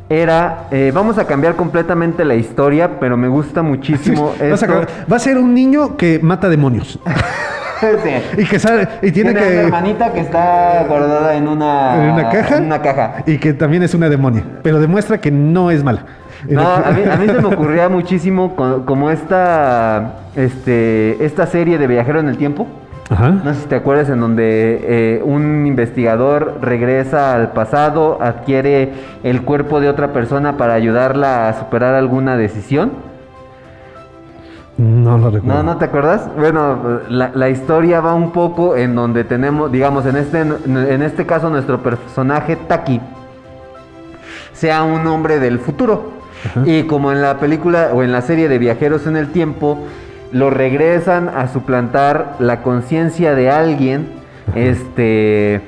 era, 0.08 0.68
eh, 0.70 0.90
vamos 0.94 1.18
a 1.18 1.26
cambiar 1.26 1.54
completamente 1.54 2.24
la 2.24 2.34
historia, 2.34 2.98
pero 2.98 3.18
me 3.18 3.28
gusta 3.28 3.60
muchísimo 3.60 4.32
esto. 4.40 4.86
Va 5.10 5.16
a 5.16 5.18
ser 5.18 5.36
un 5.36 5.52
niño 5.52 5.98
que 5.98 6.18
mata 6.22 6.48
demonios. 6.48 6.98
Sí. 7.80 8.42
y 8.42 8.44
que 8.44 8.58
sale, 8.58 8.88
y 9.02 9.12
tiene, 9.12 9.30
Tiene 9.30 9.30
una 9.30 9.40
que. 9.40 9.54
hermanita 9.60 10.12
que 10.12 10.18
está 10.18 10.84
guardada 10.88 11.36
en 11.36 11.46
una, 11.46 12.02
en 12.06 12.10
una 12.10 12.28
caja. 12.28 12.56
en 12.56 12.64
una 12.64 12.82
caja. 12.82 13.14
Y 13.24 13.38
que 13.38 13.52
también 13.52 13.84
es 13.84 13.94
una 13.94 14.08
demonia. 14.08 14.42
Pero 14.64 14.80
demuestra 14.80 15.20
que 15.20 15.30
no 15.30 15.70
es 15.70 15.84
mala. 15.84 16.04
No, 16.48 16.60
a 16.62 16.90
mí, 16.92 17.02
a 17.10 17.16
mí 17.16 17.26
se 17.26 17.40
me 17.40 17.46
ocurría 17.54 17.88
muchísimo 17.88 18.54
co- 18.54 18.84
como 18.86 19.10
esta, 19.10 20.12
este, 20.36 21.24
esta 21.24 21.46
serie 21.46 21.78
de 21.78 21.86
Viajero 21.86 22.20
en 22.20 22.28
el 22.28 22.36
Tiempo. 22.36 22.66
Ajá. 23.10 23.30
No 23.30 23.54
sé 23.54 23.62
si 23.62 23.66
te 23.68 23.76
acuerdas 23.76 24.10
en 24.10 24.20
donde 24.20 24.80
eh, 24.82 25.22
un 25.24 25.66
investigador 25.66 26.58
regresa 26.60 27.34
al 27.34 27.52
pasado, 27.52 28.18
adquiere 28.20 28.92
el 29.22 29.42
cuerpo 29.42 29.80
de 29.80 29.88
otra 29.88 30.12
persona 30.12 30.56
para 30.58 30.74
ayudarla 30.74 31.48
a 31.48 31.54
superar 31.58 31.94
alguna 31.94 32.36
decisión. 32.36 32.92
No 34.76 35.18
lo 35.18 35.30
recuerdo. 35.30 35.56
No, 35.56 35.62
¿no 35.64 35.76
te 35.78 35.86
acuerdas? 35.86 36.28
Bueno, 36.36 37.00
la, 37.08 37.30
la 37.34 37.48
historia 37.48 38.00
va 38.00 38.14
un 38.14 38.30
poco 38.30 38.76
en 38.76 38.94
donde 38.94 39.24
tenemos, 39.24 39.72
digamos, 39.72 40.06
en 40.06 40.16
este, 40.16 40.40
en 40.42 41.02
este 41.02 41.26
caso 41.26 41.50
nuestro 41.50 41.82
personaje 41.82 42.54
Taki 42.56 43.00
sea 44.52 44.82
un 44.84 45.06
hombre 45.06 45.40
del 45.40 45.58
futuro. 45.58 46.17
Y 46.64 46.84
como 46.84 47.12
en 47.12 47.22
la 47.22 47.38
película 47.38 47.90
o 47.92 48.02
en 48.02 48.12
la 48.12 48.22
serie 48.22 48.48
de 48.48 48.58
Viajeros 48.58 49.06
en 49.06 49.16
el 49.16 49.28
Tiempo, 49.28 49.86
lo 50.32 50.50
regresan 50.50 51.28
a 51.28 51.48
suplantar 51.48 52.36
la 52.38 52.62
conciencia 52.62 53.34
de 53.34 53.50
alguien, 53.50 54.08
este... 54.54 55.60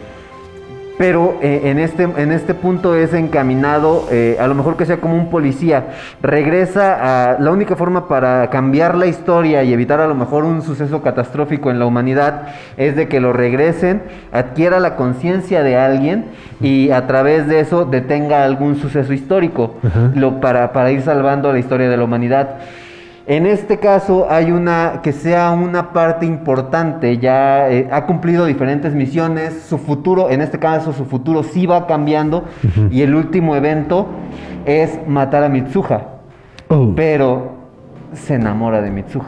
Pero 1.00 1.38
eh, 1.40 1.62
en, 1.64 1.78
este, 1.78 2.02
en 2.02 2.30
este 2.30 2.52
punto 2.52 2.94
es 2.94 3.14
encaminado, 3.14 4.06
eh, 4.10 4.36
a 4.38 4.46
lo 4.46 4.54
mejor 4.54 4.76
que 4.76 4.84
sea 4.84 4.98
como 4.98 5.14
un 5.14 5.30
policía, 5.30 5.86
regresa 6.20 7.32
a... 7.32 7.40
La 7.40 7.52
única 7.52 7.74
forma 7.74 8.06
para 8.06 8.50
cambiar 8.50 8.98
la 8.98 9.06
historia 9.06 9.62
y 9.62 9.72
evitar 9.72 9.98
a 10.00 10.06
lo 10.06 10.14
mejor 10.14 10.44
un 10.44 10.60
suceso 10.60 11.00
catastrófico 11.00 11.70
en 11.70 11.78
la 11.78 11.86
humanidad 11.86 12.48
es 12.76 12.96
de 12.96 13.08
que 13.08 13.18
lo 13.18 13.32
regresen, 13.32 14.02
adquiera 14.30 14.78
la 14.78 14.96
conciencia 14.96 15.62
de 15.62 15.78
alguien 15.78 16.26
y 16.60 16.90
a 16.90 17.06
través 17.06 17.48
de 17.48 17.60
eso 17.60 17.86
detenga 17.86 18.44
algún 18.44 18.76
suceso 18.76 19.14
histórico 19.14 19.76
lo, 20.14 20.38
para, 20.38 20.70
para 20.74 20.92
ir 20.92 21.00
salvando 21.00 21.50
la 21.50 21.60
historia 21.60 21.88
de 21.88 21.96
la 21.96 22.04
humanidad. 22.04 22.58
En 23.30 23.46
este 23.46 23.78
caso 23.78 24.26
hay 24.28 24.50
una 24.50 25.02
que 25.04 25.12
sea 25.12 25.52
una 25.52 25.92
parte 25.92 26.26
importante, 26.26 27.18
ya 27.18 27.70
eh, 27.70 27.88
ha 27.92 28.04
cumplido 28.04 28.44
diferentes 28.44 28.92
misiones, 28.92 29.66
su 29.68 29.78
futuro, 29.78 30.30
en 30.30 30.40
este 30.40 30.58
caso 30.58 30.92
su 30.92 31.04
futuro 31.04 31.44
sí 31.44 31.64
va 31.64 31.86
cambiando 31.86 32.42
y 32.90 33.02
el 33.02 33.14
último 33.14 33.54
evento 33.54 34.08
es 34.66 34.98
matar 35.06 35.44
a 35.44 35.48
Mitsuha, 35.48 36.06
Oh. 36.68 36.92
pero 36.96 37.52
se 38.14 38.34
enamora 38.34 38.82
de 38.82 38.90
Mitsuha. 38.90 39.26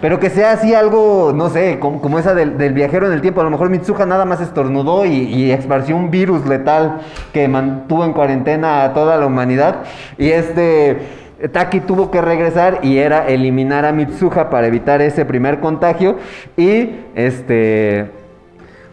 Pero 0.00 0.18
que 0.18 0.28
sea 0.28 0.50
así 0.50 0.74
algo, 0.74 1.32
no 1.32 1.48
sé, 1.48 1.78
como, 1.78 2.00
como 2.00 2.18
esa 2.18 2.34
del, 2.34 2.58
del 2.58 2.72
viajero 2.74 3.06
en 3.06 3.12
el 3.12 3.20
tiempo. 3.20 3.42
A 3.42 3.44
lo 3.44 3.50
mejor 3.50 3.70
Mitsuha 3.70 4.06
nada 4.06 4.24
más 4.24 4.40
estornudó 4.40 5.06
y, 5.06 5.12
y 5.22 5.52
esparció 5.52 5.96
un 5.96 6.10
virus 6.10 6.44
letal 6.46 6.98
que 7.32 7.46
mantuvo 7.46 8.04
en 8.04 8.12
cuarentena 8.12 8.82
a 8.82 8.92
toda 8.92 9.16
la 9.16 9.26
humanidad. 9.26 9.84
Y 10.18 10.30
este 10.30 11.25
Taki 11.52 11.80
tuvo 11.80 12.10
que 12.10 12.22
regresar 12.22 12.80
y 12.82 12.96
era 12.96 13.26
eliminar 13.28 13.84
a 13.84 13.92
Mitsuha 13.92 14.48
para 14.48 14.66
evitar 14.66 15.02
ese 15.02 15.24
primer 15.24 15.60
contagio. 15.60 16.16
Y 16.56 16.90
este. 17.14 18.06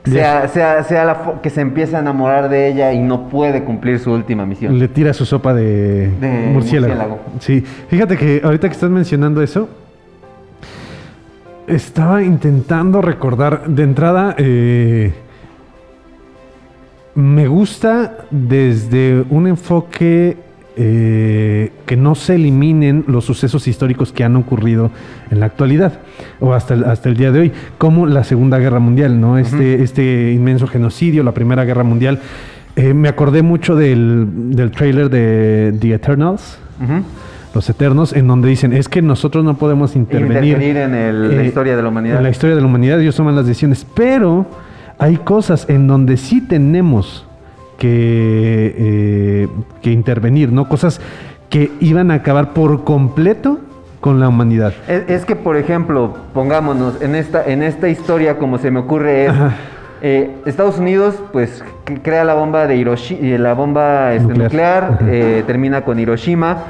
Sea, 0.06 0.50
sea, 0.50 0.84
sea 0.84 1.06
la 1.06 1.39
que 1.41 1.50
se 1.50 1.62
empiece 1.62 1.96
a 1.96 2.00
enamorar 2.00 2.50
de 2.50 2.68
ella 2.68 2.91
y 2.91 3.00
no 3.00 3.30
puede 3.30 3.64
cumplir 3.64 4.00
su 4.00 4.12
última 4.12 4.46
misión. 4.46 4.78
Le 4.78 4.89
tira 4.89 5.14
su 5.14 5.26
sopa 5.26 5.54
de, 5.54 6.10
De 6.20 6.28
murciélago. 6.52 6.94
murciélago. 6.94 7.20
Sí, 7.39 7.62
fíjate 7.62 8.18
que 8.18 8.41
ahorita 8.44 8.68
que 8.68 8.74
estás 8.74 8.89
mencionando 8.89 9.41
eso, 9.41 9.70
estaba 11.68 12.22
intentando 12.24 13.02
recordar 13.02 13.66
de 13.68 13.84
entrada. 13.84 14.36
eh, 14.38 15.14
me 17.16 17.48
gusta 17.48 18.26
desde 18.32 19.24
un 19.30 19.48
enfoque 19.48 20.36
eh, 20.76 21.72
que 21.86 21.96
no 21.98 22.16
se 22.16 22.36
eliminen 22.36 23.04
los 23.08 23.26
sucesos 23.26 23.68
históricos 23.68 24.12
que 24.12 24.24
han 24.24 24.36
ocurrido 24.36 24.90
en 25.30 25.40
la 25.40 25.46
actualidad 25.46 26.00
o 26.40 26.54
hasta 26.54 26.74
el, 26.74 26.84
hasta 26.86 27.10
el 27.10 27.16
día 27.18 27.32
de 27.32 27.40
hoy, 27.40 27.52
como 27.78 28.06
la 28.08 28.24
Segunda 28.24 28.58
Guerra 28.60 28.80
Mundial, 28.80 29.20
¿no? 29.22 29.38
Este, 29.38 29.84
este 29.84 30.32
inmenso 30.32 30.66
genocidio, 30.68 31.24
la 31.24 31.34
Primera 31.34 31.64
Guerra 31.66 31.84
Mundial. 31.84 32.20
Eh, 32.76 32.94
me 32.96 33.08
acordé 33.08 33.44
mucho 33.44 33.76
del, 33.76 34.26
del 34.56 34.72
trailer 34.72 35.10
de 35.10 35.76
The 35.80 35.94
Eternals. 35.94 36.58
Los 37.54 37.70
Eternos, 37.70 38.14
en 38.14 38.28
donde 38.28 38.50
dicen, 38.50 38.74
es 38.74 38.90
que 38.90 39.04
nosotros 39.04 39.46
no 39.46 39.58
podemos 39.58 39.96
intervenir, 39.96 40.56
Intervenir 40.56 40.78
en 40.78 40.96
el- 40.96 41.38
la 41.38 41.44
eh, 41.44 41.46
historia 41.46 41.76
de 41.76 41.84
la 41.84 41.90
humanidad. 41.90 42.18
En 42.18 42.24
la 42.24 42.30
historia 42.32 42.56
de 42.56 42.62
la 42.62 42.68
humanidad, 42.68 43.00
ellos 43.00 43.16
toman 43.16 43.36
las 43.36 43.46
decisiones, 43.46 43.86
pero 43.94 44.48
hay 44.98 45.18
cosas 45.18 45.70
en 45.70 45.86
donde 45.86 46.18
sí 46.18 46.42
tenemos 46.42 47.28
que, 47.84 48.76
eh, 48.78 49.48
que 49.82 49.92
intervenir, 49.92 50.54
¿no? 50.54 50.70
Cosas 50.70 51.02
que 51.50 51.70
iban 51.82 52.12
a 52.12 52.14
acabar 52.16 52.54
por 52.54 52.86
completo 52.86 53.60
con 54.00 54.22
la 54.22 54.30
humanidad. 54.30 54.74
Es, 54.88 55.10
es 55.10 55.26
que, 55.26 55.36
por 55.36 55.58
ejemplo, 55.58 56.14
pongámonos 56.34 57.02
en 57.02 57.14
esta, 57.14 57.44
en 57.46 57.62
esta 57.62 57.90
historia, 57.90 58.38
como 58.38 58.58
se 58.58 58.72
me 58.72 58.80
ocurre, 58.80 59.26
es, 59.26 59.34
eh, 60.02 60.32
Estados 60.46 60.80
Unidos, 60.80 61.16
pues, 61.34 61.62
crea 62.04 62.24
la 62.24 62.36
bomba 62.36 62.68
de 62.68 62.78
Hiroshima, 62.78 63.38
la 63.38 63.54
bomba 63.54 64.14
este, 64.14 64.34
Nuclear. 64.34 65.00
eh, 65.10 65.44
termina 65.46 65.82
con 65.82 66.00
Hiroshima, 66.00 66.64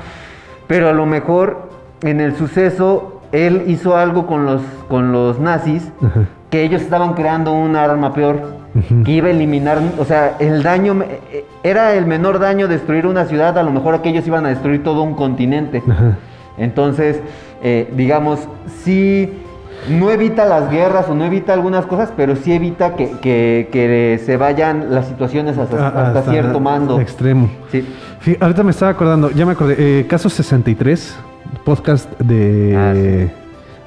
pero 0.66 0.90
a 0.90 0.94
lo 0.94 1.06
mejor 1.06 1.70
en 2.02 2.22
el 2.22 2.36
suceso 2.36 3.22
él 3.32 3.66
hizo 3.68 3.96
algo 3.98 4.26
con 4.26 4.46
los, 4.48 4.64
con 4.90 5.12
los 5.12 5.40
nazis, 5.40 5.92
Ajá. 6.04 6.22
que 6.50 6.64
ellos 6.64 6.82
estaban 6.82 7.14
creando 7.14 7.54
un 7.54 7.76
arma 7.76 8.14
peor, 8.14 8.63
Que 9.06 9.12
iba 9.12 9.28
a 9.28 9.32
eliminar, 9.32 9.80
o 10.00 10.06
sea, 10.06 10.36
el 10.40 10.64
daño, 10.64 11.00
eh, 11.04 11.46
era 11.64 11.94
el 11.94 12.06
menor 12.08 12.40
daño 12.40 12.68
destruir 12.68 13.06
una 13.06 13.26
ciudad, 13.26 13.56
a 13.58 13.64
lo 13.64 13.72
mejor 13.72 13.94
aquellos 13.94 14.26
iban 14.26 14.46
a 14.48 14.50
destruir 14.50 14.84
todo 14.84 15.04
un 15.04 15.14
continente. 15.14 15.84
Entonces, 16.58 17.20
eh, 17.62 17.92
digamos, 17.96 18.40
sí, 18.84 19.32
no 19.90 20.10
evita 20.12 20.46
las 20.46 20.70
guerras 20.72 21.08
o 21.10 21.14
no 21.16 21.26
evita 21.26 21.54
algunas 21.54 21.86
cosas, 21.86 22.12
pero 22.16 22.36
sí 22.36 22.54
evita 22.54 22.96
que, 22.96 23.12
que- 23.22 23.70
que 23.72 24.20
se 24.26 24.38
vayan 24.38 24.88
las 24.94 25.08
situaciones 25.08 25.58
hasta, 25.58 25.88
Ah, 25.88 26.08
hasta 26.16 26.32
cierto 26.32 26.60
mando. 26.60 27.00
Extremo. 27.00 27.50
Sí. 27.72 27.86
Ahorita 28.40 28.64
me 28.64 28.72
estaba 28.72 28.92
acordando, 28.92 29.30
ya 29.32 29.46
me 29.46 29.52
acordé, 29.52 29.76
eh, 29.78 30.08
Caso 30.08 30.30
63, 30.30 31.16
podcast 31.66 32.10
de, 32.20 33.30
Ah, 33.30 33.43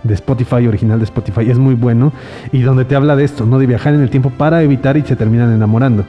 de 0.07 0.15
Spotify, 0.15 0.67
original 0.67 0.99
de 0.99 1.05
Spotify, 1.05 1.51
es 1.51 1.59
muy 1.59 1.75
bueno 1.75 2.13
y 2.53 2.63
donde 2.63 2.85
te 2.85 2.97
habla 2.97 3.17
de 3.17 3.25
esto, 3.25 3.47
¿no? 3.47 3.59
De 3.59 3.67
viajar 3.67 3.95
en 3.95 4.01
el 4.01 4.11
tiempo 4.11 4.31
para 4.31 4.63
evitar 4.63 4.97
y 4.97 5.03
se 5.03 5.17
terminan 5.17 5.53
enamorando. 5.53 6.05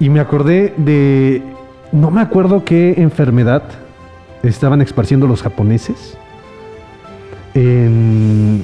Y 0.00 0.08
me 0.08 0.20
acordé 0.20 0.74
de, 0.76 1.42
no 1.92 2.10
me 2.10 2.20
acuerdo 2.20 2.64
qué 2.64 2.94
enfermedad 2.98 3.62
estaban 4.42 4.80
esparciendo 4.80 5.26
los 5.26 5.42
japoneses 5.42 6.16
en, 7.54 8.62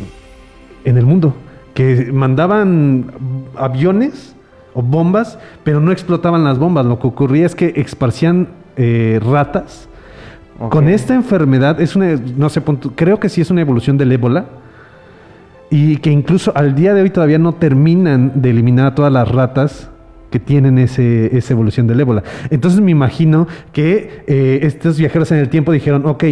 en 0.84 0.96
el 0.96 1.06
mundo, 1.06 1.34
que 1.74 2.10
mandaban 2.12 3.12
aviones 3.56 4.34
o 4.74 4.82
bombas, 4.82 5.38
pero 5.64 5.80
no 5.80 5.92
explotaban 5.92 6.44
las 6.44 6.58
bombas. 6.58 6.86
Lo 6.86 6.98
que 6.98 7.06
ocurría 7.06 7.46
es 7.46 7.54
que 7.54 7.72
esparcían 7.76 8.48
eh, 8.76 9.20
ratas. 9.22 9.88
Con 10.68 10.88
esta 10.88 11.14
enfermedad, 11.14 11.80
es 11.80 11.96
una, 11.96 12.14
no 12.36 12.48
sé, 12.48 12.62
creo 12.94 13.18
que 13.18 13.28
sí 13.28 13.40
es 13.40 13.50
una 13.50 13.62
evolución 13.62 13.98
del 13.98 14.12
ébola. 14.12 14.46
Y 15.74 15.96
que 15.96 16.10
incluso 16.10 16.52
al 16.54 16.74
día 16.74 16.92
de 16.92 17.00
hoy 17.00 17.08
todavía 17.08 17.38
no 17.38 17.54
terminan 17.54 18.42
de 18.42 18.50
eliminar 18.50 18.88
a 18.88 18.94
todas 18.94 19.10
las 19.10 19.26
ratas 19.26 19.88
que 20.30 20.38
tienen 20.38 20.76
ese, 20.76 21.34
esa 21.34 21.54
evolución 21.54 21.86
del 21.86 21.98
ébola. 21.98 22.22
Entonces 22.50 22.82
me 22.82 22.90
imagino 22.90 23.48
que 23.72 24.22
eh, 24.26 24.60
estos 24.64 24.98
viajeros 24.98 25.32
en 25.32 25.38
el 25.38 25.48
tiempo 25.48 25.72
dijeron, 25.72 26.04
ok, 26.04 26.24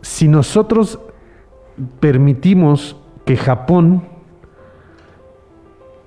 si 0.00 0.28
nosotros 0.28 1.00
permitimos 1.98 2.96
que 3.24 3.36
Japón 3.36 4.04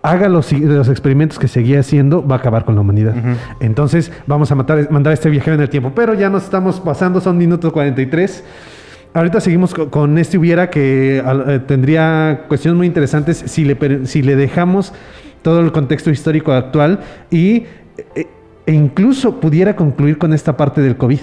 haga 0.02 0.30
los, 0.30 0.50
los 0.54 0.88
experimentos 0.88 1.40
que 1.40 1.50
seguía 1.50 1.82
haciendo, 1.82 2.26
va 2.26 2.36
a 2.36 2.40
acabar 2.40 2.64
con 2.64 2.76
la 2.76 2.82
humanidad. 2.82 3.16
Entonces 3.60 4.14
vamos 4.28 4.50
a 4.50 4.56
matar, 4.56 4.90
mandar 4.92 5.12
a 5.12 5.14
este 5.14 5.30
viajero 5.30 5.56
en 5.56 5.62
el 5.62 5.70
tiempo. 5.70 5.92
Pero 5.94 6.14
ya 6.14 6.30
nos 6.30 6.46
estamos 6.46 6.80
pasando, 6.80 7.20
son 7.20 7.38
minutos 7.38 7.74
43. 7.74 8.46
Ahorita 9.14 9.40
seguimos 9.42 9.74
co- 9.74 9.90
con, 9.90 10.18
este 10.18 10.38
hubiera 10.38 10.70
que 10.70 11.18
eh, 11.20 11.60
tendría 11.68 12.46
cuestiones 12.48 12.78
muy 12.78 12.88
interesantes 12.88 13.44
si 13.46 13.64
le, 13.64 14.06
si 14.08 14.22
le 14.24 14.36
dejamos 14.36 14.94
todo 15.44 15.60
el 15.60 15.72
contexto 15.72 16.10
histórico 16.10 16.52
actual 16.52 17.00
y 17.30 17.66
e- 18.16 18.28
e 18.66 18.72
incluso 18.74 19.40
pudiera 19.40 19.76
concluir 19.76 20.18
con 20.18 20.34
esta 20.34 20.56
parte 20.58 20.82
del 20.82 20.96
COVID 20.98 21.20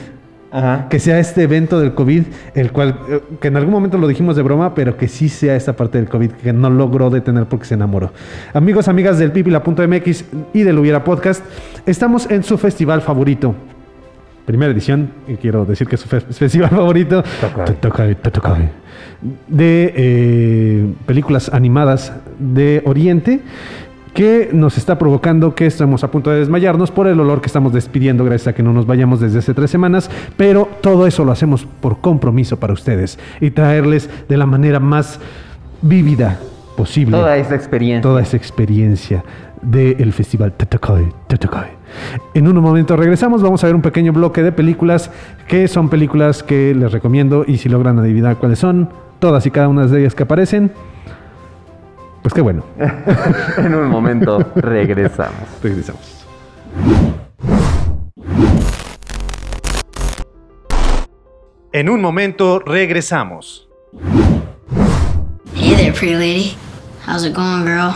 Ajá. 0.52 0.88
que 0.88 0.98
sea 1.00 1.18
este 1.20 1.42
evento 1.44 1.80
del 1.80 1.94
COVID, 1.94 2.24
el 2.54 2.70
cual, 2.72 2.98
eh, 3.08 3.20
que 3.40 3.48
en 3.48 3.56
algún 3.56 3.72
momento 3.72 3.98
lo 3.98 4.06
dijimos 4.08 4.36
de 4.36 4.42
broma, 4.42 4.74
pero 4.74 4.96
que 4.96 5.08
sí 5.08 5.28
sea 5.28 5.56
esta 5.56 5.74
parte 5.74 5.98
del 5.98 6.08
COVID 6.08 6.30
que 6.32 6.52
no 6.52 6.68
logró 6.70 7.08
detener 7.10 7.46
porque 7.46 7.64
se 7.66 7.74
enamoró. 7.74 8.12
Amigos, 8.52 8.86
amigas 8.88 9.18
del 9.18 9.32
pipila.mx 9.32 10.24
y 10.52 10.62
del 10.62 10.78
Hubiera 10.78 11.02
Podcast, 11.04 11.44
estamos 11.86 12.28
en 12.30 12.42
su 12.42 12.58
festival 12.58 13.00
favorito. 13.00 13.54
Primera 14.50 14.72
edición, 14.72 15.10
y 15.28 15.34
quiero 15.36 15.64
decir 15.64 15.86
que 15.86 15.94
es 15.94 16.00
su 16.00 16.08
fe- 16.08 16.20
festival 16.32 16.70
favorito 16.70 17.22
Totokai, 18.20 18.68
de 19.46 19.92
eh, 19.96 20.92
películas 21.06 21.50
animadas 21.54 22.12
de 22.40 22.82
Oriente 22.84 23.42
que 24.12 24.50
nos 24.52 24.76
está 24.76 24.98
provocando 24.98 25.54
que 25.54 25.66
estamos 25.66 26.02
a 26.02 26.10
punto 26.10 26.30
de 26.30 26.40
desmayarnos 26.40 26.90
por 26.90 27.06
el 27.06 27.20
olor 27.20 27.40
que 27.40 27.46
estamos 27.46 27.72
despidiendo 27.72 28.24
gracias 28.24 28.48
a 28.48 28.52
que 28.52 28.64
no 28.64 28.72
nos 28.72 28.86
vayamos 28.86 29.20
desde 29.20 29.38
hace 29.38 29.54
tres 29.54 29.70
semanas, 29.70 30.10
pero 30.36 30.68
todo 30.80 31.06
eso 31.06 31.24
lo 31.24 31.30
hacemos 31.30 31.64
por 31.80 32.00
compromiso 32.00 32.58
para 32.58 32.72
ustedes 32.72 33.20
y 33.40 33.52
traerles 33.52 34.10
de 34.28 34.36
la 34.36 34.46
manera 34.46 34.80
más 34.80 35.20
vívida 35.80 36.40
posible 36.76 37.16
Toda 37.18 37.36
esa 37.36 37.54
experiencia. 37.54 38.02
toda 38.02 38.20
esa 38.20 38.36
experiencia 38.36 39.22
del 39.62 40.12
festival 40.12 40.54
Tatakai, 40.54 41.06
Tatakai. 41.28 41.78
En 42.34 42.48
un 42.48 42.56
momento 42.56 42.96
regresamos, 42.96 43.42
vamos 43.42 43.62
a 43.64 43.66
ver 43.66 43.74
un 43.74 43.82
pequeño 43.82 44.12
bloque 44.12 44.42
de 44.42 44.52
películas 44.52 45.10
que 45.48 45.68
son 45.68 45.88
películas 45.88 46.42
que 46.42 46.74
les 46.74 46.92
recomiendo 46.92 47.44
y 47.46 47.58
si 47.58 47.68
logran 47.68 47.98
adivinar 47.98 48.36
cuáles 48.36 48.58
son, 48.58 48.88
todas 49.18 49.44
y 49.46 49.50
cada 49.50 49.68
una 49.68 49.86
de 49.86 50.00
ellas 50.00 50.14
que 50.14 50.22
aparecen, 50.22 50.72
pues 52.22 52.34
qué 52.34 52.40
bueno. 52.40 52.64
en 53.58 53.74
un 53.74 53.88
momento 53.88 54.38
regresamos. 54.54 55.40
Regresamos. 55.62 56.26
En 61.72 61.88
un 61.88 62.00
momento 62.00 62.58
regresamos. 62.58 63.68
Hey 65.54 65.74
there, 65.76 65.92
pretty 65.92 66.14
lady. 66.14 66.56
How's 67.06 67.24
it 67.24 67.32
going, 67.32 67.64
girl? 67.64 67.94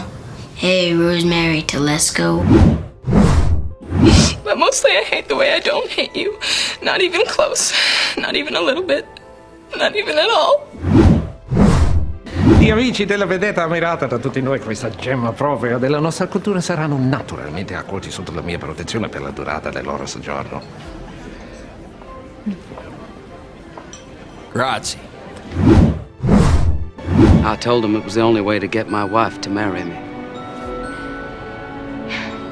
Hey, 0.55 0.95
Rosemary 0.95 1.62
Telesco. 1.62 2.42
But 4.45 4.59
mostly 4.59 4.90
I 4.90 5.03
hate 5.03 5.26
the 5.28 5.36
way 5.36 5.55
I 5.55 5.61
don't 5.61 5.88
hate 5.88 6.14
you. 6.14 6.38
Not 6.82 7.01
even 7.01 7.22
close. 7.26 7.72
Not 8.18 8.36
even 8.36 8.55
a 8.55 8.61
little 8.61 8.84
bit. 8.84 9.07
Not 9.76 9.97
even 9.97 10.18
at 10.18 10.28
all. 10.28 10.66
Gli 12.59 12.70
amici 12.70 13.05
della 13.07 13.26
vedetta 13.26 13.62
ammirata 13.62 14.07
da 14.07 14.18
tutti 14.18 14.40
noi, 14.40 14.61
questa 14.61 14.90
gemma 14.90 15.32
propria 15.32 15.78
della 15.78 15.99
nostra 15.99 16.26
cultura 16.28 16.61
saranno 16.61 16.97
naturalmente 16.99 17.74
accolti 17.74 18.11
sotto 18.11 18.32
la 18.32 18.42
mia 18.42 18.59
protezione 18.59 19.09
per 19.09 19.22
la 19.22 19.30
durata 19.30 19.70
del 19.70 19.84
loro 19.84 20.07
soggiorno. 20.07 20.62
Grazie. 24.53 24.99
I 27.42 27.57
told 27.59 27.84
him 27.84 27.97
it 27.97 28.05
was 28.05 28.14
the 28.14 28.22
only 28.22 28.40
way 28.40 28.59
to 28.59 28.66
get 28.66 28.88
my 28.88 29.05
wife 29.05 29.40
to 29.40 29.51
marry 29.51 29.82
me. 29.84 29.99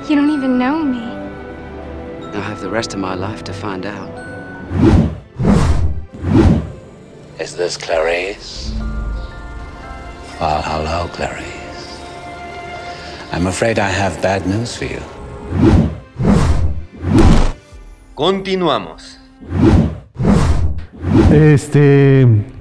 You 0.08 0.16
don't 0.16 0.30
even 0.30 0.58
know 0.58 0.82
me. 0.82 1.21
I'll 2.34 2.40
have 2.40 2.60
the 2.60 2.70
rest 2.70 2.94
of 2.94 3.00
my 3.00 3.14
life 3.14 3.44
to 3.44 3.52
find 3.52 3.84
out. 3.84 4.10
Is 7.38 7.56
this 7.56 7.76
Clarice? 7.76 8.72
Well, 10.40 10.62
hello, 10.62 11.08
Clarice. 11.12 12.00
I'm 13.32 13.46
afraid 13.46 13.78
I 13.78 13.88
have 13.88 14.20
bad 14.22 14.46
news 14.46 14.76
for 14.76 14.86
you. 14.86 15.02
Continuamos. 18.16 19.18
Este. 21.30 22.51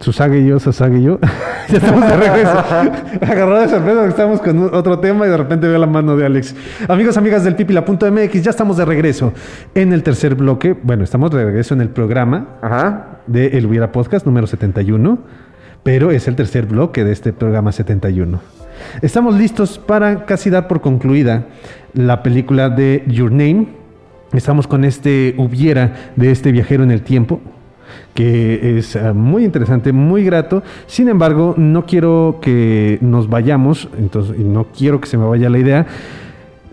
Susage 0.00 0.40
y 0.40 0.46
yo, 0.46 0.58
Sasage 0.58 0.98
y 0.98 1.02
yo. 1.02 1.18
ya 1.68 1.76
estamos 1.76 2.00
de 2.00 2.16
regreso. 2.16 2.58
Agarrado 3.20 3.60
de 3.60 3.68
sorpresa 3.68 3.96
porque 3.96 4.08
estamos 4.08 4.40
con 4.40 4.74
otro 4.74 4.98
tema 4.98 5.26
y 5.26 5.28
de 5.28 5.36
repente 5.36 5.68
veo 5.68 5.78
la 5.78 5.86
mano 5.86 6.16
de 6.16 6.24
Alex. 6.24 6.54
Amigos, 6.88 7.18
amigas 7.18 7.44
del 7.44 7.54
pipila.mx, 7.54 8.42
ya 8.42 8.50
estamos 8.50 8.78
de 8.78 8.86
regreso 8.86 9.34
en 9.74 9.92
el 9.92 10.02
tercer 10.02 10.36
bloque. 10.36 10.74
Bueno, 10.82 11.04
estamos 11.04 11.30
de 11.30 11.44
regreso 11.44 11.74
en 11.74 11.82
el 11.82 11.90
programa 11.90 13.20
de 13.26 13.58
El 13.58 13.66
Hubiera 13.66 13.92
Podcast 13.92 14.24
número 14.24 14.46
71, 14.46 15.18
pero 15.82 16.10
es 16.10 16.26
el 16.28 16.34
tercer 16.34 16.64
bloque 16.64 17.04
de 17.04 17.12
este 17.12 17.34
programa 17.34 17.70
71. 17.70 18.40
Estamos 19.02 19.34
listos 19.34 19.78
para 19.78 20.24
casi 20.24 20.48
dar 20.48 20.66
por 20.66 20.80
concluida 20.80 21.44
la 21.92 22.22
película 22.22 22.70
de 22.70 23.04
Your 23.06 23.30
Name. 23.30 23.68
Estamos 24.32 24.66
con 24.66 24.86
este 24.86 25.34
hubiera 25.36 26.12
de 26.16 26.30
este 26.30 26.52
viajero 26.52 26.84
en 26.84 26.90
el 26.90 27.02
tiempo 27.02 27.42
es 28.22 28.96
eh, 28.96 29.12
muy 29.12 29.44
interesante, 29.44 29.92
muy 29.92 30.24
grato. 30.24 30.62
Sin 30.86 31.08
embargo, 31.08 31.54
no 31.56 31.86
quiero 31.86 32.38
que 32.40 32.98
nos 33.00 33.28
vayamos, 33.28 33.88
entonces, 33.98 34.36
y 34.38 34.44
no 34.44 34.66
quiero 34.76 35.00
que 35.00 35.08
se 35.08 35.16
me 35.16 35.26
vaya 35.26 35.48
la 35.48 35.58
idea. 35.58 35.86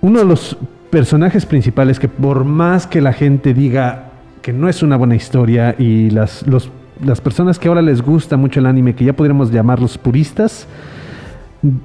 Uno 0.01 0.19
de 0.19 0.25
los 0.25 0.57
personajes 0.89 1.45
principales 1.45 1.99
que 1.99 2.07
por 2.07 2.45
más 2.45 2.87
que 2.87 3.01
la 3.01 3.13
gente 3.13 3.53
diga 3.53 4.11
que 4.41 4.53
no 4.53 4.69
es 4.69 4.81
una 4.81 4.95
buena 4.95 5.15
historia 5.15 5.75
y 5.77 6.09
las, 6.09 6.45
las 7.03 7.21
personas 7.21 7.59
que 7.59 7.67
ahora 7.67 7.81
les 7.81 8.01
gusta 8.01 8.37
mucho 8.37 8.59
el 8.59 8.65
anime, 8.65 8.95
que 8.95 9.05
ya 9.05 9.13
podríamos 9.13 9.51
llamarlos 9.51 9.97
puristas, 9.97 10.67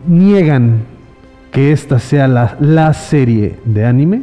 niegan 0.06 0.82
que 1.50 1.72
esta 1.72 1.98
sea 1.98 2.28
la, 2.28 2.56
la 2.60 2.94
serie 2.94 3.56
de 3.64 3.84
anime, 3.84 4.22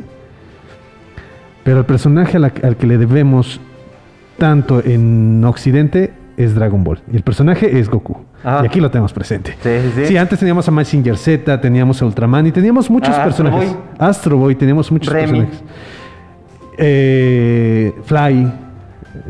pero 1.63 1.79
el 1.79 1.85
personaje 1.85 2.37
al 2.37 2.77
que 2.77 2.87
le 2.87 2.97
debemos 2.97 3.59
tanto 4.39 4.81
en 4.83 5.43
Occidente 5.45 6.11
es 6.37 6.55
Dragon 6.55 6.83
Ball. 6.83 6.99
Y 7.11 7.17
el 7.17 7.21
personaje 7.23 7.79
es 7.79 7.89
Goku. 7.89 8.17
Ajá. 8.43 8.61
Y 8.63 8.67
aquí 8.67 8.79
lo 8.79 8.89
tenemos 8.89 9.11
presente. 9.13 9.55
Sí, 9.61 9.69
sí, 9.95 10.05
sí. 10.07 10.17
antes 10.17 10.39
teníamos 10.39 10.65
a 10.67 10.71
Mazinger 10.71 11.17
Z, 11.17 11.59
teníamos 11.59 12.01
a 12.01 12.05
Ultraman 12.05 12.47
y 12.47 12.51
teníamos 12.53 12.89
muchos 12.89 13.09
Ah, 13.09 13.25
Astro 13.25 13.45
personajes. 13.45 13.73
Boy. 13.73 13.79
Astro 13.99 14.37
Boy, 14.37 14.55
teníamos 14.55 14.91
muchos 14.91 15.13
Remy. 15.13 15.25
personajes. 15.41 15.63
Eh, 16.77 17.93
Fly, 18.05 18.51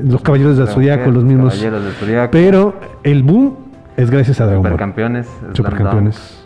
los 0.03 0.21
Caballeros 0.21 0.57
del 0.57 0.67
Zodiaco, 0.67 1.09
los 1.11 1.23
mismos. 1.23 1.53
Caballeros 1.55 1.83
del 1.83 1.93
Zodiaco. 1.93 2.31
Pero 2.31 2.75
el 3.03 3.23
boom 3.23 3.55
es 3.97 4.09
gracias 4.11 4.39
a 4.41 4.45
Dragon 4.45 4.61
Ball. 4.61 4.71
Supercampeones. 4.73 5.27
Supercampeones. 5.53 6.45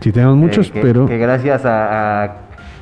Sí, 0.00 0.12
tenemos 0.12 0.36
muchos, 0.36 0.68
Eh, 0.68 0.72
que, 0.72 0.80
pero. 0.80 1.06
que 1.06 1.16
gracias 1.16 1.64
a, 1.64 2.24
a- 2.24 2.36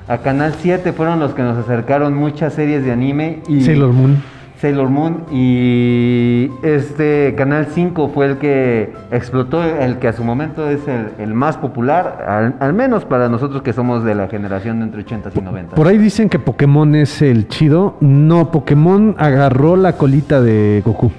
a 0.08 0.18
Canal 0.18 0.54
7 0.58 0.92
fueron 0.92 1.20
los 1.20 1.34
que 1.34 1.42
nos 1.42 1.56
acercaron 1.56 2.14
muchas 2.14 2.54
series 2.54 2.84
de 2.84 2.90
anime. 2.90 3.40
Y 3.46 3.60
Sailor 3.60 3.92
Moon. 3.92 4.20
Sailor 4.60 4.90
Moon 4.90 5.24
y 5.32 6.50
este 6.62 7.34
Canal 7.34 7.68
5 7.70 8.10
fue 8.12 8.26
el 8.26 8.36
que 8.38 8.92
explotó, 9.10 9.64
el 9.64 9.98
que 9.98 10.08
a 10.08 10.12
su 10.12 10.22
momento 10.22 10.68
es 10.68 10.86
el, 10.86 11.12
el 11.18 11.32
más 11.32 11.56
popular, 11.56 12.24
al, 12.28 12.56
al 12.60 12.74
menos 12.74 13.06
para 13.06 13.30
nosotros 13.30 13.62
que 13.62 13.72
somos 13.72 14.04
de 14.04 14.14
la 14.14 14.28
generación 14.28 14.80
de 14.80 14.84
entre 14.84 15.00
80 15.00 15.30
y 15.34 15.40
90. 15.40 15.76
Por 15.76 15.86
ahí 15.86 15.96
dicen 15.96 16.28
que 16.28 16.38
Pokémon 16.38 16.94
es 16.94 17.22
el 17.22 17.48
chido. 17.48 17.96
No, 18.00 18.50
Pokémon 18.50 19.14
agarró 19.18 19.76
la 19.76 19.94
colita 19.94 20.42
de 20.42 20.82
Goku. 20.84 21.10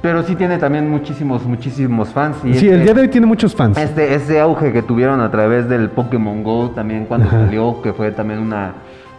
Pero 0.00 0.22
sí 0.22 0.36
tiene 0.36 0.58
también 0.58 0.88
muchísimos, 0.88 1.44
muchísimos 1.44 2.10
fans. 2.10 2.36
Y 2.44 2.54
Sí, 2.54 2.66
este- 2.66 2.74
el 2.74 2.82
día 2.84 2.94
de 2.94 3.00
hoy 3.00 3.08
tiene 3.08 3.26
muchos 3.26 3.56
fans. 3.56 3.76
Este, 3.78 4.14
ese 4.14 4.38
auge 4.38 4.72
que 4.72 4.82
tuvieron 4.82 5.20
a 5.20 5.30
través 5.32 5.68
del 5.68 5.90
Pokémon 5.90 6.44
Go 6.44 6.70
también 6.70 7.06
cuando 7.06 7.26
Ajá. 7.26 7.40
salió, 7.46 7.82
que 7.82 7.92
fue 7.92 8.12
también 8.12 8.38
una, 8.38 8.74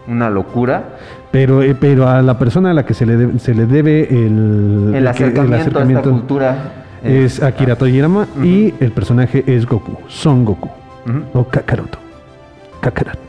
una 0.07 0.29
locura. 0.29 0.83
Pero, 1.32 1.61
eh, 1.61 1.75
pero 1.80 2.07
a 2.07 2.21
la 2.21 2.38
persona 2.39 2.71
a 2.71 2.73
la 2.73 2.86
que 2.86 2.93
se 2.93 3.05
le 3.05 3.17
debe, 3.17 3.39
se 3.39 3.53
le 3.53 3.65
debe 3.65 4.03
el, 4.09 4.93
El 4.95 5.03
que- 5.03 5.09
acercamiento, 5.09 5.80
a 5.80 5.84
esta 5.84 6.01
cultura. 6.01 6.55
es 7.03 7.43
Akira 7.43 7.75
Toriyama 7.75 8.28
y 8.43 8.73
el 8.80 8.91
personaje 8.91 9.43
es 9.45 9.65
Goku, 9.65 9.97
Son 10.07 10.45
Goku 10.45 10.69
o 11.34 11.43
Kakaroto. 11.45 11.99
Kakaroto. 12.82 13.19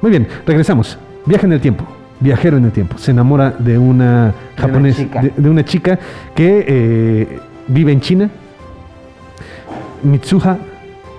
Muy 0.00 0.10
bien, 0.10 0.26
regresamos. 0.46 0.98
Viaja 1.26 1.46
en 1.46 1.52
el 1.54 1.60
tiempo. 1.60 1.84
Viajero 2.20 2.56
en 2.56 2.64
el 2.66 2.70
tiempo. 2.72 2.96
Se 2.98 3.10
enamora 3.10 3.52
de 3.58 3.76
una 3.78 4.32
japonesa, 4.56 5.02
de, 5.20 5.32
de 5.36 5.50
una 5.50 5.64
chica 5.64 5.98
que 6.34 6.64
eh, 6.66 7.38
vive 7.68 7.92
en 7.92 8.00
China. 8.00 8.30
Mitsuha, 10.02 10.56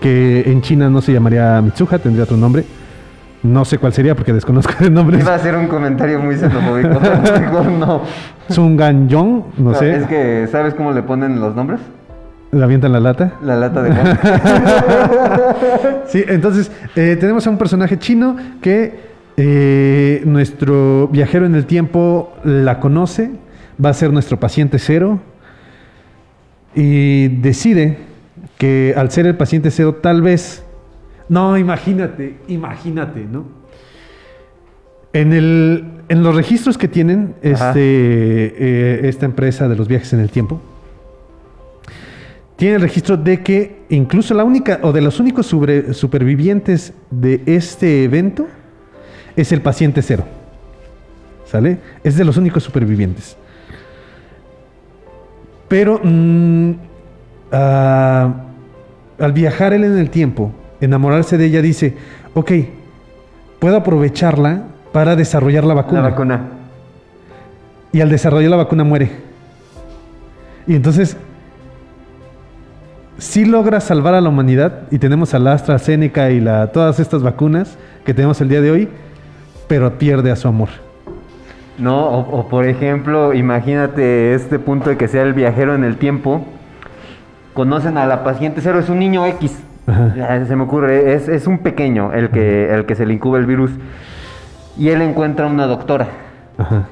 que 0.01 0.43
en 0.45 0.61
China 0.61 0.89
no 0.89 1.01
se 1.01 1.11
llamaría 1.13 1.61
Mitsuha, 1.61 1.97
tendría 1.99 2.23
otro 2.23 2.37
nombre. 2.37 2.63
No 3.45 3.63
sé 3.63 3.77
cuál 3.77 3.93
sería 3.93 4.15
porque 4.15 4.33
desconozco 4.33 4.73
el 4.83 4.93
nombre. 4.93 5.19
Iba 5.19 5.33
a 5.33 5.35
hacer 5.35 5.55
un 5.55 5.67
comentario 5.67 6.19
muy 6.19 6.35
xenofóbico, 6.35 6.99
mejor 7.39 7.65
no. 7.67 8.01
Tsungan 8.49 9.07
Yong, 9.07 9.43
no, 9.57 9.73
sé. 9.75 9.97
Es 9.97 10.07
que, 10.07 10.47
¿sabes 10.51 10.73
cómo 10.73 10.91
le 10.91 11.03
ponen 11.03 11.39
los 11.39 11.55
nombres? 11.55 11.79
¿Le 12.51 12.63
avientan 12.63 12.91
la 12.91 12.99
lata? 12.99 13.33
La 13.43 13.55
lata 13.55 13.83
de. 13.83 13.91
Sí, 16.07 16.23
entonces 16.27 16.71
eh, 16.95 17.17
tenemos 17.19 17.45
a 17.45 17.49
un 17.49 17.57
personaje 17.57 17.99
chino 17.99 18.37
que 18.61 18.99
eh, 19.37 20.21
nuestro 20.25 21.07
viajero 21.09 21.45
en 21.45 21.55
el 21.55 21.65
tiempo 21.65 22.33
la 22.43 22.79
conoce, 22.79 23.31
va 23.83 23.89
a 23.89 23.93
ser 23.93 24.13
nuestro 24.13 24.39
paciente 24.39 24.79
cero 24.79 25.19
y 26.73 27.27
decide 27.27 27.97
que 28.57 28.93
al 28.95 29.11
ser 29.11 29.27
el 29.27 29.35
paciente 29.35 29.71
cero 29.71 29.99
tal 30.01 30.21
vez... 30.21 30.64
No, 31.29 31.57
imagínate, 31.57 32.37
imagínate, 32.47 33.25
¿no? 33.25 33.45
En, 35.13 35.33
el, 35.33 35.85
en 36.09 36.23
los 36.23 36.35
registros 36.35 36.77
que 36.77 36.87
tienen 36.87 37.35
este, 37.41 37.79
eh, 37.79 38.99
esta 39.07 39.25
empresa 39.25 39.67
de 39.67 39.75
los 39.75 39.87
viajes 39.87 40.11
en 40.13 40.19
el 40.19 40.29
tiempo, 40.29 40.61
tiene 42.57 42.75
el 42.75 42.81
registro 42.81 43.17
de 43.17 43.41
que 43.41 43.83
incluso 43.89 44.33
la 44.33 44.43
única 44.43 44.79
o 44.83 44.91
de 44.91 45.01
los 45.01 45.19
únicos 45.19 45.45
sobre- 45.47 45.93
supervivientes 45.93 46.93
de 47.11 47.41
este 47.45 48.03
evento 48.03 48.47
es 49.35 49.51
el 49.51 49.61
paciente 49.61 50.01
cero. 50.01 50.25
¿Sale? 51.45 51.77
Es 52.03 52.17
de 52.17 52.25
los 52.25 52.37
únicos 52.37 52.63
supervivientes. 52.63 53.37
Pero 55.67 55.99
mm, 56.03 56.71
ah, 57.51 58.33
al 59.19 59.33
viajar 59.33 59.73
él 59.73 59.83
en 59.83 59.97
el 59.97 60.09
tiempo, 60.09 60.51
enamorarse 60.81 61.37
de 61.37 61.45
ella, 61.45 61.61
dice, 61.61 61.95
ok, 62.33 62.51
puedo 63.59 63.77
aprovecharla 63.77 64.63
para 64.91 65.15
desarrollar 65.15 65.63
la 65.63 65.73
vacuna. 65.73 66.01
La 66.01 66.09
vacuna. 66.09 66.41
Y 67.91 68.01
al 68.01 68.09
desarrollar 68.09 68.49
la 68.49 68.57
vacuna 68.57 68.83
muere. 68.83 69.11
Y 70.67 70.75
entonces 70.75 71.17
sí 73.17 73.45
logra 73.45 73.79
salvar 73.79 74.13
a 74.13 74.21
la 74.21 74.29
humanidad 74.29 74.83
y 74.91 74.99
tenemos 74.99 75.33
a 75.33 75.39
la 75.39 75.53
AstraZeneca 75.53 76.31
y 76.31 76.41
la, 76.41 76.67
todas 76.67 76.99
estas 76.99 77.23
vacunas 77.23 77.77
que 78.05 78.13
tenemos 78.13 78.41
el 78.41 78.49
día 78.49 78.61
de 78.61 78.71
hoy, 78.71 78.89
pero 79.67 79.97
pierde 79.97 80.31
a 80.31 80.35
su 80.35 80.47
amor. 80.47 80.69
No, 81.77 82.07
o, 82.07 82.39
o 82.39 82.47
por 82.47 82.65
ejemplo, 82.65 83.33
imagínate 83.33 84.33
este 84.33 84.59
punto 84.59 84.89
de 84.89 84.97
que 84.97 85.07
sea 85.07 85.23
el 85.23 85.33
viajero 85.33 85.75
en 85.75 85.83
el 85.83 85.97
tiempo. 85.97 86.45
Conocen 87.53 87.97
a 87.97 88.05
la 88.05 88.23
paciente 88.23 88.61
cero, 88.61 88.79
es 88.79 88.89
un 88.89 88.99
niño 88.99 89.25
X. 89.25 89.57
Se 89.85 90.55
me 90.55 90.63
ocurre, 90.63 91.13
es, 91.13 91.27
es 91.27 91.47
un 91.47 91.59
pequeño 91.59 92.11
el 92.13 92.29
que, 92.29 92.73
el 92.73 92.85
que 92.85 92.95
se 92.95 93.05
le 93.05 93.13
incuba 93.13 93.37
el 93.37 93.45
virus. 93.45 93.71
Y 94.77 94.89
él 94.89 95.01
encuentra 95.01 95.45
una 95.47 95.67
doctora 95.67 96.07
Ajá. 96.57 96.87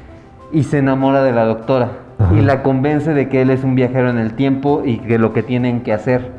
y 0.51 0.63
se 0.63 0.77
enamora 0.77 1.23
de 1.23 1.31
la 1.31 1.45
doctora. 1.45 1.89
Ajá. 2.19 2.33
Y 2.35 2.41
la 2.41 2.61
convence 2.63 3.13
de 3.13 3.27
que 3.29 3.41
él 3.41 3.49
es 3.49 3.63
un 3.63 3.75
viajero 3.75 4.09
en 4.09 4.17
el 4.17 4.33
tiempo 4.33 4.83
y 4.85 4.99
que 4.99 5.17
lo 5.17 5.33
que 5.33 5.43
tienen 5.43 5.81
que 5.81 5.93
hacer. 5.93 6.31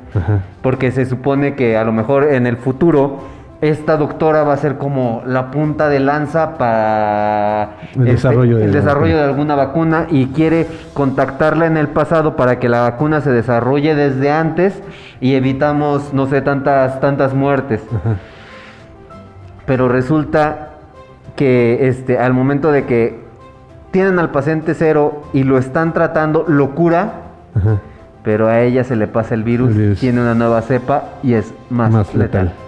Porque 0.63 0.93
se 0.93 1.07
supone 1.07 1.55
que 1.55 1.77
a 1.77 1.85
lo 1.85 1.93
mejor 1.93 2.33
en 2.33 2.47
el 2.47 2.57
futuro 2.57 3.19
esta 3.69 3.97
doctora 3.97 4.45
va 4.45 4.53
a 4.53 4.57
ser 4.59 4.77
como 4.77 5.23
la 5.27 5.51
punta 5.51 5.89
de 5.89 5.99
lanza 6.01 6.59
para 6.59 7.77
El 7.97 8.05
desarrollo 8.05 8.59
de 8.59 8.65
el 8.65 8.73
la 8.73 8.81
desarrollo 8.81 9.17
de 9.17 9.23
alguna 9.23 9.55
vacuna 9.55 10.07
y 10.11 10.27
quiere 10.27 10.67
contactarla 10.93 11.67
en 11.67 11.77
el 11.77 11.89
pasado 11.89 12.37
para 12.37 12.59
que 12.59 12.69
la 12.69 12.83
vacuna 12.83 13.21
se 13.23 13.31
desarrolle 13.33 13.95
desde 13.95 14.31
antes 14.31 14.83
y 15.21 15.35
evitamos, 15.35 16.13
no 16.13 16.27
sé, 16.27 16.43
tantas, 16.43 17.01
tantas 17.01 17.33
muertes. 17.35 17.81
Pero 19.67 19.89
resulta 19.89 20.71
que 21.37 21.89
este, 21.89 22.19
al 22.19 22.35
momento 22.35 22.71
de 22.71 22.85
que 22.85 23.25
tienen 23.91 24.19
al 24.19 24.31
paciente 24.31 24.75
cero 24.75 25.23
y 25.33 25.45
lo 25.45 25.57
están 25.57 25.93
tratando, 25.95 26.45
lo 26.49 26.75
cura, 26.75 27.13
Ajá. 27.55 27.79
pero 28.23 28.49
a 28.49 28.61
ella 28.61 28.85
se 28.85 28.95
le 28.97 29.07
pasa 29.07 29.35
el 29.35 29.43
virus, 29.43 29.71
El 29.71 29.79
virus. 29.79 30.01
tiene 30.01 30.21
una 30.21 30.35
nueva 30.35 30.61
cepa 30.63 31.05
y 31.23 31.33
es 31.35 31.55
más, 31.71 31.91
Más 31.91 32.15
letal. 32.15 32.47
letal. 32.47 32.64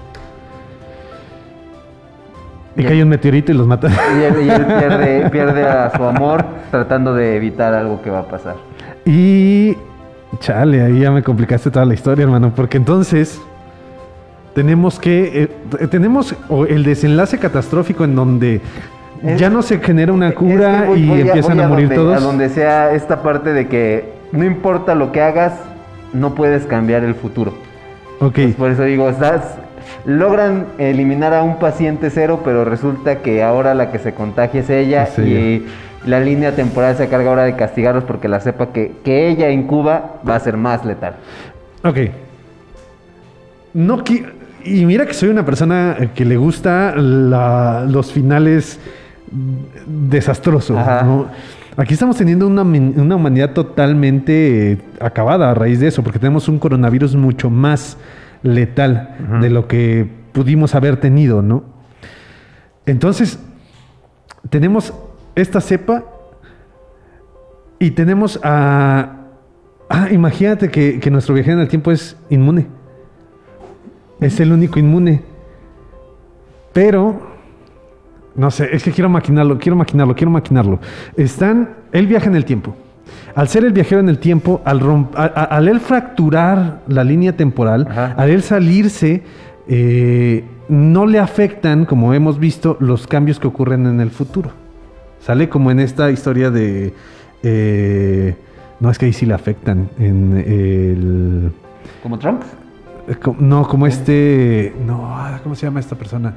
Y 2.76 2.84
cae 2.84 3.02
un 3.02 3.08
meteorito 3.08 3.52
y 3.52 3.54
los 3.54 3.66
mata. 3.66 3.88
Y 3.88 4.22
él, 4.22 4.34
y 4.46 4.50
él 4.50 4.66
pierde, 4.78 5.30
pierde 5.30 5.64
a 5.66 5.90
su 5.96 6.04
amor 6.04 6.44
tratando 6.70 7.14
de 7.14 7.36
evitar 7.36 7.72
algo 7.74 8.02
que 8.02 8.10
va 8.10 8.20
a 8.20 8.28
pasar. 8.28 8.56
Y 9.04 9.76
chale, 10.40 10.82
ahí 10.82 11.00
ya 11.00 11.10
me 11.10 11.22
complicaste 11.22 11.70
toda 11.70 11.84
la 11.86 11.94
historia, 11.94 12.24
hermano, 12.24 12.52
porque 12.54 12.76
entonces 12.76 13.40
tenemos 14.54 14.98
que 14.98 15.48
eh, 15.80 15.86
tenemos 15.88 16.34
o 16.48 16.64
el 16.66 16.82
desenlace 16.82 17.38
catastrófico 17.38 18.04
en 18.04 18.14
donde 18.16 18.60
Es- 19.24 19.38
ya 19.40 19.50
no 19.50 19.62
se 19.62 19.78
genera 19.78 20.12
una 20.12 20.28
Es 20.28 20.32
que 20.34 20.38
cura 20.38 20.84
voy- 20.88 21.00
y 21.00 21.08
voy 21.08 21.20
empiezan 21.22 21.60
a 21.60 21.68
morir 21.68 21.88
donde, 21.88 21.94
todos. 21.96 22.16
A 22.16 22.20
donde 22.20 22.48
sea 22.48 22.92
esta 22.92 23.22
parte 23.22 23.52
de 23.52 23.68
que 23.68 24.12
no 24.32 24.44
importa 24.44 24.94
lo 24.94 25.12
que 25.12 25.20
hagas, 25.22 25.54
no 26.12 26.34
puedes 26.34 26.64
cambiar 26.66 27.04
el 27.04 27.14
futuro. 27.14 27.52
Ok. 28.20 28.32
Pues 28.34 28.54
por 28.54 28.70
eso 28.70 28.82
digo, 28.84 29.08
estás, 29.08 29.58
logran 30.06 30.66
eliminar 30.78 31.34
a 31.34 31.42
un 31.42 31.58
paciente 31.58 32.10
cero, 32.10 32.40
pero 32.44 32.64
resulta 32.64 33.16
que 33.18 33.42
ahora 33.42 33.74
la 33.74 33.90
que 33.90 33.98
se 33.98 34.14
contagia 34.14 34.60
es 34.60 34.70
ella 34.70 35.08
y 35.18 35.66
la 36.06 36.20
línea 36.20 36.54
temporal 36.54 36.96
se 36.96 37.08
carga 37.08 37.28
ahora 37.30 37.42
de 37.42 37.56
castigarlos 37.56 38.04
porque 38.04 38.28
la 38.28 38.38
cepa 38.40 38.68
que, 38.72 38.92
que 39.04 39.28
ella 39.28 39.50
incuba 39.50 40.14
va 40.28 40.36
a 40.36 40.40
ser 40.40 40.56
más 40.56 40.84
letal. 40.84 41.14
Ok. 41.82 41.98
No 43.74 44.02
y 44.64 44.84
mira 44.84 45.06
que 45.06 45.14
soy 45.14 45.28
una 45.28 45.44
persona 45.44 45.96
que 46.14 46.24
le 46.24 46.36
gusta 46.36 46.94
la- 46.96 47.84
los 47.88 48.12
finales 48.12 48.78
desastrosos. 49.86 50.78
Aquí 51.76 51.92
estamos 51.94 52.16
teniendo 52.16 52.46
una, 52.46 52.62
una 52.62 53.16
humanidad 53.16 53.50
totalmente 53.52 54.72
eh, 54.72 54.78
acabada 54.98 55.50
a 55.50 55.54
raíz 55.54 55.78
de 55.78 55.88
eso, 55.88 56.02
porque 56.02 56.18
tenemos 56.18 56.48
un 56.48 56.58
coronavirus 56.58 57.14
mucho 57.16 57.50
más 57.50 57.98
letal 58.42 59.38
de 59.40 59.50
lo 59.50 59.68
que 59.68 60.08
pudimos 60.32 60.74
haber 60.74 60.98
tenido, 60.98 61.42
¿no? 61.42 61.64
Entonces, 62.84 63.38
tenemos 64.50 64.92
esta 65.34 65.60
cepa 65.60 66.04
y 67.78 67.90
tenemos 67.92 68.40
a... 68.42 69.12
Ah, 69.88 70.08
imagínate 70.10 70.70
que, 70.70 70.98
que 70.98 71.10
nuestro 71.10 71.34
viajero 71.34 71.56
en 71.56 71.62
el 71.62 71.68
tiempo 71.68 71.92
es 71.92 72.16
inmune. 72.28 72.66
Es 74.20 74.40
el 74.40 74.52
único 74.52 74.78
inmune. 74.78 75.22
Pero, 76.72 77.20
no 78.34 78.50
sé, 78.50 78.68
es 78.74 78.82
que 78.82 78.92
quiero 78.92 79.08
maquinarlo, 79.08 79.58
quiero 79.58 79.76
maquinarlo, 79.76 80.14
quiero 80.14 80.30
maquinarlo. 80.30 80.80
Están, 81.16 81.76
él 81.92 82.06
viaja 82.06 82.26
en 82.26 82.36
el 82.36 82.44
tiempo. 82.44 82.76
Al 83.34 83.48
ser 83.48 83.64
el 83.64 83.72
viajero 83.72 84.00
en 84.00 84.08
el 84.08 84.18
tiempo, 84.18 84.60
al, 84.64 84.80
romp- 84.80 85.14
a- 85.14 85.24
a- 85.24 85.44
al 85.56 85.68
él 85.68 85.80
fracturar 85.80 86.80
la 86.88 87.04
línea 87.04 87.36
temporal, 87.36 87.86
al 88.16 88.30
él 88.30 88.42
salirse, 88.42 89.22
eh, 89.68 90.44
no 90.68 91.06
le 91.06 91.18
afectan, 91.18 91.84
como 91.84 92.12
hemos 92.14 92.38
visto, 92.38 92.76
los 92.80 93.06
cambios 93.06 93.38
que 93.38 93.46
ocurren 93.46 93.86
en 93.86 94.00
el 94.00 94.10
futuro. 94.10 94.50
Sale 95.20 95.48
como 95.48 95.70
en 95.70 95.80
esta 95.80 96.10
historia 96.10 96.50
de... 96.50 96.92
eh, 97.42 98.34
no, 98.80 98.90
es 98.90 98.98
que 98.98 99.06
ahí 99.06 99.12
sí 99.12 99.26
le 99.26 99.34
afectan. 99.34 99.88
En 99.98 100.36
el... 100.46 101.50
¿Como 102.02 102.18
Trunks? 102.18 102.46
Eh, 103.08 103.14
No, 103.38 103.66
como 103.68 103.86
este. 103.86 104.74
No, 104.86 105.16
¿cómo 105.42 105.54
se 105.54 105.66
llama 105.66 105.80
esta 105.80 105.96
persona? 105.96 106.34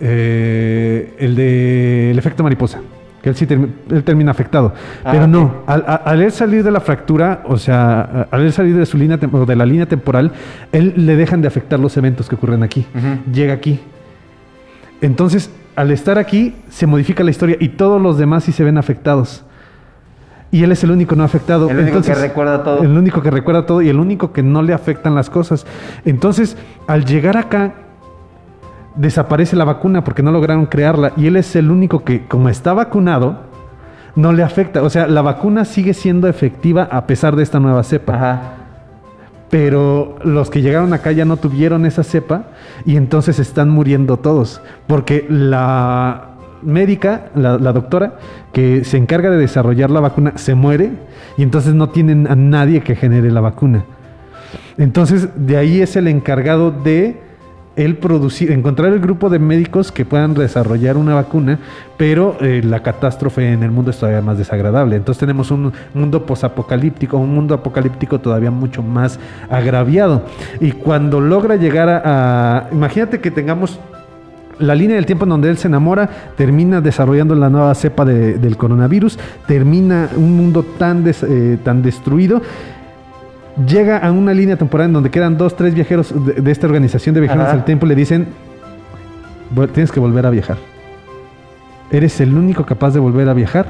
Eh, 0.00 1.14
el 1.18 1.34
de 1.36 2.10
el 2.10 2.18
efecto 2.18 2.42
mariposa. 2.42 2.80
Que 3.26 3.30
él 3.30 3.34
sí 3.34 3.44
él 3.50 4.04
termina 4.04 4.30
afectado. 4.30 4.72
Ah, 5.04 5.10
Pero 5.10 5.26
no, 5.26 5.64
al, 5.66 5.82
al 6.04 6.22
él 6.22 6.30
salir 6.30 6.62
de 6.62 6.70
la 6.70 6.78
fractura, 6.78 7.42
o 7.46 7.58
sea, 7.58 8.28
al 8.30 8.42
él 8.42 8.52
salir 8.52 8.76
de 8.76 8.86
su 8.86 8.96
línea 8.96 9.16
de 9.16 9.56
la 9.56 9.66
línea 9.66 9.86
temporal, 9.86 10.30
él 10.70 10.92
le 10.94 11.16
dejan 11.16 11.42
de 11.42 11.48
afectar 11.48 11.80
los 11.80 11.96
eventos 11.96 12.28
que 12.28 12.36
ocurren 12.36 12.62
aquí. 12.62 12.86
Llega 13.32 13.52
aquí. 13.52 13.80
Entonces, 15.00 15.50
al 15.74 15.90
estar 15.90 16.18
aquí, 16.18 16.54
se 16.68 16.86
modifica 16.86 17.24
la 17.24 17.32
historia 17.32 17.56
y 17.58 17.70
todos 17.70 18.00
los 18.00 18.16
demás 18.16 18.44
sí 18.44 18.52
se 18.52 18.62
ven 18.62 18.78
afectados. 18.78 19.44
Y 20.52 20.62
él 20.62 20.70
es 20.70 20.84
el 20.84 20.92
único 20.92 21.16
no 21.16 21.24
afectado. 21.24 21.68
El 21.68 21.78
único 21.78 21.94
que 21.94 21.96
Entonces, 21.96 22.20
recuerda 22.20 22.62
todo. 22.62 22.84
El 22.84 22.96
único 22.96 23.22
que 23.22 23.32
recuerda 23.32 23.66
todo 23.66 23.82
y 23.82 23.88
el 23.88 23.98
único 23.98 24.32
que 24.32 24.44
no 24.44 24.62
le 24.62 24.72
afectan 24.72 25.16
las 25.16 25.30
cosas. 25.30 25.66
Entonces, 26.04 26.56
al 26.86 27.04
llegar 27.04 27.36
acá, 27.36 27.74
desaparece 28.96 29.56
la 29.56 29.64
vacuna 29.64 30.02
porque 30.02 30.22
no 30.22 30.32
lograron 30.32 30.66
crearla. 30.66 31.12
Y 31.16 31.26
él 31.26 31.36
es 31.36 31.54
el 31.56 31.70
único 31.70 32.04
que, 32.04 32.26
como 32.26 32.48
está 32.48 32.74
vacunado, 32.74 33.40
no 34.16 34.32
le 34.32 34.42
afecta. 34.42 34.82
O 34.82 34.90
sea, 34.90 35.06
la 35.06 35.22
vacuna 35.22 35.64
sigue 35.64 35.94
siendo 35.94 36.28
efectiva 36.28 36.88
a 36.90 37.06
pesar 37.06 37.36
de 37.36 37.42
esta 37.42 37.60
nueva 37.60 37.82
cepa. 37.82 38.54
Pero 39.50 40.16
los 40.24 40.50
que 40.50 40.62
llegaron 40.62 40.92
acá 40.92 41.12
ya 41.12 41.24
no 41.24 41.36
tuvieron 41.36 41.86
esa 41.86 42.02
cepa 42.02 42.46
y 42.84 42.96
entonces 42.96 43.38
están 43.38 43.68
muriendo 43.68 44.16
todos. 44.16 44.60
Porque 44.86 45.26
la 45.28 46.30
médica, 46.62 47.26
la, 47.36 47.58
la 47.58 47.72
doctora, 47.72 48.14
que 48.52 48.84
se 48.84 48.96
encarga 48.96 49.30
de 49.30 49.36
desarrollar 49.36 49.90
la 49.90 50.00
vacuna, 50.00 50.32
se 50.36 50.54
muere 50.54 50.90
y 51.36 51.42
entonces 51.42 51.74
no 51.74 51.90
tienen 51.90 52.26
a 52.26 52.34
nadie 52.34 52.80
que 52.80 52.96
genere 52.96 53.30
la 53.30 53.40
vacuna. 53.40 53.84
Entonces, 54.78 55.28
de 55.36 55.56
ahí 55.56 55.80
es 55.80 55.96
el 55.96 56.08
encargado 56.08 56.70
de 56.70 57.25
él 57.76 57.96
producir, 57.98 58.50
encontrar 58.52 58.92
el 58.92 59.00
grupo 59.00 59.28
de 59.28 59.38
médicos 59.38 59.92
que 59.92 60.04
puedan 60.04 60.34
desarrollar 60.34 60.96
una 60.96 61.14
vacuna, 61.14 61.58
pero 61.98 62.36
eh, 62.40 62.62
la 62.64 62.82
catástrofe 62.82 63.52
en 63.52 63.62
el 63.62 63.70
mundo 63.70 63.90
es 63.90 63.98
todavía 63.98 64.22
más 64.22 64.38
desagradable. 64.38 64.96
Entonces 64.96 65.20
tenemos 65.20 65.50
un 65.50 65.72
mundo 65.94 66.24
posapocalíptico, 66.26 67.18
un 67.18 67.34
mundo 67.34 67.54
apocalíptico 67.54 68.18
todavía 68.18 68.50
mucho 68.50 68.82
más 68.82 69.18
agraviado. 69.50 70.22
Y 70.60 70.72
cuando 70.72 71.20
logra 71.20 71.56
llegar 71.56 71.88
a, 71.90 72.68
imagínate 72.72 73.20
que 73.20 73.30
tengamos 73.30 73.78
la 74.58 74.74
línea 74.74 74.96
del 74.96 75.04
tiempo 75.04 75.24
en 75.26 75.28
donde 75.28 75.50
él 75.50 75.58
se 75.58 75.68
enamora, 75.68 76.08
termina 76.34 76.80
desarrollando 76.80 77.34
la 77.34 77.50
nueva 77.50 77.74
cepa 77.74 78.06
de- 78.06 78.38
del 78.38 78.56
coronavirus, 78.56 79.18
termina 79.46 80.08
un 80.16 80.34
mundo 80.34 80.64
tan, 80.78 81.04
des- 81.04 81.22
eh, 81.22 81.58
tan 81.62 81.82
destruido. 81.82 82.40
Llega 83.66 83.98
a 83.98 84.12
una 84.12 84.34
línea 84.34 84.56
temporal 84.56 84.88
en 84.88 84.92
donde 84.92 85.10
quedan 85.10 85.38
dos, 85.38 85.56
tres 85.56 85.74
viajeros 85.74 86.12
de, 86.26 86.34
de 86.34 86.50
esta 86.50 86.66
organización 86.66 87.14
de 87.14 87.22
viajeros 87.22 87.46
Ajá. 87.46 87.54
del 87.56 87.64
tiempo 87.64 87.86
y 87.86 87.88
le 87.88 87.94
dicen, 87.94 88.26
"Vu- 89.54 89.68
tienes 89.68 89.90
que 89.90 89.98
volver 90.00 90.26
a 90.26 90.30
viajar. 90.30 90.58
Eres 91.90 92.20
el 92.20 92.34
único 92.34 92.66
capaz 92.66 92.90
de 92.92 93.00
volver 93.00 93.28
a 93.28 93.32
viajar. 93.32 93.66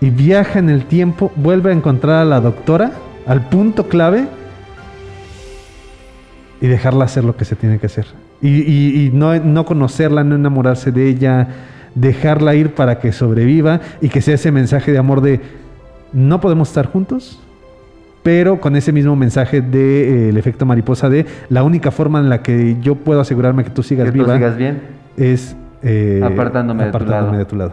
Y 0.00 0.10
viaja 0.10 0.58
en 0.58 0.68
el 0.68 0.84
tiempo, 0.86 1.30
vuelve 1.36 1.70
a 1.70 1.74
encontrar 1.74 2.22
a 2.22 2.24
la 2.24 2.40
doctora, 2.40 2.92
al 3.26 3.42
punto 3.48 3.86
clave, 3.88 4.26
y 6.60 6.66
dejarla 6.66 7.04
hacer 7.04 7.22
lo 7.24 7.36
que 7.36 7.44
se 7.44 7.54
tiene 7.56 7.78
que 7.78 7.86
hacer. 7.86 8.06
Y, 8.42 8.48
y- 8.48 9.06
y 9.06 9.10
no, 9.12 9.34
no 9.38 9.64
conocerla, 9.64 10.24
no 10.24 10.34
enamorarse 10.34 10.90
de 10.90 11.08
ella, 11.08 11.48
dejarla 11.94 12.54
ir 12.54 12.74
para 12.74 12.98
que 12.98 13.12
sobreviva 13.12 13.80
y 14.00 14.08
que 14.08 14.20
sea 14.22 14.34
ese 14.34 14.50
mensaje 14.52 14.90
de 14.92 14.98
amor 14.98 15.20
de 15.20 15.40
no 16.12 16.40
podemos 16.40 16.68
estar 16.68 16.86
juntos, 16.86 17.40
pero 18.30 18.60
con 18.60 18.76
ese 18.76 18.92
mismo 18.92 19.16
mensaje 19.16 19.60
del 19.60 20.36
efecto 20.36 20.64
mariposa 20.64 21.08
de 21.10 21.26
la 21.48 21.64
única 21.64 21.90
forma 21.90 22.20
en 22.20 22.28
la 22.28 22.42
que 22.42 22.76
yo 22.80 22.94
puedo 22.94 23.20
asegurarme 23.20 23.64
que 23.64 23.70
tú 23.70 23.82
sigas 23.82 24.04
Que 24.04 24.12
tú 24.12 24.18
viva 24.18 24.36
sigas 24.36 24.56
bien. 24.56 24.82
es 25.16 25.56
eh, 25.82 26.20
Apartándome 26.22 26.84
de 26.84 26.92
tu 26.92 27.04
lado. 27.06 27.32
de 27.32 27.44
tu 27.44 27.56
lado. 27.56 27.72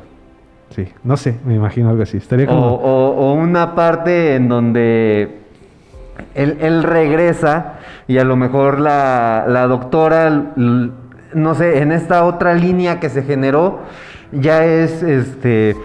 Sí, 0.75 0.87
no 1.03 1.15
sé, 1.15 1.35
me 1.45 1.53
imagino 1.53 1.89
algo 1.89 2.01
así. 2.01 2.17
Estaría 2.17 2.45
O, 2.45 2.49
como... 2.49 2.67
o- 2.73 3.11
o 3.17 3.33
una 3.35 3.75
parte 3.75 4.33
en 4.33 4.49
donde 4.49 5.37
él, 6.33 6.57
él 6.59 6.81
regresa 6.81 7.73
y 8.07 8.17
a 8.17 8.23
lo 8.23 8.35
mejor 8.35 8.79
la, 8.79 9.45
la 9.47 9.67
doctora, 9.67 10.53
no 10.55 11.53
sé, 11.53 11.83
en 11.83 11.91
esta 11.91 12.23
otra 12.25 12.55
línea 12.55 12.99
que 12.99 13.09
se 13.09 13.21
generó, 13.21 13.81
ya 14.31 14.65
es 14.65 15.03
este 15.03 15.75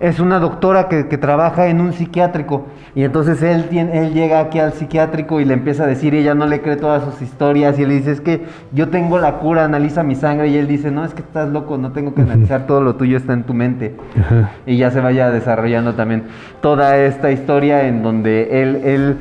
es 0.00 0.18
una 0.18 0.38
doctora 0.38 0.88
que, 0.88 1.06
que 1.08 1.18
trabaja 1.18 1.68
en 1.68 1.80
un 1.80 1.92
psiquiátrico. 1.92 2.66
Y 2.96 3.04
entonces 3.04 3.42
él, 3.42 3.68
tiene, 3.68 3.98
él 3.98 4.12
llega 4.12 4.40
aquí 4.40 4.58
al 4.58 4.72
psiquiátrico 4.72 5.40
y 5.40 5.44
le 5.44 5.54
empieza 5.54 5.84
a 5.84 5.86
decir 5.86 6.14
y 6.14 6.18
ella 6.18 6.34
no 6.34 6.46
le 6.46 6.60
cree 6.62 6.76
todas 6.76 7.04
sus 7.04 7.22
historias. 7.22 7.78
Y 7.78 7.82
él 7.82 7.90
dice 7.90 8.12
es 8.12 8.20
que 8.20 8.44
yo 8.72 8.88
tengo 8.88 9.18
la 9.18 9.38
cura, 9.38 9.64
analiza 9.64 10.02
mi 10.02 10.14
sangre 10.14 10.48
y 10.48 10.56
él 10.56 10.66
dice 10.66 10.90
no 10.90 11.04
es 11.04 11.14
que 11.14 11.22
estás 11.22 11.48
loco, 11.48 11.78
no 11.78 11.92
tengo 11.92 12.14
que 12.14 12.22
analizar 12.22 12.66
todo 12.66 12.80
lo 12.80 12.96
tuyo 12.96 13.16
está 13.16 13.32
en 13.32 13.44
tu 13.44 13.54
mente 13.54 13.96
Ajá. 14.18 14.50
y 14.66 14.76
ya 14.76 14.90
se 14.90 15.00
vaya 15.00 15.30
desarrollando 15.30 15.94
también 15.94 16.24
toda 16.60 16.96
esta 16.98 17.30
historia 17.30 17.86
en 17.86 18.02
donde 18.02 18.62
él, 18.62 18.80
él 18.84 19.16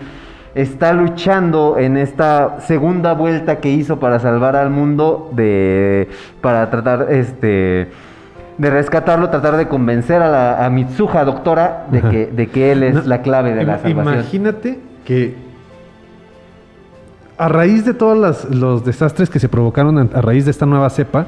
está 0.56 0.94
luchando 0.94 1.78
en 1.78 1.98
esta 1.98 2.60
segunda 2.62 3.14
vuelta 3.14 3.58
que 3.58 3.70
hizo 3.70 4.00
para 4.00 4.20
salvar 4.20 4.56
al 4.56 4.70
mundo 4.70 5.32
de 5.34 6.10
para 6.42 6.70
tratar 6.70 7.08
este 7.10 7.90
de 8.64 8.72
rescatarlo, 8.72 9.30
tratar 9.30 9.58
de 9.58 9.68
convencer 9.68 10.22
a, 10.24 10.30
la, 10.30 10.66
a 10.66 10.70
Mitsuha, 10.72 11.24
doctora, 11.24 11.86
de 11.92 12.02
que, 12.02 12.26
de 12.28 12.48
que 12.48 12.72
él 12.72 12.82
es 12.84 12.96
No, 12.96 13.02
la 13.04 13.22
clave 13.22 13.54
de 13.54 13.64
la 13.64 13.78
salvación. 13.80 14.14
Imagínate 14.16 14.80
que 15.06 15.36
a 17.38 17.48
raíz 17.48 17.86
de 17.86 17.94
todos 17.94 18.48
los 18.52 18.86
desastres 18.86 19.30
que 19.30 19.40
se 19.40 19.50
provocaron 19.50 19.98
a, 20.14 20.22
raíz 20.22 20.46
de 20.46 20.52
esta 20.52 20.66
nueva 20.66 20.90
cepa, 20.90 21.28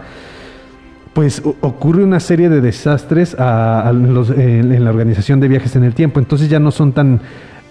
pues 1.13 1.41
ocurre 1.61 2.03
una 2.03 2.19
serie 2.19 2.49
de 2.49 2.61
desastres 2.61 3.35
a- 3.39 3.87
a 3.87 3.93
los- 3.93 4.29
en, 4.29 4.71
en 4.71 4.83
la 4.83 4.89
organización 4.89 5.39
de 5.39 5.47
viajes 5.47 5.75
en 5.75 5.83
el 5.83 5.93
tiempo. 5.95 6.19
Entonces 6.19 6.49
ya 6.49 6.59
no 6.59 6.71
son 6.71 6.91
tan 6.93 7.21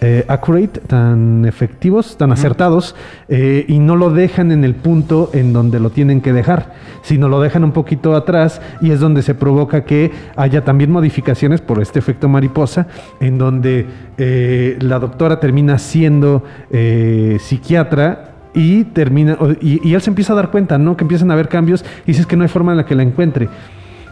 eh, 0.01 0.25
accurate, 0.27 0.81
tan 0.81 1.45
efectivos, 1.45 2.17
tan 2.17 2.31
acertados, 2.31 2.95
eh, 3.29 3.65
y 3.67 3.79
no 3.79 3.95
lo 3.95 4.09
dejan 4.09 4.51
en 4.51 4.63
el 4.63 4.75
punto 4.75 5.29
en 5.33 5.53
donde 5.53 5.79
lo 5.79 5.89
tienen 5.89 6.21
que 6.21 6.33
dejar, 6.33 6.73
sino 7.01 7.29
lo 7.29 7.39
dejan 7.39 7.63
un 7.63 7.71
poquito 7.71 8.15
atrás 8.15 8.61
y 8.81 8.91
es 8.91 8.99
donde 8.99 9.21
se 9.21 9.35
provoca 9.35 9.85
que 9.85 10.11
haya 10.35 10.63
también 10.63 10.91
modificaciones 10.91 11.61
por 11.61 11.81
este 11.81 11.99
efecto 11.99 12.27
mariposa, 12.27 12.87
en 13.19 13.37
donde 13.37 13.85
eh, 14.17 14.77
la 14.81 14.99
doctora 14.99 15.39
termina 15.39 15.77
siendo 15.77 16.43
eh, 16.71 17.37
psiquiatra 17.39 18.31
y 18.53 18.85
termina 18.85 19.37
y 19.59 19.93
él 19.93 20.01
se 20.01 20.09
empieza 20.09 20.33
a 20.33 20.37
dar 20.37 20.49
cuenta, 20.49 20.77
¿no? 20.77 20.95
Que 20.95 21.03
empiezan 21.03 21.29
a 21.29 21.33
haber 21.33 21.49
cambios 21.49 21.83
y 22.03 22.07
dices 22.07 22.25
que 22.25 22.37
no 22.37 22.43
hay 22.43 22.49
forma 22.49 22.71
en 22.71 22.77
la 22.77 22.85
que 22.85 22.95
la 22.95 23.03
encuentre. 23.03 23.49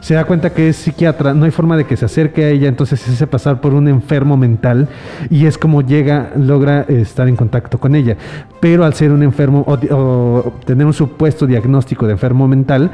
Se 0.03 0.15
da 0.15 0.25
cuenta 0.25 0.49
que 0.49 0.67
es 0.67 0.75
psiquiatra, 0.75 1.33
no 1.33 1.45
hay 1.45 1.51
forma 1.51 1.77
de 1.77 1.85
que 1.85 1.95
se 1.95 2.03
acerque 2.03 2.43
a 2.43 2.49
ella, 2.49 2.67
entonces 2.67 2.99
se 2.99 3.13
hace 3.13 3.25
pasar 3.25 3.61
por 3.61 3.73
un 3.73 3.87
enfermo 3.87 4.35
mental 4.35 4.89
y 5.29 5.45
es 5.45 5.57
como 5.57 5.81
llega, 5.81 6.31
logra 6.35 6.81
estar 6.81 7.29
en 7.29 7.37
contacto 7.37 7.79
con 7.79 7.95
ella. 7.95 8.17
Pero 8.59 8.83
al 8.83 8.93
ser 8.95 9.13
un 9.13 9.23
enfermo 9.23 9.63
o, 9.65 9.95
o 9.95 10.53
tener 10.65 10.85
un 10.85 10.91
supuesto 10.91 11.47
diagnóstico 11.47 12.05
de 12.05 12.11
enfermo 12.11 12.49
mental, 12.49 12.91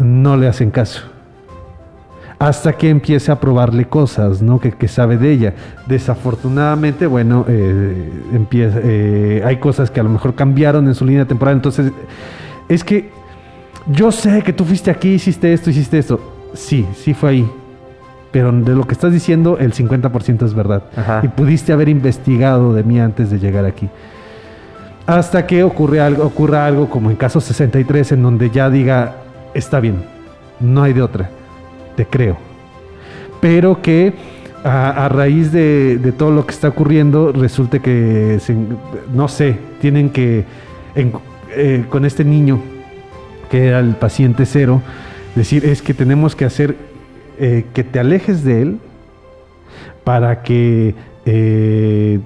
no 0.00 0.36
le 0.36 0.48
hacen 0.48 0.72
caso. 0.72 1.02
Hasta 2.40 2.72
que 2.72 2.90
empiece 2.90 3.30
a 3.30 3.38
probarle 3.38 3.84
cosas, 3.84 4.42
¿no? 4.42 4.58
Que, 4.58 4.72
que 4.72 4.88
sabe 4.88 5.18
de 5.18 5.30
ella. 5.30 5.54
Desafortunadamente, 5.86 7.06
bueno, 7.06 7.44
eh, 7.46 8.10
empieza, 8.32 8.80
eh, 8.82 9.42
hay 9.44 9.58
cosas 9.58 9.92
que 9.92 10.00
a 10.00 10.02
lo 10.02 10.08
mejor 10.08 10.34
cambiaron 10.34 10.88
en 10.88 10.96
su 10.96 11.06
línea 11.06 11.24
temporal. 11.24 11.54
Entonces, 11.54 11.92
es 12.68 12.82
que 12.82 13.14
yo 13.88 14.10
sé 14.12 14.42
que 14.42 14.52
tú 14.52 14.64
fuiste 14.64 14.90
aquí, 14.90 15.10
hiciste 15.14 15.52
esto, 15.52 15.70
hiciste 15.70 15.98
esto. 15.98 16.20
Sí, 16.54 16.86
sí 16.94 17.14
fue 17.14 17.30
ahí. 17.30 17.50
Pero 18.32 18.52
de 18.52 18.74
lo 18.74 18.84
que 18.86 18.92
estás 18.94 19.12
diciendo, 19.12 19.56
el 19.58 19.72
50% 19.72 20.44
es 20.44 20.52
verdad. 20.54 20.82
Ajá. 20.96 21.20
Y 21.22 21.28
pudiste 21.28 21.72
haber 21.72 21.88
investigado 21.88 22.74
de 22.74 22.82
mí 22.82 22.98
antes 23.00 23.30
de 23.30 23.38
llegar 23.38 23.64
aquí. 23.64 23.88
Hasta 25.06 25.46
que 25.46 25.62
ocurre 25.62 26.00
algo, 26.00 26.24
ocurra 26.24 26.66
algo 26.66 26.88
como 26.90 27.10
en 27.10 27.16
caso 27.16 27.40
63, 27.40 28.12
en 28.12 28.22
donde 28.22 28.50
ya 28.50 28.68
diga, 28.68 29.16
está 29.54 29.78
bien, 29.78 30.02
no 30.58 30.82
hay 30.82 30.92
de 30.92 31.02
otra, 31.02 31.30
te 31.94 32.04
creo. 32.06 32.36
Pero 33.40 33.80
que 33.80 34.12
a, 34.64 35.04
a 35.04 35.08
raíz 35.08 35.52
de, 35.52 35.98
de 35.98 36.10
todo 36.10 36.32
lo 36.32 36.44
que 36.44 36.50
está 36.52 36.68
ocurriendo, 36.68 37.30
resulte 37.30 37.78
que, 37.80 38.38
se- 38.40 38.56
no 39.14 39.28
sé, 39.28 39.56
tienen 39.80 40.10
que, 40.10 40.44
en- 40.96 41.12
eh, 41.54 41.84
con 41.88 42.04
este 42.04 42.24
niño, 42.24 42.60
que 43.50 43.66
era 43.68 43.80
el 43.80 43.94
paciente 43.94 44.46
cero, 44.46 44.82
decir, 45.34 45.64
es 45.64 45.82
que 45.82 45.94
tenemos 45.94 46.34
que 46.36 46.44
hacer 46.44 46.76
eh, 47.38 47.64
que 47.74 47.84
te 47.84 47.98
alejes 48.00 48.44
de 48.44 48.62
él 48.62 48.78
para 50.04 50.42
que 50.42 50.94
eh, 51.24 52.20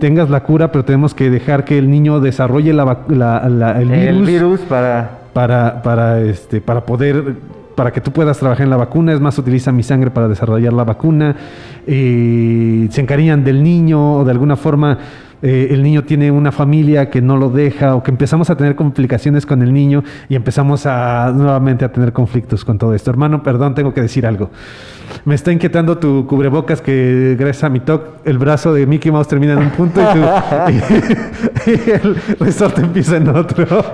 tengas 0.00 0.30
la 0.30 0.42
cura, 0.42 0.72
pero 0.72 0.84
tenemos 0.84 1.14
que 1.14 1.30
dejar 1.30 1.64
que 1.64 1.78
el 1.78 1.90
niño 1.90 2.20
desarrolle 2.20 2.72
la 2.72 3.04
la- 3.08 3.48
la- 3.48 3.80
el, 3.80 3.90
El 3.90 4.12
virus, 4.22 4.26
virus 4.26 4.60
para... 4.60 5.18
para, 5.32 5.82
para, 5.82 6.20
este, 6.20 6.60
para 6.60 6.80
poder, 6.84 7.34
para 7.76 7.92
que 7.92 8.00
tú 8.00 8.10
puedas 8.10 8.38
trabajar 8.38 8.64
en 8.64 8.70
la 8.70 8.76
vacuna. 8.76 9.12
Es 9.12 9.20
más, 9.20 9.38
utiliza 9.38 9.70
mi 9.72 9.82
sangre 9.82 10.10
para 10.10 10.26
desarrollar 10.28 10.72
la 10.72 10.84
vacuna. 10.84 11.36
Eh, 11.86 12.88
se 12.90 13.00
encariñan 13.00 13.44
del 13.44 13.62
niño 13.62 14.16
o 14.16 14.24
de 14.24 14.30
alguna 14.32 14.56
forma 14.56 14.98
eh, 15.42 15.68
el 15.70 15.82
niño 15.82 16.04
tiene 16.04 16.30
una 16.30 16.52
familia 16.52 17.08
que 17.10 17.20
no 17.22 17.36
lo 17.36 17.48
deja 17.50 17.94
o 17.94 18.02
que 18.02 18.10
empezamos 18.10 18.50
a 18.50 18.56
tener 18.56 18.74
complicaciones 18.76 19.46
con 19.46 19.62
el 19.62 19.72
niño 19.72 20.04
y 20.28 20.34
empezamos 20.34 20.84
a 20.86 21.32
nuevamente 21.34 21.84
a 21.84 21.92
tener 21.92 22.12
conflictos 22.12 22.64
con 22.64 22.76
todo 22.78 22.94
esto. 22.94 23.10
Hermano, 23.10 23.42
perdón, 23.42 23.74
tengo 23.74 23.94
que 23.94 24.02
decir 24.02 24.26
algo. 24.26 24.50
Me 25.24 25.34
está 25.34 25.50
inquietando 25.50 25.98
tu 25.98 26.26
cubrebocas 26.26 26.80
que 26.80 27.36
gracias 27.38 27.64
a 27.64 27.68
mi 27.68 27.80
talk 27.80 28.02
el 28.24 28.38
brazo 28.38 28.72
de 28.72 28.86
Mickey 28.86 29.10
Mouse 29.10 29.26
termina 29.28 29.54
en 29.54 29.58
un 29.58 29.70
punto 29.70 30.00
y, 30.00 30.04
tu, 30.04 30.20
y, 31.70 31.70
y 31.70 31.90
el 31.90 32.16
resorte 32.38 32.80
empieza 32.82 33.16
en 33.16 33.28
otro. 33.28 33.66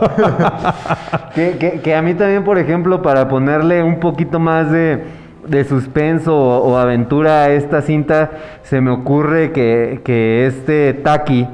Que, 1.34 1.56
que- 1.58 1.80
que 1.80 1.94
a 1.94 2.02
mí 2.02 2.14
también, 2.14 2.44
por 2.44 2.58
ejemplo, 2.58 3.02
para 3.02 3.28
ponerle 3.28 3.82
un 3.82 4.00
poquito 4.00 4.38
más 4.38 4.70
de, 4.70 5.04
de 5.48 5.64
suspenso 5.64 6.36
o, 6.36 6.58
o 6.70 6.76
aventura 6.76 7.44
a 7.44 7.50
esta 7.50 7.82
cinta, 7.82 8.30
se 8.62 8.80
me 8.80 8.90
ocurre 8.90 9.52
que, 9.52 10.00
que 10.04 10.46
este 10.46 10.94
Taki 10.94 11.46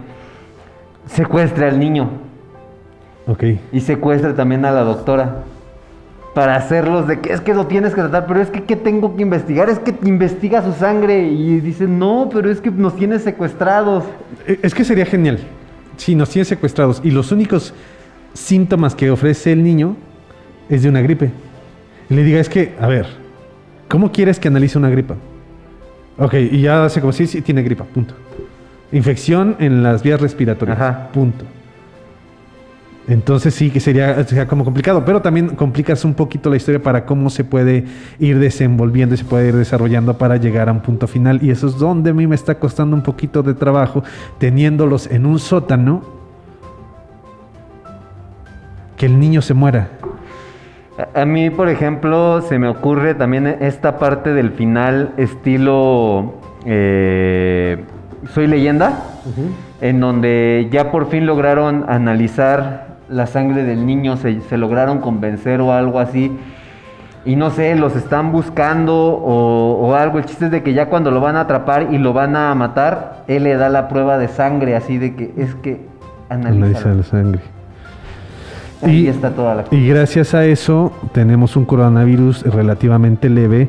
secuestre 1.07 1.67
al 1.67 1.79
niño 1.79 2.11
ok. 3.27 3.45
y 3.73 3.81
secuestre 3.81 4.33
también 4.33 4.65
a 4.65 4.71
la 4.71 4.83
doctora. 4.83 5.43
Para 6.35 6.57
hacerlos 6.57 7.07
de 7.07 7.21
que 7.21 7.31
es 7.35 7.43
que 7.43 7.53
lo 7.53 7.67
tienes 7.67 7.95
que 7.95 8.01
tratar, 8.01 8.25
pero 8.27 8.41
es 8.41 8.49
que 8.49 8.63
¿qué 8.63 8.75
tengo 8.75 9.17
que 9.17 9.23
investigar? 9.23 9.69
Es 9.69 9.79
que 9.79 9.95
investiga 10.05 10.63
su 10.63 10.73
sangre 10.73 11.25
y 11.25 11.61
dicen, 11.61 11.99
no, 11.99 12.31
pero 12.33 12.51
es 12.51 12.59
que 12.63 12.71
nos 12.71 12.97
tienes 12.97 13.23
secuestrados. 13.23 14.05
Eh, 14.47 14.59
Es 14.63 14.75
que 14.75 14.83
sería 14.83 15.05
genial 15.05 15.41
si 15.99 16.15
nos 16.15 16.31
tiene 16.31 16.47
secuestrados 16.47 17.03
y 17.05 17.11
los 17.11 17.33
únicos 17.33 17.75
síntomas 18.33 18.95
que 18.95 19.11
ofrece 19.11 19.53
el 19.53 19.63
niño 19.63 19.95
es 20.71 20.83
de 20.83 20.89
una 20.89 21.03
gripe. 21.03 21.31
Y 22.09 22.15
le 22.15 22.25
diga, 22.25 22.41
es 22.41 22.49
que, 22.49 22.75
a 22.81 22.87
ver, 22.87 23.07
¿cómo 23.93 24.11
quieres 24.11 24.41
que 24.41 24.49
analice 24.49 24.79
una 24.79 24.89
gripa? 24.89 25.17
Ok, 26.17 26.33
y 26.35 26.63
ya 26.63 26.87
hace 26.87 27.03
como 27.03 27.13
si 27.13 27.27
sí, 27.27 27.43
tiene 27.43 27.63
gripa, 27.63 27.85
punto. 27.85 28.15
Infección 28.91 29.55
en 29.59 29.83
las 29.83 30.03
vías 30.03 30.19
respiratorias, 30.19 30.79
punto. 31.13 31.45
Entonces 33.07 33.53
sí 33.53 33.69
que 33.71 33.81
sería, 33.81 34.25
sería 34.25 34.49
como 34.49 34.65
complicado, 34.65 35.05
pero 35.05 35.21
también 35.21 35.49
complicas 35.57 36.07
un 36.07 36.15
poquito 36.15 36.49
la 36.49 36.57
historia 36.57 36.83
para 36.83 37.05
cómo 37.05 37.29
se 37.29 37.45
puede 37.45 37.85
ir 38.19 38.39
desenvolviendo 38.39 39.15
y 39.15 39.19
se 39.19 39.25
puede 39.25 39.49
ir 39.49 39.57
desarrollando 39.57 40.17
para 40.17 40.39
llegar 40.39 40.71
a 40.71 40.73
un 40.73 40.81
punto 40.81 41.07
final. 41.07 41.41
Y 41.43 41.51
eso 41.51 41.67
es 41.67 41.77
donde 41.77 42.11
a 42.11 42.15
mí 42.15 42.27
me 42.27 42.35
está 42.35 42.55
costando 42.55 42.97
un 42.97 43.03
poquito 43.03 43.43
de 43.43 43.53
trabajo, 43.53 44.03
teniéndolos 44.39 45.07
en 45.11 45.27
un 45.27 45.39
sótano, 45.39 46.03
que 48.97 49.05
el 49.05 49.21
niño 49.21 49.43
se 49.43 49.53
muera. 49.53 49.91
A, 50.99 51.23
a 51.23 51.25
mí, 51.25 51.51
por 51.51 51.69
ejemplo, 51.69 52.43
se 52.43 52.59
me 52.59 52.69
ocurre 52.69 53.15
también 53.15 53.47
esta 53.47 53.99
parte 53.99 54.33
del 54.35 54.51
final 54.53 55.13
estilo 55.17 56.35
eh, 56.65 57.85
Soy 58.33 58.47
leyenda, 58.47 59.03
en 59.81 59.99
donde 60.01 60.69
ya 60.71 60.93
por 60.93 61.09
fin 61.09 61.27
lograron 61.27 61.85
analizar 61.89 62.99
la 63.09 63.27
sangre 63.27 63.65
del 63.65 63.85
niño, 63.85 64.17
se, 64.17 64.41
se 64.43 64.57
lograron 64.57 64.99
convencer 65.01 65.61
o 65.61 65.73
algo 65.73 65.99
así. 65.99 66.31
Y 67.25 67.37
no 67.37 67.51
sé, 67.51 67.75
los 67.75 67.97
están 67.97 68.31
buscando 68.33 68.95
o, 68.95 69.89
o 69.89 69.95
algo. 69.95 70.19
El 70.19 70.25
chiste 70.25 70.47
es 70.47 70.51
de 70.51 70.63
que 70.63 70.73
ya 70.73 70.87
cuando 70.87 71.11
lo 71.11 71.21
van 71.21 71.37
a 71.37 71.43
atrapar 71.43 71.93
y 71.93 71.99
lo 71.99 72.13
van 72.13 72.37
a 72.37 72.55
matar, 72.55 73.25
él 73.27 73.45
le 73.45 73.57
da 73.57 73.69
la 73.69 73.89
prueba 73.89 74.19
de 74.19 74.29
sangre, 74.29 74.77
así 74.77 74.99
de 74.99 75.15
que 75.15 75.33
es 75.37 75.55
que 75.57 75.81
Analiza 76.29 76.67
analiza. 76.67 76.95
la 76.95 77.03
sangre. 77.03 77.41
Ahí 78.83 79.07
está 79.07 79.31
toda 79.31 79.55
la 79.55 79.65
Y 79.71 79.87
gracias 79.87 80.35
a 80.35 80.45
eso 80.45 80.93
tenemos 81.13 81.57
un 81.57 81.65
coronavirus 81.65 82.43
relativamente 82.43 83.29
leve 83.29 83.69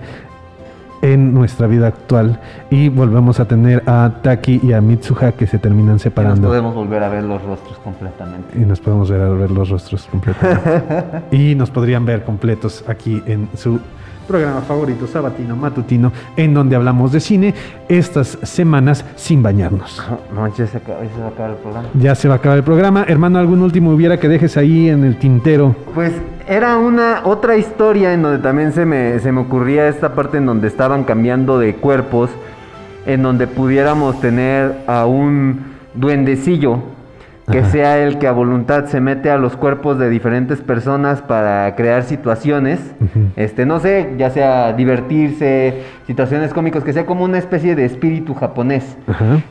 en 1.02 1.34
nuestra 1.34 1.68
vida 1.68 1.88
actual. 1.88 2.40
Y 2.70 2.90
volvemos 2.90 3.40
a 3.40 3.46
tener 3.46 3.84
a 3.86 4.10
Taki 4.22 4.62
y 4.64 4.72
a 4.74 4.82
Mitsuha 4.82 5.34
que 5.34 5.46
se 5.48 5.60
terminan 5.60 5.92
Y 5.92 5.94
nos 5.94 6.02
separando. 6.02 6.48
podemos 6.48 6.74
volver 6.74 7.04
a 7.04 7.10
ver 7.10 7.24
los 7.24 7.42
rostros 7.44 7.78
completamente. 7.80 8.58
y 8.58 8.66
nos 8.66 8.80
podemos 8.80 9.10
ver 9.12 9.22
a 9.22 9.30
ver 9.30 9.52
los 9.52 9.70
rostros 9.70 10.06
completamente. 10.06 11.22
Y 11.32 11.56
nos 11.56 11.70
podrían 11.72 12.06
ver 12.06 12.24
completos 12.24 12.84
aquí 12.88 13.22
en 13.26 13.50
su 13.56 13.80
programa 14.24 14.62
favorito 14.62 15.08
sabatino 15.08 15.56
matutino 15.56 16.12
en 16.36 16.54
donde 16.54 16.76
hablamos 16.76 17.12
de 17.12 17.20
cine 17.20 17.54
estas 17.88 18.38
semanas 18.44 19.06
sin 19.16 19.44
bañarnos. 19.44 20.02
No, 20.34 20.48
ya 20.56 20.68
se 20.68 20.78
acaba, 20.78 21.04
ya 21.04 21.10
se 21.14 21.20
va 21.20 21.26
a 21.26 21.30
acabar 21.30 21.52
el 21.52 21.58
programa. 21.58 21.88
Ya 21.94 22.16
se 22.16 22.28
va 22.28 22.34
a 22.36 22.38
acabar 22.38 22.58
el 22.58 22.64
programa. 22.64 23.06
Hermano, 23.08 23.40
¿algún 23.40 23.62
último 23.62 23.92
hubiera 23.92 24.20
que 24.20 24.28
dejes 24.28 24.58
ahí 24.58 24.90
en 24.90 25.04
el 25.04 25.18
tintero? 25.18 25.76
Pues 25.94 26.14
era 26.48 26.78
una 26.78 27.22
otra 27.24 27.58
historia 27.58 28.14
en 28.14 28.22
donde 28.22 28.40
también 28.40 28.74
se 28.74 28.86
me, 28.86 29.20
se 29.20 29.32
me 29.32 29.42
ocurría 29.42 29.88
esta 29.88 30.14
parte 30.14 30.38
en 30.38 30.46
donde 30.46 30.68
estaban 30.68 31.04
cambiando 31.04 31.60
de 31.60 31.76
cuerpos, 31.76 32.30
en 33.06 33.24
donde 33.24 33.48
pudiéramos 33.48 34.20
tener 34.20 34.84
a 34.88 35.06
un 35.06 35.74
duendecillo 35.94 36.80
que 37.52 37.60
Ajá. 37.60 37.70
sea 37.72 37.98
el 38.00 38.20
que 38.20 38.28
a 38.28 38.32
voluntad 38.32 38.86
se 38.86 39.02
mete 39.02 39.30
a 39.30 39.38
los 39.38 39.58
cuerpos 39.58 40.00
de 40.00 40.10
diferentes 40.10 40.62
personas 40.62 41.22
para 41.22 41.76
crear 41.76 42.04
situaciones, 42.04 42.80
este 43.36 43.66
no 43.66 43.80
sé, 43.82 44.14
ya 44.18 44.30
sea 44.30 44.72
divertirse, 44.72 45.82
situaciones 46.08 46.54
cómicas, 46.54 46.84
que 46.86 46.94
sea 46.94 47.06
como 47.06 47.26
una 47.26 47.38
especie 47.38 47.76
de 47.76 47.84
espíritu 47.84 48.34
japonés 48.34 48.98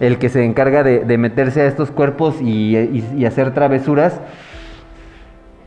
el 0.00 0.16
que 0.18 0.30
se 0.30 0.42
encarga 0.44 0.82
de, 0.82 1.00
de 1.00 1.18
meterse 1.18 1.60
a 1.60 1.66
estos 1.66 1.90
cuerpos 1.90 2.40
y, 2.40 2.76
y- 2.78 3.04
y 3.18 3.26
hacer 3.26 3.52
travesuras. 3.52 4.20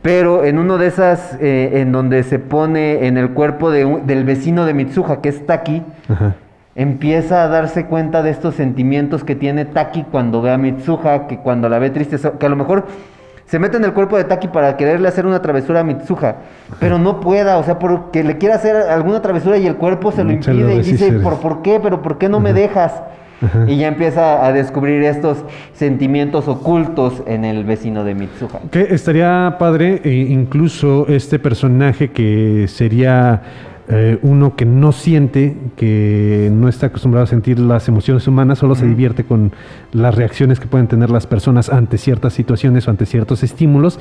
Pero 0.02 0.44
en 0.44 0.58
uno 0.58 0.78
de 0.78 0.86
esas, 0.86 1.36
eh, 1.40 1.80
en 1.80 1.90
donde 1.90 2.22
se 2.22 2.38
pone 2.38 3.06
en 3.08 3.18
el 3.18 3.30
cuerpo 3.30 3.70
de 3.70 3.84
del 4.04 4.24
vecino 4.24 4.64
de 4.64 4.72
Mitsuha, 4.74 5.20
que 5.20 5.28
es 5.30 5.44
Taki, 5.46 5.82
Ajá. 6.08 6.34
Empieza 6.76 7.42
a 7.42 7.48
darse 7.48 7.86
cuenta 7.86 8.22
de 8.22 8.30
estos 8.30 8.54
sentimientos 8.54 9.24
que 9.24 9.34
tiene 9.34 9.64
Taki 9.64 10.04
cuando 10.04 10.42
ve 10.42 10.50
a 10.52 10.58
Mitsuha, 10.58 11.26
que 11.26 11.38
cuando 11.38 11.68
la 11.70 11.78
ve 11.78 11.90
triste, 11.90 12.18
que 12.38 12.46
a 12.46 12.48
lo 12.50 12.56
mejor 12.56 12.84
se 13.46 13.58
mete 13.58 13.78
en 13.78 13.84
el 13.84 13.92
cuerpo 13.94 14.18
de 14.18 14.24
Taki 14.24 14.48
para 14.48 14.76
quererle 14.76 15.08
hacer 15.08 15.24
una 15.24 15.40
travesura 15.40 15.80
a 15.80 15.84
Mitsuha, 15.84 16.36
pero 16.78 16.98
no 16.98 17.20
pueda, 17.20 17.56
o 17.58 17.64
sea, 17.64 17.78
porque 17.78 18.22
le 18.22 18.36
quiere 18.36 18.54
hacer 18.54 18.76
alguna 18.76 19.22
travesura 19.22 19.56
y 19.56 19.66
el 19.66 19.76
cuerpo 19.76 20.12
se 20.12 20.22
lo 20.22 20.32
impide 20.32 20.74
y 20.74 20.82
dice, 20.82 21.12
¿por, 21.12 21.40
¿por 21.40 21.62
qué? 21.62 21.80
¿Pero 21.82 22.02
por 22.02 22.18
qué 22.18 22.28
no 22.28 22.40
me 22.40 22.52
dejas? 22.52 22.92
Ajá. 23.40 23.64
Y 23.68 23.76
ya 23.76 23.88
empieza 23.88 24.44
a 24.46 24.52
descubrir 24.52 25.02
estos 25.02 25.44
sentimientos 25.74 26.48
ocultos 26.48 27.22
en 27.26 27.44
el 27.44 27.64
vecino 27.64 28.02
de 28.02 28.14
Mitsuha. 28.14 28.60
Que 28.70 28.82
estaría 28.90 29.56
padre, 29.58 30.00
e 30.04 30.10
incluso 30.10 31.06
este 31.08 31.38
personaje 31.38 32.10
que 32.10 32.66
sería 32.66 33.42
eh, 33.88 34.18
uno 34.22 34.56
que 34.56 34.64
no 34.64 34.90
siente, 34.90 35.56
que 35.76 36.50
no 36.52 36.68
está 36.68 36.86
acostumbrado 36.86 37.22
a 37.24 37.26
sentir 37.28 37.60
las 37.60 37.86
emociones 37.86 38.26
humanas, 38.26 38.58
solo 38.58 38.74
se 38.74 38.86
divierte 38.86 39.24
con 39.24 39.52
las 39.92 40.14
reacciones 40.14 40.58
que 40.58 40.66
pueden 40.66 40.88
tener 40.88 41.08
las 41.08 41.26
personas 41.28 41.68
ante 41.68 41.96
ciertas 41.96 42.32
situaciones 42.32 42.88
o 42.88 42.90
ante 42.90 43.06
ciertos 43.06 43.44
estímulos. 43.44 44.00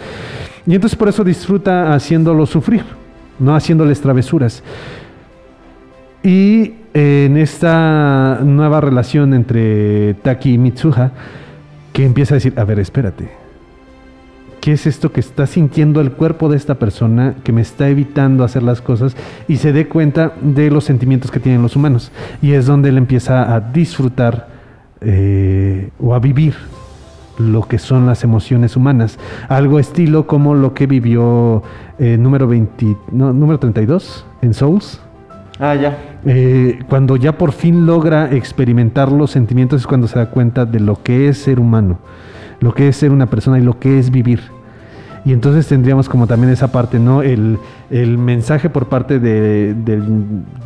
Y 0.66 0.74
entonces 0.74 0.98
por 0.98 1.08
eso 1.08 1.24
disfruta 1.24 1.94
haciéndolo 1.94 2.48
sufrir, 2.48 2.84
no 3.38 3.56
haciéndoles 3.56 4.02
travesuras. 4.02 4.64
Y 6.24 6.74
en 6.96 7.38
esta 7.38 8.40
nueva 8.44 8.82
relación 8.82 9.36
entre 9.36 10.16
Taki 10.16 10.54
y 10.54 10.58
Mitsuha, 10.58 11.12
que 11.94 12.04
empieza 12.04 12.34
a 12.34 12.38
decir, 12.38 12.54
a 12.58 12.64
ver, 12.64 12.80
espérate, 12.80 13.45
¿qué 14.66 14.72
es 14.72 14.88
esto 14.88 15.12
que 15.12 15.20
está 15.20 15.46
sintiendo 15.46 16.02
el 16.02 16.14
cuerpo 16.14 16.50
de 16.50 16.58
esta 16.58 16.74
persona 16.74 17.36
que 17.44 17.52
me 17.52 17.62
está 17.62 17.88
evitando 17.88 18.44
hacer 18.44 18.64
las 18.64 18.82
cosas? 18.82 19.16
Y 19.48 19.58
se 19.58 19.72
dé 19.72 19.88
cuenta 19.88 20.34
de 20.42 20.72
los 20.72 20.86
sentimientos 20.86 21.30
que 21.30 21.40
tienen 21.40 21.62
los 21.62 21.76
humanos. 21.76 22.12
Y 22.42 22.54
es 22.54 22.66
donde 22.66 22.90
él 22.90 22.98
empieza 22.98 23.54
a 23.54 23.60
disfrutar 23.60 24.48
eh, 25.02 25.92
o 26.00 26.16
a 26.16 26.20
vivir 26.20 26.56
lo 27.38 27.68
que 27.68 27.78
son 27.78 28.08
las 28.08 28.24
emociones 28.24 28.76
humanas. 28.76 29.20
Algo 29.50 29.78
estilo 29.78 30.26
como 30.26 30.56
lo 30.56 30.74
que 30.74 30.88
vivió 30.88 31.62
eh, 32.00 32.18
número, 32.18 32.48
20, 32.48 32.98
no, 33.12 33.34
número 33.34 33.60
32 33.60 34.26
en 34.42 34.56
Souls. 34.56 35.00
Ah, 35.60 35.76
ya. 35.76 35.96
Eh, 36.26 36.80
cuando 36.90 37.18
ya 37.18 37.38
por 37.38 37.52
fin 37.52 37.86
logra 37.86 38.34
experimentar 38.34 39.12
los 39.12 39.30
sentimientos 39.30 39.82
es 39.82 39.86
cuando 39.86 40.08
se 40.08 40.18
da 40.18 40.32
cuenta 40.32 40.66
de 40.66 40.80
lo 40.80 41.04
que 41.04 41.28
es 41.28 41.38
ser 41.38 41.60
humano, 41.60 42.00
lo 42.62 42.74
que 42.74 42.88
es 42.88 42.98
ser 42.98 43.12
una 43.12 43.28
persona 43.28 43.60
y 43.60 43.62
lo 43.62 43.78
que 43.78 44.00
es 44.00 44.10
vivir. 44.10 44.55
Y 45.26 45.34
entonces 45.34 45.68
tendríamos 45.68 46.08
como 46.08 46.28
también 46.28 46.54
esa 46.54 46.72
parte, 46.72 47.00
¿no? 47.00 47.24
El, 47.24 47.58
el 47.90 48.18
mensaje 48.18 48.70
por 48.70 48.88
parte 48.88 49.20
de- 49.20 49.74
del 49.74 50.04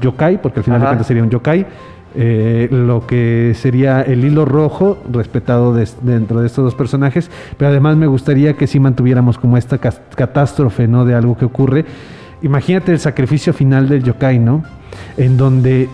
yokai, 0.02 0.42
porque 0.42 0.60
al 0.60 0.64
final 0.66 0.82
de 0.82 0.86
cuentas 0.88 1.08
sería 1.08 1.24
un 1.24 1.30
yokai, 1.30 1.66
eh, 2.16 2.68
lo 2.72 3.06
que 3.08 3.54
sería 3.56 4.02
el 4.02 4.26
hilo 4.26 4.44
rojo 4.44 4.98
respetado 5.12 5.74
dentro 6.02 6.42
de 6.42 6.48
estos 6.48 6.66
dos 6.66 6.76
personajes, 6.76 7.30
pero 7.58 7.70
además 7.70 7.96
me 7.96 8.08
gustaría 8.08 8.54
que 8.54 8.68
sí 8.68 8.80
mantuviéramos 8.80 9.38
como 9.38 9.56
esta 9.58 9.78
catástrofe, 9.78 10.88
¿no? 10.88 11.06
De 11.06 11.16
algo 11.16 11.38
que 11.38 11.46
ocurre. 11.46 11.86
Imagínate 12.42 12.92
el 12.92 13.00
sacrificio 13.00 13.54
final 13.54 13.88
del 13.88 14.04
yokai, 14.04 14.40
¿no? 14.40 14.64
En 15.18 15.38
donde 15.38 15.88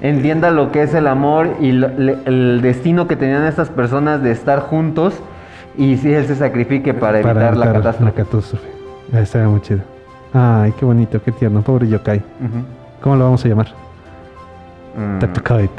entienda 0.00 0.50
lo 0.50 0.72
que 0.72 0.82
es 0.82 0.94
el 0.94 1.06
amor 1.06 1.56
y 1.60 1.72
lo- 1.72 1.88
le- 1.96 2.18
el 2.24 2.60
destino 2.62 3.06
que 3.06 3.16
tenían 3.16 3.44
estas 3.44 3.68
personas 3.68 4.22
de 4.22 4.30
estar 4.32 4.60
juntos 4.60 5.14
y 5.78 5.96
si 5.96 6.12
él 6.12 6.26
se 6.26 6.34
sacrifique 6.34 6.92
para 6.92 7.20
evitar 7.20 7.56
la 7.56 7.72
catástrofe. 7.72 8.04
la 8.04 8.12
catástrofe. 8.12 8.68
Estaría 9.12 9.48
muy 9.48 9.60
chido. 9.60 9.80
Ay, 10.34 10.74
qué 10.78 10.84
bonito, 10.84 11.22
qué 11.22 11.30
tierno. 11.30 11.62
Pobre 11.62 11.88
Yokai. 11.88 12.20
¿Cómo 13.00 13.16
lo 13.16 13.24
vamos 13.24 13.44
a 13.44 13.48
llamar? 13.48 13.68
Mm. 14.96 15.18
Tatakai. 15.20 15.70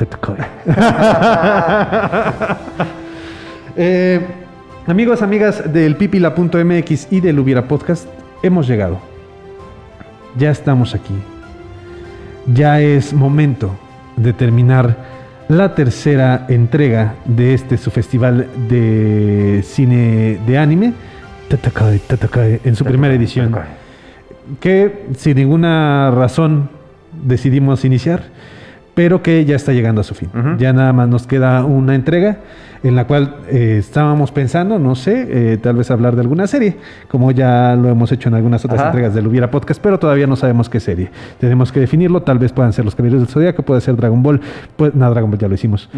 Eh, 3.82 4.20
amigos, 4.88 5.22
amigas 5.22 5.72
del 5.72 5.96
pipila.mx 5.96 7.14
y 7.14 7.22
del 7.22 7.40
Hubiera 7.40 7.62
Podcast, 7.62 8.10
hemos 8.44 8.68
llegado. 8.68 9.00
Ya 10.36 10.52
estamos 10.52 10.96
aquí. 10.96 11.14
Ya 12.48 12.82
es 12.82 13.14
momento 13.14 13.72
de 14.18 14.34
terminar 14.34 14.98
la 15.50 15.74
tercera 15.74 16.46
entrega 16.48 17.16
de 17.26 17.56
este 17.56 17.78
su 17.78 17.90
festival 17.90 18.48
de 18.70 19.62
cine 19.66 20.40
de 20.46 20.58
anime, 20.58 20.94
Tatakai, 21.50 22.00
Tatakai, 22.00 22.62
en 22.64 22.76
su 22.76 22.86
primera 22.86 23.14
edición. 23.16 23.58
Que 24.60 25.08
sin 25.18 25.38
ninguna 25.38 26.12
razón 26.12 26.70
decidimos 27.24 27.84
iniciar, 27.84 28.26
pero 29.00 29.24
que 29.24 29.46
ya 29.46 29.56
está 29.56 29.72
llegando 29.72 30.02
a 30.02 30.04
su 30.04 30.14
fin. 30.14 30.30
Ya 30.58 30.74
nada 30.74 30.92
más 30.92 31.08
nos 31.08 31.26
queda 31.26 31.64
una 31.64 31.96
entrega 31.96 32.40
en 32.84 32.98
la 32.98 33.08
cual 33.08 33.38
eh, 33.48 33.78
estábamos 33.80 34.34
pensando, 34.34 34.78
no 34.78 34.94
sé, 34.94 35.54
eh, 35.54 35.58
tal 35.58 35.78
vez 35.78 35.90
hablar 35.90 36.16
de 36.16 36.22
alguna 36.22 36.48
serie, 36.48 36.76
como 37.08 37.32
ya 37.32 37.78
lo 37.78 37.88
hemos 37.88 38.12
hecho 38.12 38.28
en 38.28 38.36
algunas 38.36 38.66
otras 38.66 38.82
Ajá. 38.82 38.90
entregas 38.90 39.14
del 39.14 39.26
Hubiera 39.28 39.50
Podcast, 39.50 39.82
pero 39.82 40.00
todavía 40.00 40.28
no 40.28 40.36
sabemos 40.36 40.70
qué 40.70 40.82
serie. 40.82 41.12
Tenemos 41.40 41.72
que 41.72 41.80
definirlo, 41.80 42.24
tal 42.24 42.40
vez 42.40 42.52
puedan 42.52 42.74
ser 42.74 42.84
los 42.84 42.94
Caballeros 42.94 43.22
del 43.22 43.30
Zodiaco, 43.30 43.64
puede 43.64 43.80
ser 43.80 43.96
Dragon 43.96 44.22
Ball, 44.22 44.42
pues, 44.76 44.94
no, 44.94 45.10
Dragon 45.10 45.32
Ball 45.32 45.40
ya 45.40 45.48
lo 45.48 45.56
hicimos. 45.56 45.90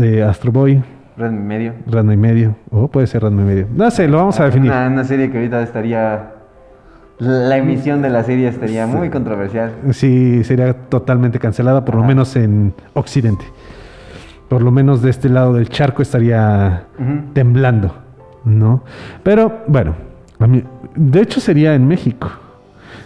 Eh, 0.00 0.22
Astro 0.22 0.52
Boy, 0.52 0.80
Red 1.16 1.30
en 1.30 1.44
medio. 1.44 1.72
Ranma 1.88 2.14
y 2.14 2.18
medio, 2.18 2.54
o 2.70 2.86
puede 2.86 3.08
ser 3.08 3.24
Ranma 3.24 3.42
y 3.42 3.46
medio. 3.46 3.66
No 3.74 3.90
sé, 3.90 4.06
lo 4.06 4.18
vamos 4.18 4.38
a 4.38 4.44
definir. 4.44 4.70
Una, 4.70 4.86
una 4.86 5.02
serie 5.02 5.28
que 5.28 5.38
ahorita 5.38 5.60
estaría. 5.60 6.37
La 7.18 7.56
emisión 7.56 8.00
de 8.00 8.10
la 8.10 8.22
serie 8.22 8.48
estaría 8.48 8.86
muy 8.86 9.10
controversial. 9.10 9.72
Sí, 9.90 10.44
sería 10.44 10.72
totalmente 10.72 11.38
cancelada, 11.40 11.84
por 11.84 11.96
lo 11.96 12.04
menos 12.04 12.36
en 12.36 12.74
Occidente. 12.94 13.44
Por 14.48 14.62
lo 14.62 14.70
menos 14.70 15.02
de 15.02 15.10
este 15.10 15.28
lado 15.28 15.52
del 15.54 15.68
charco 15.68 16.00
estaría 16.02 16.84
temblando, 17.32 17.92
¿no? 18.44 18.82
Pero 19.24 19.64
bueno, 19.66 19.94
a 20.38 20.46
mí- 20.46 20.62
de 20.94 21.20
hecho 21.20 21.40
sería 21.40 21.74
en 21.74 21.86
México, 21.88 22.28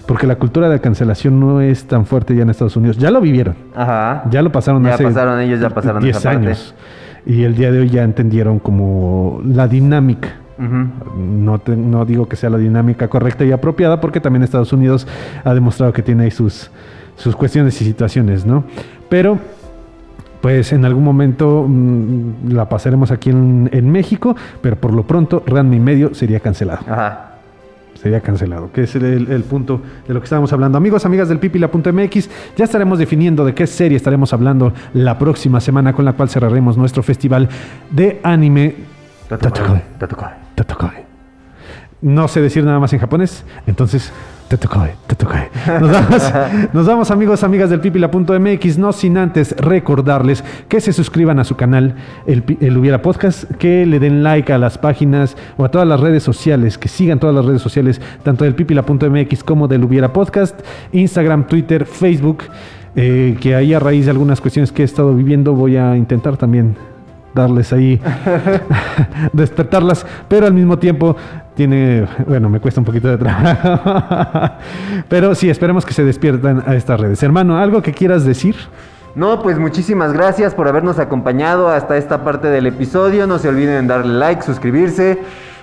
porque 0.06 0.26
la 0.26 0.36
cultura 0.36 0.68
de 0.68 0.78
cancelación 0.80 1.40
no 1.40 1.60
es 1.62 1.86
tan 1.86 2.04
fuerte 2.04 2.36
ya 2.36 2.42
en 2.42 2.50
Estados 2.50 2.76
Unidos. 2.76 2.98
Ya 2.98 3.10
lo 3.10 3.20
vivieron, 3.20 3.54
Ajá. 3.74 4.24
ya 4.30 4.42
lo 4.42 4.52
pasaron 4.52 4.84
Ya 4.84 4.94
hace 4.94 5.04
pasaron 5.04 5.40
ellos, 5.40 5.58
ya 5.58 5.70
pasaron 5.70 6.02
10 6.02 6.16
esa 6.18 6.30
parte. 6.32 6.46
años. 6.46 6.74
Y 7.24 7.44
el 7.44 7.54
día 7.54 7.72
de 7.72 7.80
hoy 7.80 7.88
ya 7.88 8.02
entendieron 8.02 8.58
como 8.58 9.40
la 9.44 9.66
dinámica. 9.68 10.28
No, 11.16 11.58
te- 11.58 11.76
no 11.76 12.04
digo 12.04 12.28
que 12.28 12.36
sea 12.36 12.50
la 12.50 12.58
dinámica 12.58 13.08
correcta 13.08 13.44
y 13.44 13.52
apropiada, 13.52 14.00
porque 14.00 14.20
también 14.20 14.42
Estados 14.42 14.72
Unidos 14.72 15.06
ha 15.44 15.54
demostrado 15.54 15.92
que 15.92 16.02
tiene 16.02 16.24
ahí 16.24 16.30
sus, 16.30 16.70
sus 17.16 17.34
cuestiones 17.36 17.80
y 17.80 17.84
situaciones, 17.84 18.46
¿no? 18.46 18.64
Pero, 19.08 19.38
pues 20.40 20.72
en 20.72 20.84
algún 20.84 21.04
momento 21.04 21.64
mm, 21.68 22.52
la 22.52 22.68
pasaremos 22.68 23.10
aquí 23.10 23.30
en, 23.30 23.68
en 23.72 23.90
México, 23.90 24.34
pero 24.60 24.76
por 24.76 24.92
lo 24.92 25.04
pronto 25.04 25.42
Ranma 25.46 25.76
y 25.76 25.80
medio 25.80 26.14
sería 26.14 26.40
cancelado. 26.40 26.80
Ajá. 26.88 27.28
Sería 27.94 28.20
cancelado, 28.20 28.72
que 28.72 28.82
es 28.82 28.96
el, 28.96 29.30
el 29.30 29.44
punto 29.44 29.80
de 30.08 30.14
lo 30.14 30.18
que 30.20 30.24
estábamos 30.24 30.52
hablando. 30.52 30.76
Amigos, 30.76 31.06
amigas 31.06 31.28
del 31.28 31.38
pipila.mx, 31.38 32.28
ya 32.56 32.64
estaremos 32.64 32.98
definiendo 32.98 33.44
de 33.44 33.54
qué 33.54 33.66
serie 33.68 33.96
estaremos 33.96 34.32
hablando 34.32 34.72
la 34.94 35.16
próxima 35.18 35.60
semana, 35.60 35.92
con 35.92 36.04
la 36.04 36.14
cual 36.14 36.28
cerraremos 36.28 36.76
nuestro 36.76 37.04
festival 37.04 37.48
de 37.92 38.18
anime. 38.24 38.74
Tatakai. 40.55 41.05
No 42.03 42.26
sé 42.26 42.40
decir 42.40 42.64
nada 42.64 42.80
más 42.80 42.92
en 42.92 42.98
japonés, 42.98 43.44
entonces 43.66 44.12
Tatakai, 44.48 44.90
Tatakai. 45.07 45.48
Nos 45.80 45.90
vamos, 45.90 46.32
nos 46.74 46.86
vamos 46.86 47.11
amigos, 47.11 47.42
amigas 47.42 47.70
del 47.70 47.80
pipila.mx, 47.80 48.76
no 48.76 48.92
sin 48.92 49.16
antes 49.16 49.57
recordarles 49.57 50.44
que 50.68 50.80
se 50.80 50.92
suscriban 50.92 51.38
a 51.38 51.44
su 51.44 51.57
canal, 51.57 51.94
el, 52.26 52.44
el 52.61 52.76
Hubiera 52.76 53.00
Podcast, 53.00 53.44
que 53.53 53.86
le 53.86 53.98
den 53.98 54.22
like 54.22 54.53
a 54.53 54.59
las 54.59 54.78
páginas 54.78 55.36
o 55.57 55.64
a 55.64 55.70
todas 55.70 55.88
las 55.88 56.00
redes 56.00 56.22
sociales, 56.22 56.76
que 56.76 56.88
sigan 56.88 57.18
todas 57.18 57.34
las 57.34 57.46
redes 57.46 57.62
sociales, 57.62 58.00
tanto 58.24 58.44
del 58.44 58.55
pipila.mx 58.55 59.42
como 59.44 59.68
del 59.68 59.84
Hubiera 59.84 60.12
Podcast, 60.12 60.61
Instagram, 60.92 61.46
Twitter, 61.46 61.86
Facebook, 61.86 62.42
eh, 62.94 63.38
que 63.40 63.55
ahí 63.55 63.72
a 63.72 63.78
raíz 63.78 64.05
de 64.05 64.11
algunas 64.11 64.42
cuestiones 64.42 64.70
que 64.70 64.82
he 64.82 64.84
estado 64.84 65.14
viviendo 65.14 65.55
voy 65.55 65.78
a 65.78 65.96
intentar 65.96 66.36
también 66.36 66.76
darles 67.35 67.72
ahí, 67.72 68.01
despertarlas, 69.33 70.07
pero 70.28 70.47
al 70.47 70.55
mismo 70.55 70.78
tiempo 70.78 71.16
tiene, 71.55 72.07
bueno, 72.26 72.49
me 72.49 72.61
cuesta 72.61 72.80
un 72.80 72.85
poquito 72.85 73.09
de 73.09 73.18
trabajo, 73.18 74.55
pero 75.09 75.35
sí, 75.35 75.51
esperemos 75.51 75.85
que 75.85 75.95
se 75.95 76.05
despiertan 76.05 76.62
a 76.66 76.74
estas 76.74 77.01
redes. 77.01 77.22
Hermano, 77.22 77.59
¿algo 77.59 77.83
que 77.83 77.93
quieras 77.93 78.24
decir? 78.24 78.57
No, 79.14 79.43
pues 79.43 79.59
muchísimas 79.59 80.14
gracias 80.14 80.55
por 80.55 80.68
habernos 80.68 80.99
acompañado 80.99 81.68
hasta 81.68 81.99
esta 81.99 82.24
parte 82.24 82.49
del 82.49 82.66
episodio. 82.66 83.26
No 83.26 83.39
se 83.39 83.49
olviden 83.49 83.74
en 83.76 83.87
darle 83.87 84.14
like, 84.14 84.41
suscribirse, 84.41 85.18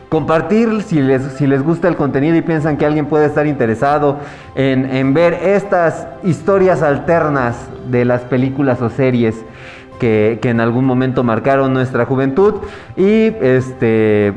compartir 0.07 0.83
si 0.83 1.01
les, 1.01 1.23
si 1.33 1.47
les 1.47 1.63
gusta 1.63 1.87
el 1.87 1.95
contenido 1.95 2.35
y 2.35 2.43
piensan 2.43 2.77
que 2.77 2.85
alguien 2.85 3.07
puede 3.07 3.25
estar 3.25 3.47
interesado 3.47 4.19
en, 4.53 4.85
en 4.85 5.15
ver 5.15 5.33
estas 5.33 6.05
historias 6.23 6.83
alternas 6.83 7.55
de 7.89 8.05
las 8.05 8.21
películas 8.21 8.83
o 8.83 8.89
series 8.91 9.43
que, 9.99 10.39
que 10.41 10.49
en 10.49 10.59
algún 10.61 10.85
momento 10.85 11.23
marcaron 11.23 11.73
nuestra 11.73 12.05
juventud. 12.05 12.55
Y 12.97 13.25
este. 13.41 14.33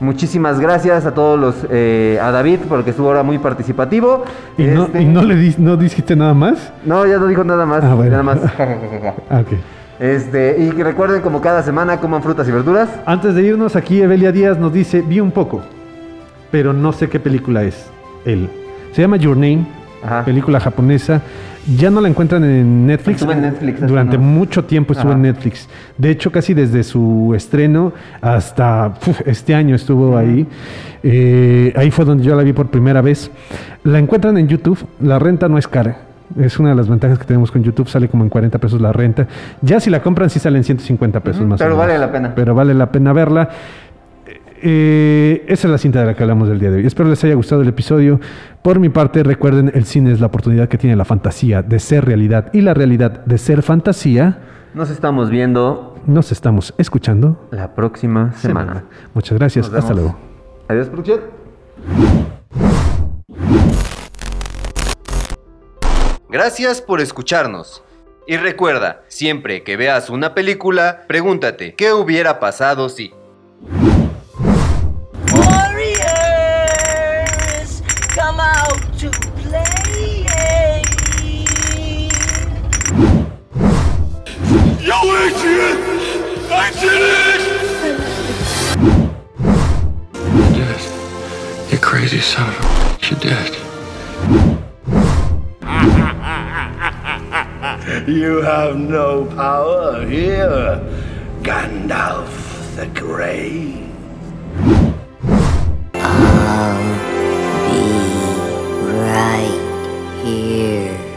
Muchísimas 0.00 0.58
gracias 0.60 1.06
a 1.06 1.14
todos 1.14 1.38
los, 1.38 1.54
eh, 1.70 2.18
a 2.20 2.30
David 2.32 2.58
porque 2.68 2.90
estuvo 2.90 3.06
ahora 3.08 3.22
muy 3.22 3.38
participativo. 3.38 4.24
¿Y, 4.58 4.64
no, 4.64 4.84
Este- 4.86 5.00
y 5.02 5.04
no 5.06 5.22
le 5.22 5.36
di- 5.36 5.54
no 5.58 5.76
dijiste 5.76 6.16
nada 6.16 6.34
más? 6.34 6.72
no, 6.84 7.06
ya 7.06 7.16
no 7.18 7.26
dijo 7.26 7.44
nada 7.44 7.64
más. 7.64 7.82
Ah, 7.84 7.94
bueno. 7.94 8.10
Nada 8.10 8.22
más. 8.24 8.40
Ja, 8.40 8.48
ja, 8.50 8.66
ja, 8.66 9.00
ja. 9.02 9.14
Ah, 9.30 9.40
ok. 9.40 9.56
Este, 10.00 10.56
y 10.58 10.70
que 10.72 10.82
recuerden 10.82 11.22
como 11.22 11.40
cada 11.40 11.62
semana 11.62 11.98
coman 12.00 12.22
frutas 12.22 12.46
y 12.48 12.50
verduras. 12.50 12.88
Antes 13.06 13.34
de 13.36 13.42
irnos, 13.44 13.76
aquí 13.76 14.02
Evelia 14.02 14.32
Díaz 14.32 14.58
nos 14.58 14.72
dice, 14.72 15.00
vi 15.00 15.20
un 15.20 15.30
poco, 15.30 15.62
pero 16.50 16.72
no 16.72 16.92
sé 16.92 17.08
qué 17.08 17.20
película 17.20 17.62
es. 17.62 17.86
Él. 18.26 18.50
Se 18.92 19.00
llama 19.00 19.16
Your 19.16 19.36
Name, 19.36 19.64
película 20.24 20.58
japonesa. 20.58 21.22
Ya 21.78 21.90
no 21.90 22.00
la 22.00 22.08
encuentran 22.08 22.44
en 22.44 22.86
Netflix. 22.86 23.16
Estuvo 23.16 23.32
en 23.32 23.40
Netflix 23.40 23.80
Durante 23.86 24.18
mucho 24.18 24.64
tiempo 24.64 24.92
estuvo 24.92 25.10
Ajá. 25.10 25.16
en 25.16 25.22
Netflix. 25.22 25.68
De 25.96 26.10
hecho, 26.10 26.30
casi 26.30 26.52
desde 26.52 26.82
su 26.82 27.32
estreno 27.34 27.92
hasta 28.20 28.94
uf, 29.06 29.20
este 29.26 29.54
año 29.54 29.74
estuvo 29.74 30.16
ahí. 30.18 30.46
Eh, 31.02 31.72
ahí 31.76 31.90
fue 31.90 32.04
donde 32.04 32.24
yo 32.24 32.34
la 32.36 32.42
vi 32.42 32.52
por 32.52 32.68
primera 32.68 33.00
vez. 33.00 33.30
La 33.82 33.98
encuentran 33.98 34.36
en 34.36 34.48
YouTube. 34.48 34.78
La 35.00 35.18
renta 35.18 35.48
no 35.48 35.56
es 35.56 35.66
cara. 35.66 35.98
Es 36.38 36.58
una 36.58 36.70
de 36.70 36.74
las 36.74 36.88
ventajas 36.88 37.18
que 37.18 37.24
tenemos 37.24 37.50
con 37.50 37.62
YouTube. 37.62 37.88
Sale 37.88 38.08
como 38.08 38.24
en 38.24 38.30
40 38.30 38.58
pesos 38.58 38.80
la 38.80 38.92
renta. 38.92 39.26
Ya 39.62 39.78
si 39.80 39.88
la 39.90 40.02
compran, 40.02 40.30
sí 40.30 40.38
salen 40.38 40.64
150 40.64 41.20
pesos 41.20 41.42
más 41.46 41.60
o 41.60 41.64
pero 41.64 41.76
menos. 41.76 41.86
vale 41.86 41.98
la 41.98 42.10
pena. 42.12 42.32
Pero 42.34 42.54
vale 42.54 42.74
la 42.74 42.90
pena 42.90 43.12
verla. 43.12 43.48
Eh, 44.62 45.44
esa 45.48 45.68
es 45.68 45.70
la 45.70 45.78
cinta 45.78 46.00
de 46.00 46.06
la 46.06 46.14
que 46.14 46.22
hablamos 46.22 46.48
del 46.48 46.58
día 46.58 46.70
de 46.70 46.78
hoy. 46.78 46.86
Espero 46.86 47.08
les 47.08 47.22
haya 47.24 47.34
gustado 47.34 47.62
el 47.62 47.68
episodio. 47.68 48.20
Por 48.62 48.78
mi 48.78 48.88
parte, 48.88 49.22
recuerden, 49.22 49.70
el 49.74 49.84
cine 49.84 50.12
es 50.12 50.20
la 50.20 50.26
oportunidad 50.26 50.68
que 50.68 50.78
tiene 50.78 50.96
la 50.96 51.04
fantasía 51.04 51.62
de 51.62 51.78
ser 51.78 52.04
realidad 52.04 52.50
y 52.52 52.60
la 52.60 52.74
realidad 52.74 53.24
de 53.24 53.38
ser 53.38 53.62
fantasía. 53.62 54.38
Nos 54.74 54.90
estamos 54.90 55.30
viendo 55.30 55.96
Nos 56.06 56.32
estamos 56.32 56.74
escuchando 56.78 57.48
la 57.50 57.74
próxima 57.74 58.32
semana. 58.32 58.84
Muchas 59.14 59.38
gracias. 59.38 59.72
Hasta 59.72 59.94
luego. 59.94 60.16
Adiós, 60.68 60.88
producción. 60.88 61.20
Gracias 66.28 66.80
por 66.80 67.00
escucharnos. 67.00 67.84
Y 68.26 68.38
recuerda, 68.38 69.02
siempre 69.08 69.62
que 69.62 69.76
veas 69.76 70.08
una 70.10 70.34
película, 70.34 71.04
pregúntate, 71.06 71.74
¿qué 71.74 71.92
hubiera 71.92 72.40
pasado 72.40 72.88
si? 72.88 73.12
Yo, 84.94 85.10
Adrian! 85.10 85.78
I 86.52 86.70
did 86.80 87.02
it! 87.02 87.42
You 90.36 90.46
did. 90.54 91.72
You 91.72 91.78
crazy 91.78 92.20
son 92.20 92.48
of 92.48 92.54
a 92.54 92.62
bitch, 92.62 93.10
you 93.10 93.16
did. 93.26 93.50
You 98.08 98.42
have 98.42 98.76
no 98.78 99.24
power 99.34 100.06
here, 100.06 100.80
Gandalf 101.42 102.76
the 102.76 102.86
Grey. 102.86 103.88
I'll 105.94 106.84
be 107.68 107.82
Right 109.02 109.60
here. 110.24 111.13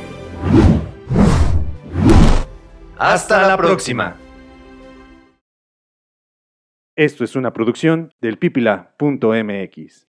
Hasta 3.00 3.48
la 3.48 3.58
próxima. 3.58 4.16
Esto 6.96 7.24
es 7.24 7.36
una 7.36 7.54
producción 7.54 8.12
del 8.22 8.38
pipila.mx. 8.40 10.07